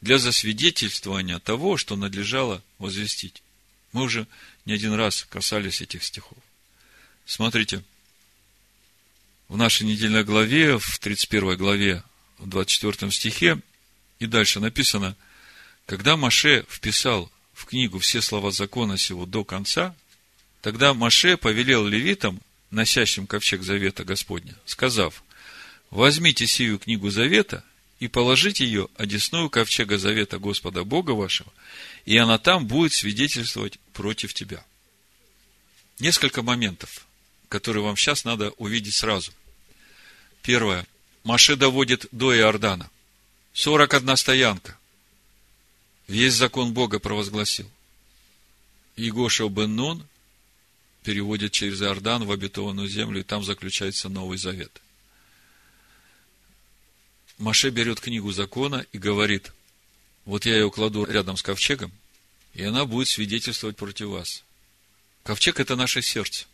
для 0.00 0.18
засвидетельствования 0.18 1.40
того, 1.40 1.76
что 1.76 1.96
надлежало 1.96 2.62
возвестить. 2.78 3.42
Мы 3.90 4.02
уже 4.02 4.28
не 4.64 4.74
один 4.74 4.94
раз 4.94 5.26
касались 5.28 5.80
этих 5.80 6.04
стихов. 6.04 6.38
Смотрите, 7.26 7.82
в 9.48 9.56
нашей 9.56 9.88
недельной 9.88 10.22
главе, 10.22 10.78
в 10.78 11.00
31 11.00 11.56
главе, 11.56 12.04
в 12.38 12.48
24 12.48 13.10
стихе, 13.10 13.60
и 14.20 14.26
дальше 14.26 14.60
написано, 14.60 15.16
когда 15.84 16.16
Маше 16.16 16.64
вписал 16.70 17.28
в 17.58 17.64
книгу 17.64 17.98
все 17.98 18.22
слова 18.22 18.52
закона 18.52 18.96
сего 18.96 19.26
до 19.26 19.42
конца, 19.44 19.92
тогда 20.62 20.94
Маше 20.94 21.36
повелел 21.36 21.84
левитам, 21.84 22.40
носящим 22.70 23.26
ковчег 23.26 23.62
завета 23.62 24.04
Господня, 24.04 24.54
сказав, 24.64 25.24
возьмите 25.90 26.46
сию 26.46 26.78
книгу 26.78 27.10
завета 27.10 27.64
и 27.98 28.06
положите 28.06 28.64
ее 28.64 28.88
одесную 28.96 29.50
ковчега 29.50 29.98
завета 29.98 30.38
Господа 30.38 30.84
Бога 30.84 31.10
вашего, 31.10 31.52
и 32.04 32.16
она 32.16 32.38
там 32.38 32.64
будет 32.64 32.92
свидетельствовать 32.92 33.80
против 33.92 34.34
тебя. 34.34 34.64
Несколько 35.98 36.42
моментов, 36.42 37.08
которые 37.48 37.82
вам 37.82 37.96
сейчас 37.96 38.24
надо 38.24 38.50
увидеть 38.50 38.94
сразу. 38.94 39.32
Первое. 40.42 40.86
Маше 41.24 41.56
доводит 41.56 42.06
до 42.12 42.32
Иордана. 42.36 42.88
41 43.52 44.16
стоянка. 44.16 44.77
Весь 46.08 46.34
закон 46.34 46.72
Бога 46.72 46.98
провозгласил. 46.98 47.70
Игоша 48.96 49.46
бен 49.48 49.76
Нун 49.76 50.06
переводит 51.04 51.52
через 51.52 51.80
Иордан 51.82 52.24
в 52.24 52.32
обетованную 52.32 52.88
землю, 52.88 53.20
и 53.20 53.24
там 53.24 53.44
заключается 53.44 54.08
Новый 54.08 54.38
Завет. 54.38 54.80
Маше 57.36 57.70
берет 57.70 58.00
книгу 58.00 58.32
закона 58.32 58.84
и 58.92 58.98
говорит, 58.98 59.52
вот 60.24 60.44
я 60.46 60.56
ее 60.56 60.70
кладу 60.70 61.04
рядом 61.04 61.36
с 61.36 61.42
ковчегом, 61.42 61.92
и 62.54 62.64
она 62.64 62.84
будет 62.84 63.08
свидетельствовать 63.08 63.76
против 63.76 64.08
вас. 64.08 64.42
Ковчег– 65.22 65.60
это 65.60 65.76
наше 65.76 66.02
сердце. 66.02 66.46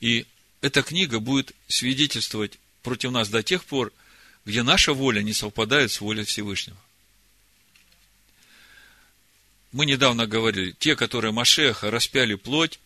И 0.00 0.24
эта 0.60 0.82
книга 0.82 1.18
будет 1.18 1.52
свидетельствовать 1.66 2.58
против 2.82 3.10
нас 3.10 3.28
до 3.28 3.42
тех 3.42 3.64
пор, 3.64 3.92
где 4.46 4.62
наша 4.62 4.94
воля 4.94 5.20
не 5.20 5.32
совпадает 5.34 5.90
с 5.90 6.00
волей 6.00 6.24
Всевышнего. 6.24 6.78
Мы 9.72 9.86
недавно 9.86 10.26
говорили, 10.26 10.72
те, 10.72 10.96
которые 10.96 11.32
Машеха 11.32 11.90
распяли 11.90 12.34
плоть 12.34 12.80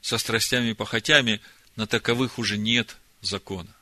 со 0.00 0.18
страстями 0.18 0.70
и 0.70 0.74
похотями, 0.74 1.40
на 1.76 1.86
таковых 1.86 2.38
уже 2.38 2.56
нет 2.58 2.96
закона. 3.20 3.74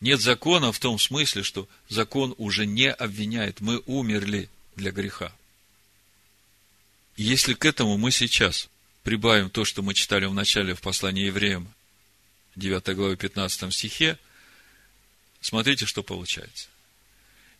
Нет 0.00 0.20
закона 0.20 0.72
в 0.72 0.78
том 0.78 0.98
смысле, 0.98 1.42
что 1.42 1.68
закон 1.88 2.34
уже 2.38 2.66
не 2.66 2.90
обвиняет. 2.90 3.60
Мы 3.60 3.82
умерли 3.86 4.48
для 4.76 4.92
греха. 4.92 5.32
если 7.16 7.54
к 7.54 7.64
этому 7.64 7.98
мы 7.98 8.12
сейчас 8.12 8.68
прибавим 9.02 9.50
то, 9.50 9.64
что 9.64 9.82
мы 9.82 9.94
читали 9.94 10.26
в 10.26 10.34
начале 10.34 10.74
в 10.74 10.80
послании 10.80 11.26
евреям, 11.26 11.72
9 12.54 12.94
главе 12.94 13.16
15 13.16 13.72
стихе, 13.72 14.18
смотрите, 15.40 15.86
что 15.86 16.02
получается. 16.02 16.68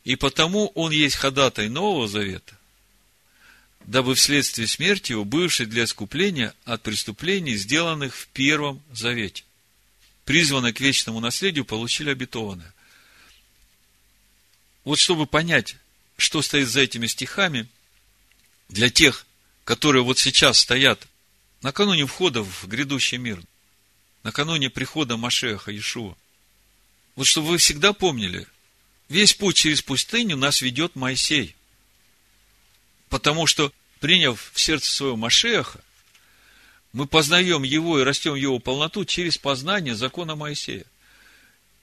И 0.05 0.15
потому 0.15 0.69
он 0.75 0.93
есть 0.93 1.17
ходатай 1.17 1.69
Нового 1.69 2.07
Завета, 2.07 2.58
дабы 3.89 4.15
вследствие 4.15 4.69
смерти 4.69 5.13
его, 5.13 5.25
бывший 5.25 5.67
для 5.67 5.85
искупления 5.85 6.55
от 6.65 6.83
преступлений, 6.83 7.57
сделанных 7.57 8.15
в 8.15 8.29
Первом 8.29 8.83
Завете, 8.93 9.45
призванные 10.25 10.73
к 10.73 10.81
вечному 10.81 11.21
наследию, 11.21 11.65
получили 11.65 12.11
обетованное. 12.11 12.73
Вот 14.85 14.99
чтобы 14.99 15.27
понять, 15.27 15.77
что 16.17 16.43
стоит 16.43 16.69
за 16.69 16.81
этими 16.81 17.07
стихами, 17.07 17.67
для 18.69 18.91
тех, 18.91 19.27
которые 19.65 20.03
вот 20.03 20.19
сейчас 20.19 20.59
стоят 20.59 21.09
накануне 21.63 22.07
входа 22.07 22.45
в 22.45 22.69
грядущий 22.69 23.19
мир– 23.19 23.43
накануне 24.23 24.69
прихода 24.69 25.17
Машеха 25.17 25.71
Иешуа. 25.71 26.15
Вот 27.17 27.27
чтобы 27.27 27.49
вы 27.49 27.57
всегда 27.57 27.95
помнили, 27.95 28.47
весь 29.09 29.33
путь 29.33 29.57
через 29.57 29.81
пустыню 29.81 30.37
нас 30.37 30.61
ведет 30.61 30.95
Моисей. 30.95 31.57
Потому 33.09 33.47
что, 33.47 33.73
приняв 33.99 34.51
в 34.53 34.61
сердце 34.61 34.91
своего 34.91 35.17
Машеха, 35.17 35.81
мы 36.93 37.07
познаем 37.07 37.63
его 37.63 38.01
и 38.01 38.05
растем 38.05 38.35
его 38.35 38.59
полноту 38.59 39.05
через 39.05 39.39
познание 39.39 39.95
закона 39.95 40.37
Моисея. 40.37 40.85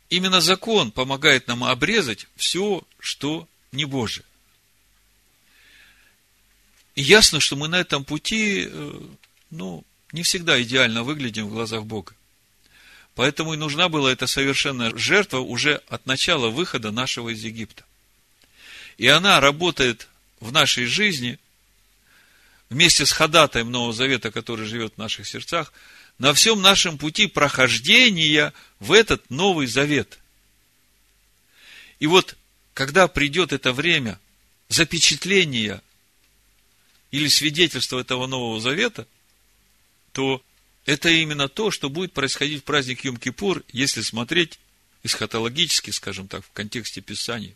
Именно 0.09 0.41
закон 0.41 0.91
помогает 0.91 1.47
нам 1.47 1.63
обрезать 1.63 2.27
все, 2.35 2.83
что 2.99 3.47
не 3.71 3.85
Божие. 3.85 4.25
И 6.95 7.01
ясно, 7.01 7.39
что 7.39 7.55
мы 7.55 7.67
на 7.67 7.79
этом 7.79 8.05
пути, 8.05 8.67
э, 8.69 9.01
ну, 9.51 9.83
не 10.11 10.23
всегда 10.23 10.61
идеально 10.61 11.03
выглядим 11.03 11.47
в 11.47 11.51
глазах 11.51 11.83
Бога. 11.85 12.13
Поэтому 13.15 13.53
и 13.53 13.57
нужна 13.57 13.89
была 13.89 14.11
эта 14.11 14.27
совершенная 14.27 14.95
жертва 14.95 15.39
уже 15.39 15.81
от 15.87 16.05
начала 16.05 16.49
выхода 16.49 16.91
нашего 16.91 17.29
из 17.29 17.43
Египта. 17.43 17.83
И 18.97 19.07
она 19.07 19.39
работает 19.39 20.07
в 20.39 20.51
нашей 20.51 20.85
жизни 20.85 21.39
вместе 22.69 23.05
с 23.05 23.11
ходатаем 23.11 23.71
Нового 23.71 23.93
Завета, 23.93 24.31
который 24.31 24.65
живет 24.65 24.93
в 24.95 24.97
наших 24.97 25.27
сердцах, 25.27 25.73
на 26.17 26.33
всем 26.33 26.61
нашем 26.61 26.97
пути 26.97 27.27
прохождения 27.27 28.53
в 28.79 28.91
этот 28.91 29.29
Новый 29.29 29.67
Завет. 29.67 30.19
И 31.99 32.07
вот, 32.07 32.35
когда 32.73 33.07
придет 33.07 33.53
это 33.53 33.73
время 33.73 34.19
запечатления 34.69 35.81
или 37.11 37.27
свидетельства 37.27 37.99
этого 37.99 38.27
Нового 38.27 38.59
Завета, 38.59 39.07
то 40.11 40.41
это 40.85 41.09
именно 41.09 41.47
то, 41.47 41.71
что 41.71 41.89
будет 41.89 42.13
происходить 42.13 42.61
в 42.61 42.63
праздник 42.63 43.03
Йом-Кипур, 43.03 43.63
если 43.71 44.01
смотреть 44.01 44.59
эсхатологически, 45.03 45.91
скажем 45.91 46.27
так, 46.27 46.45
в 46.45 46.51
контексте 46.51 47.01
Писаний. 47.01 47.55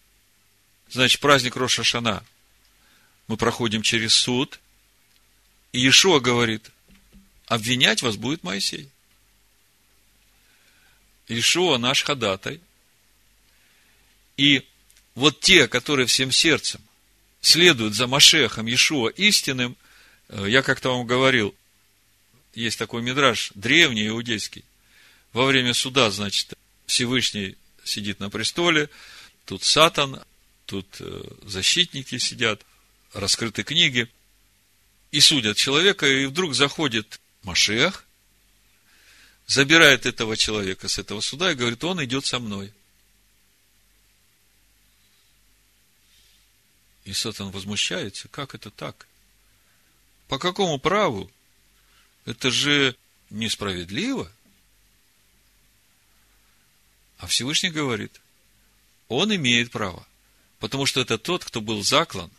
Значит, 0.89 1.19
праздник 1.19 1.55
Роша 1.55 1.83
Шана. 1.83 2.23
Мы 3.27 3.37
проходим 3.37 3.81
через 3.81 4.13
суд, 4.13 4.59
и 5.71 5.79
Иешуа 5.79 6.19
говорит, 6.19 6.71
обвинять 7.45 8.01
вас 8.01 8.15
будет 8.15 8.43
Моисей. 8.43 8.89
Иешуа 11.27 11.77
наш 11.77 12.03
ходатай. 12.03 12.59
И 14.37 14.65
вот 15.15 15.39
те, 15.41 15.67
которые 15.67 16.07
всем 16.07 16.31
сердцем 16.31 16.81
следуют 17.41 17.93
за 17.93 18.07
Машехом 18.07 18.65
Иешуа 18.65 19.09
истинным, 19.09 19.77
э, 20.29 20.45
я 20.47 20.61
как-то 20.61 20.89
вам 20.89 21.05
говорил, 21.05 21.55
есть 22.53 22.79
такой 22.79 23.01
мидраж, 23.01 23.51
древний 23.53 24.07
иудейский. 24.07 24.63
Во 25.33 25.45
время 25.45 25.73
суда, 25.73 26.09
значит, 26.09 26.53
Всевышний 26.87 27.55
сидит 27.83 28.19
на 28.19 28.29
престоле, 28.29 28.89
тут 29.45 29.63
Сатан, 29.63 30.23
тут 30.65 30.87
э, 30.99 31.23
защитники 31.43 32.17
сидят, 32.17 32.65
раскрыты 33.13 33.63
книги, 33.63 34.09
и 35.11 35.19
судят 35.21 35.57
человека, 35.57 36.05
и 36.05 36.25
вдруг 36.25 36.53
заходит 36.53 37.19
Машех, 37.43 38.05
забирает 39.47 40.05
этого 40.05 40.37
человека 40.37 40.87
с 40.87 40.99
этого 40.99 41.21
суда 41.21 41.51
и 41.51 41.55
говорит, 41.55 41.83
он 41.83 42.03
идет 42.03 42.25
со 42.25 42.39
мной. 42.39 42.73
И 47.05 47.13
Сатан 47.13 47.49
возмущается, 47.49 48.27
как 48.27 48.53
это 48.53 48.69
так? 48.69 49.07
По 50.27 50.37
какому 50.37 50.77
праву 50.77 51.31
это 52.25 52.51
же 52.51 52.95
несправедливо. 53.31 54.31
А 57.17 57.25
Всевышний 57.25 57.71
говорит, 57.71 58.21
он 59.07 59.35
имеет 59.35 59.71
право, 59.71 60.07
потому 60.59 60.85
что 60.85 61.01
это 61.01 61.17
тот, 61.17 61.43
кто 61.43 61.59
был 61.59 61.83
заклан 61.83 62.31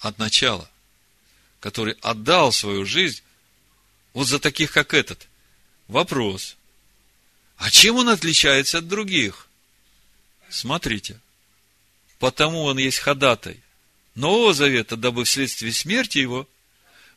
от 0.00 0.18
начала, 0.18 0.70
который 1.62 1.94
отдал 2.02 2.50
свою 2.50 2.84
жизнь 2.84 3.22
вот 4.14 4.26
за 4.26 4.40
таких, 4.40 4.72
как 4.72 4.92
этот. 4.92 5.28
Вопрос. 5.86 6.56
А 7.56 7.70
чем 7.70 7.96
он 7.96 8.08
отличается 8.08 8.78
от 8.78 8.88
других? 8.88 9.46
Смотрите. 10.50 11.20
Потому 12.18 12.64
он 12.64 12.78
есть 12.78 12.98
ходатай 12.98 13.60
Нового 14.16 14.52
Завета, 14.52 14.96
дабы 14.96 15.24
вследствие 15.24 15.72
смерти 15.72 16.18
его 16.18 16.48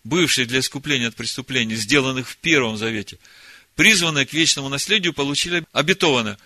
бывшие 0.04 0.46
для 0.46 0.60
искупления 0.60 1.08
от 1.08 1.16
преступлений, 1.16 1.76
сделанных 1.76 2.30
в 2.30 2.38
Первом 2.38 2.78
Завете, 2.78 3.18
призванные 3.76 4.28
к 4.28 4.34
вечному 4.34 4.70
наследию, 4.70 5.14
получили 5.14 5.66
обетованное. 5.72 6.38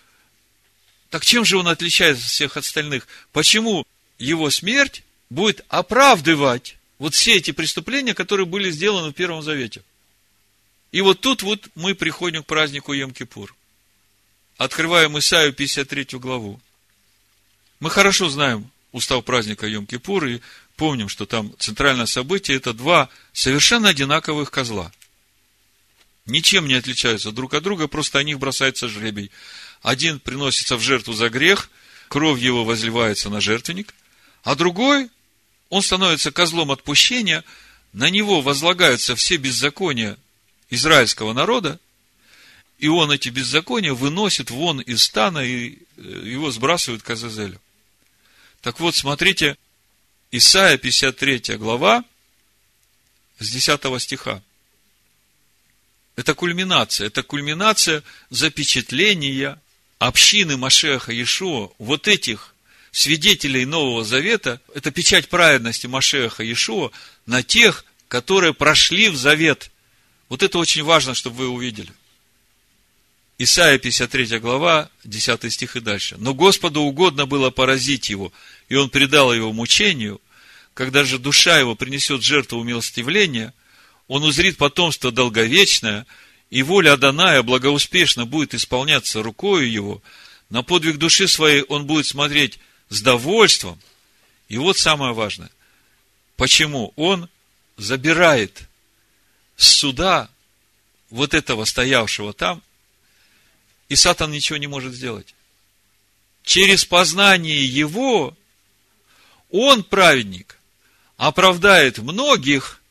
Так 1.09 1.25
чем 1.25 1.43
же 1.43 1.57
он 1.57 1.67
отличается 1.67 2.23
от 2.23 2.31
всех 2.31 2.55
остальных? 2.55 3.09
Почему 3.33 3.85
его 4.17 4.49
смерть 4.49 5.03
будет 5.29 5.65
оправдывать 5.67 6.78
вот 6.99 7.15
все 7.15 7.37
эти 7.37 7.51
преступления, 7.51 8.13
которые 8.13 8.45
были 8.45 8.69
сделаны 8.69 9.09
в 9.09 9.13
Первом 9.13 9.41
Завете? 9.41 9.81
И 10.91 11.01
вот 11.01 11.21
тут 11.21 11.41
вот 11.41 11.67
мы 11.75 11.95
приходим 11.95 12.43
к 12.43 12.47
празднику 12.47 12.93
Йом-Кипур. 12.93 13.49
Открываем 14.57 15.17
Исаию 15.17 15.53
53 15.53 16.19
главу. 16.19 16.59
Мы 17.79 17.89
хорошо 17.89 18.29
знаем 18.29 18.69
устав 18.91 19.23
праздника 19.23 19.67
Йом-Кипур, 19.67 20.29
и 20.29 20.41
Помним, 20.79 21.09
что 21.09 21.25
там 21.25 21.53
центральное 21.59 22.05
событие– 22.05 22.55
это 22.57 22.71
два 22.71 23.09
совершенно 23.33 23.89
одинаковых 23.89 24.49
козла. 24.49 24.93
Ничем 26.25 26.69
не 26.69 26.75
отличаются 26.75 27.33
друг 27.33 27.53
от 27.53 27.63
друга, 27.63 27.89
просто 27.89 28.17
о 28.17 28.23
них 28.23 28.39
бросается 28.39 28.87
жребий. 28.87 29.29
Один 29.81 30.21
приносится 30.21 30.77
в 30.77 30.79
жертву 30.79 31.11
за 31.11 31.29
грех, 31.29 31.69
кровь 32.07 32.39
его 32.39 32.63
возливается 32.63 33.29
на 33.29 33.41
жертвенник, 33.41 33.93
а 34.41 34.55
другой, 34.55 35.09
он 35.69 35.81
становится 35.81 36.31
козлом 36.31 36.71
отпущения, 36.71 37.43
на 37.93 38.09
него 38.09 38.41
возлагаются 38.41 39.15
все 39.15 39.37
беззакония 39.37 40.17
израильского 40.69 41.33
народа, 41.33 41.79
и 42.77 42.87
он 42.87 43.11
эти 43.11 43.29
беззакония 43.29 43.93
выносит 43.93 44.51
вон 44.51 44.79
из 44.79 45.03
стана, 45.03 45.39
и 45.39 45.77
э, 45.97 46.01
его 46.01 46.51
сбрасывают 46.51 47.03
к 47.03 47.09
Азазелю. 47.09 47.59
Так 48.61 48.79
вот, 48.79 48.95
смотрите, 48.95 49.57
Исайя 50.31 50.77
53 50.77 51.57
глава, 51.57 52.03
с 53.39 53.49
10 53.49 54.01
стиха. 54.01 54.41
Это 56.15 56.33
кульминация, 56.35 57.07
это 57.07 57.23
кульминация 57.23 58.03
запечатления 58.29 59.59
общины 59.97 60.57
Машеха 60.57 61.11
Иешуа, 61.11 61.71
вот 61.77 62.07
этих 62.07 62.53
свидетелей 62.99 63.65
Нового 63.65 64.03
Завета, 64.03 64.61
это 64.75 64.91
печать 64.91 65.29
праведности 65.29 65.87
Машеха 65.87 66.43
Иешуа 66.43 66.91
на 67.25 67.43
тех, 67.43 67.85
которые 68.07 68.53
прошли 68.53 69.09
в 69.09 69.15
Завет. 69.15 69.71
Вот 70.27 70.43
это 70.43 70.59
очень 70.59 70.83
важно, 70.83 71.15
чтобы 71.15 71.37
вы 71.37 71.47
увидели. 71.47 71.91
Исайя 73.37 73.77
53 73.77 74.39
глава, 74.39 74.89
10 75.05 75.51
стих 75.51 75.77
и 75.77 75.79
дальше. 75.79 76.15
Но 76.17 76.33
Господу 76.33 76.81
угодно 76.81 77.25
было 77.25 77.51
поразить 77.51 78.09
его, 78.09 78.33
и 78.67 78.75
он 78.75 78.89
предал 78.89 79.33
его 79.33 79.53
мучению, 79.53 80.19
когда 80.73 81.05
же 81.05 81.19
душа 81.19 81.57
его 81.57 81.75
принесет 81.75 82.21
жертву 82.21 82.59
умилостивления, 82.59 83.53
он 84.07 84.23
узрит 84.23 84.57
потомство 84.57 85.11
долговечное, 85.11 86.05
и 86.49 86.63
воля 86.63 86.93
Аданая 86.93 87.43
благоуспешно 87.43 88.25
будет 88.25 88.53
исполняться 88.53 89.23
рукою 89.23 89.71
его, 89.71 90.01
на 90.49 90.63
подвиг 90.63 90.97
души 90.97 91.27
своей 91.27 91.61
он 91.63 91.85
будет 91.85 92.05
смотреть 92.07 92.59
с 92.89 93.01
довольством. 93.01 93.79
И 94.47 94.57
вот 94.57 94.77
самое 94.77 95.13
важное. 95.13 95.51
Почему 96.35 96.93
он 96.95 97.29
забирает 97.77 98.67
с 99.55 99.67
суда 99.67 100.29
вот 101.09 101.33
этого 101.33 101.65
стоявшего 101.65 102.33
там 102.33 102.61
и 103.89 103.95
Сатан 103.95 104.31
ничего 104.31 104.57
не 104.57 104.67
может 104.67 104.93
сделать. 104.93 105.33
Через 106.43 106.85
познание 106.85 107.65
его 107.65 108.37
он, 109.49 109.83
праведник, 109.83 110.59
оправдает 111.17 111.97
многих, 111.97 112.81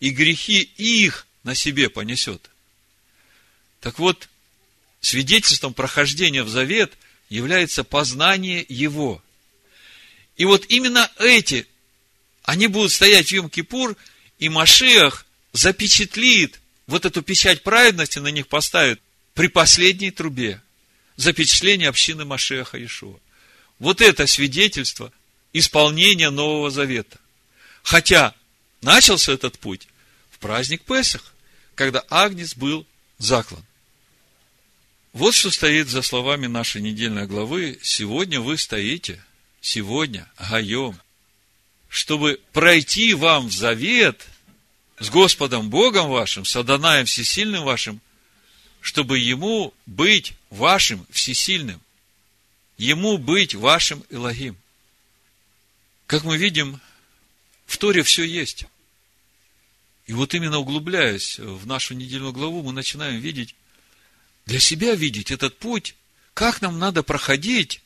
и 0.00 0.10
грехи 0.10 0.62
их 0.62 1.26
на 1.42 1.54
себе 1.54 1.90
понесет. 1.90 2.50
Так 3.80 3.98
вот, 3.98 4.30
свидетельством 5.02 5.74
прохождения 5.74 6.42
в 6.42 6.48
завет 6.48 6.92
является 7.28 7.84
познание 7.84 8.64
его. 8.66 9.22
И 10.40 10.46
вот 10.46 10.64
именно 10.70 11.12
эти, 11.18 11.66
они 12.44 12.66
будут 12.66 12.92
стоять 12.92 13.26
в 13.28 13.32
Йом-Кипур, 13.34 13.94
и 14.38 14.48
Машиах 14.48 15.26
запечатлит 15.52 16.58
вот 16.86 17.04
эту 17.04 17.20
печать 17.20 17.62
праведности, 17.62 18.20
на 18.20 18.28
них 18.28 18.48
поставит 18.48 19.02
при 19.34 19.48
последней 19.48 20.10
трубе 20.10 20.62
запечатление 21.16 21.90
общины 21.90 22.24
Машеха 22.24 22.82
Ишуа. 22.82 23.18
Вот 23.78 24.00
это 24.00 24.26
свидетельство 24.26 25.12
исполнения 25.52 26.30
Нового 26.30 26.70
Завета. 26.70 27.18
Хотя 27.82 28.34
начался 28.80 29.32
этот 29.32 29.58
путь 29.58 29.88
в 30.30 30.38
праздник 30.38 30.80
Песах, 30.84 31.34
когда 31.74 32.02
Агнец 32.08 32.54
был 32.54 32.86
заклан. 33.18 33.62
Вот 35.12 35.34
что 35.34 35.50
стоит 35.50 35.88
за 35.88 36.00
словами 36.00 36.46
нашей 36.46 36.80
недельной 36.80 37.26
главы. 37.26 37.78
Сегодня 37.82 38.40
вы 38.40 38.56
стоите, 38.56 39.22
сегодня, 39.60 40.30
гаем, 40.38 40.98
чтобы 41.88 42.40
пройти 42.52 43.14
вам 43.14 43.48
в 43.48 43.52
завет 43.52 44.26
с 44.98 45.10
Господом 45.10 45.70
Богом 45.70 46.10
вашим, 46.10 46.44
с 46.44 46.54
Адонаем 46.56 47.06
Всесильным 47.06 47.64
вашим, 47.64 48.00
чтобы 48.80 49.18
Ему 49.18 49.74
быть 49.86 50.34
вашим 50.50 51.06
Всесильным, 51.10 51.80
Ему 52.78 53.18
быть 53.18 53.54
вашим 53.54 54.04
Илогим. 54.08 54.56
Как 56.06 56.24
мы 56.24 56.36
видим, 56.36 56.80
в 57.66 57.76
Торе 57.78 58.02
все 58.02 58.24
есть. 58.24 58.66
И 60.06 60.12
вот 60.12 60.34
именно 60.34 60.58
углубляясь 60.58 61.38
в 61.38 61.66
нашу 61.66 61.94
недельную 61.94 62.32
главу, 62.32 62.62
мы 62.62 62.72
начинаем 62.72 63.20
видеть, 63.20 63.54
для 64.46 64.58
себя 64.58 64.94
видеть 64.94 65.30
этот 65.30 65.56
путь, 65.58 65.94
как 66.34 66.62
нам 66.62 66.78
надо 66.78 67.02
проходить 67.02 67.82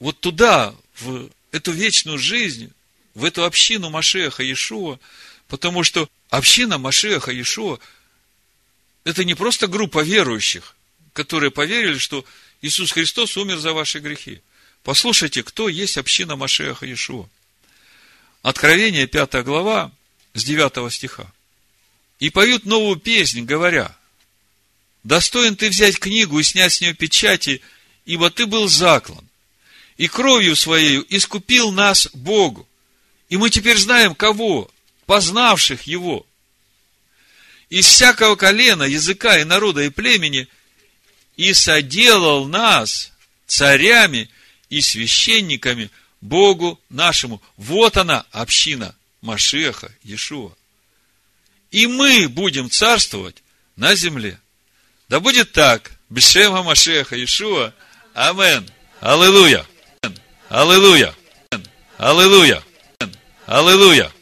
вот 0.00 0.18
туда, 0.18 0.74
в 1.00 1.30
эту 1.52 1.72
вечную 1.72 2.18
жизнь, 2.18 2.72
в 3.14 3.24
эту 3.24 3.44
общину 3.44 3.90
Машеха 3.90 4.42
Иешуа, 4.42 4.98
потому 5.48 5.82
что 5.82 6.08
община 6.30 6.78
Машеха 6.78 7.32
Иешуа– 7.32 7.78
это 9.04 9.24
не 9.24 9.34
просто 9.34 9.66
группа 9.66 10.02
верующих, 10.02 10.74
которые 11.12 11.50
поверили, 11.50 11.98
что 11.98 12.24
Иисус 12.62 12.92
Христос 12.92 13.36
умер 13.36 13.58
за 13.58 13.72
ваши 13.72 13.98
грехи. 13.98 14.40
Послушайте, 14.82 15.42
кто 15.42 15.68
есть 15.68 15.96
община 15.96 16.36
Машеха 16.36 16.86
Иешуа. 16.86 17.28
Откровение, 18.42 19.06
5 19.06 19.44
глава, 19.44 19.92
с 20.34 20.44
9 20.44 20.92
стиха. 20.92 21.30
И 22.18 22.30
поют 22.30 22.64
новую 22.64 22.96
песнь, 22.96 23.44
говоря, 23.44 23.96
«Достоин 25.02 25.56
ты 25.56 25.68
взять 25.68 25.98
книгу 25.98 26.38
и 26.38 26.42
снять 26.42 26.72
с 26.72 26.80
нее 26.80 26.94
печати, 26.94 27.60
ибо 28.06 28.30
ты 28.30 28.46
был 28.46 28.68
заклан, 28.68 29.26
и 29.96 30.08
кровью 30.08 30.56
своей 30.56 31.04
искупил 31.08 31.72
нас 31.72 32.08
Богу. 32.12 32.68
И 33.28 33.36
мы 33.36 33.50
теперь 33.50 33.78
знаем, 33.78 34.14
кого? 34.14 34.70
Познавших 35.06 35.82
Его. 35.82 36.26
Из 37.70 37.86
всякого 37.86 38.36
колена, 38.36 38.84
языка 38.84 39.38
и 39.38 39.44
народа 39.44 39.82
и 39.82 39.90
племени, 39.90 40.48
и 41.36 41.52
соделал 41.52 42.46
нас 42.46 43.12
царями 43.46 44.30
и 44.68 44.80
священниками– 44.80 45.90
Богу 46.24 46.80
нашему. 46.88 47.42
Вот 47.58 47.98
она, 47.98 48.24
община 48.30 48.96
Машеха, 49.20 49.92
Иешуа. 50.02 50.52
И 51.70 51.86
мы 51.86 52.30
будем 52.30 52.70
царствовать 52.70 53.42
на 53.76 53.94
земле. 53.94 54.40
Да 55.10 55.20
будет 55.20 55.52
так. 55.52 55.92
Бешема 56.08 56.62
Машеха 56.62 57.14
Иешуа. 57.14 57.74
Амен. 58.14 58.66
Аллилуйя. 59.00 59.66
Аллилуйя. 60.54 61.12
Аллилуйя. 61.98 62.62
Аллилуйя. 63.44 64.12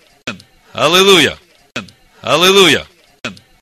Аллилуйя. 0.72 1.36
Аллилуйя. 2.22 2.86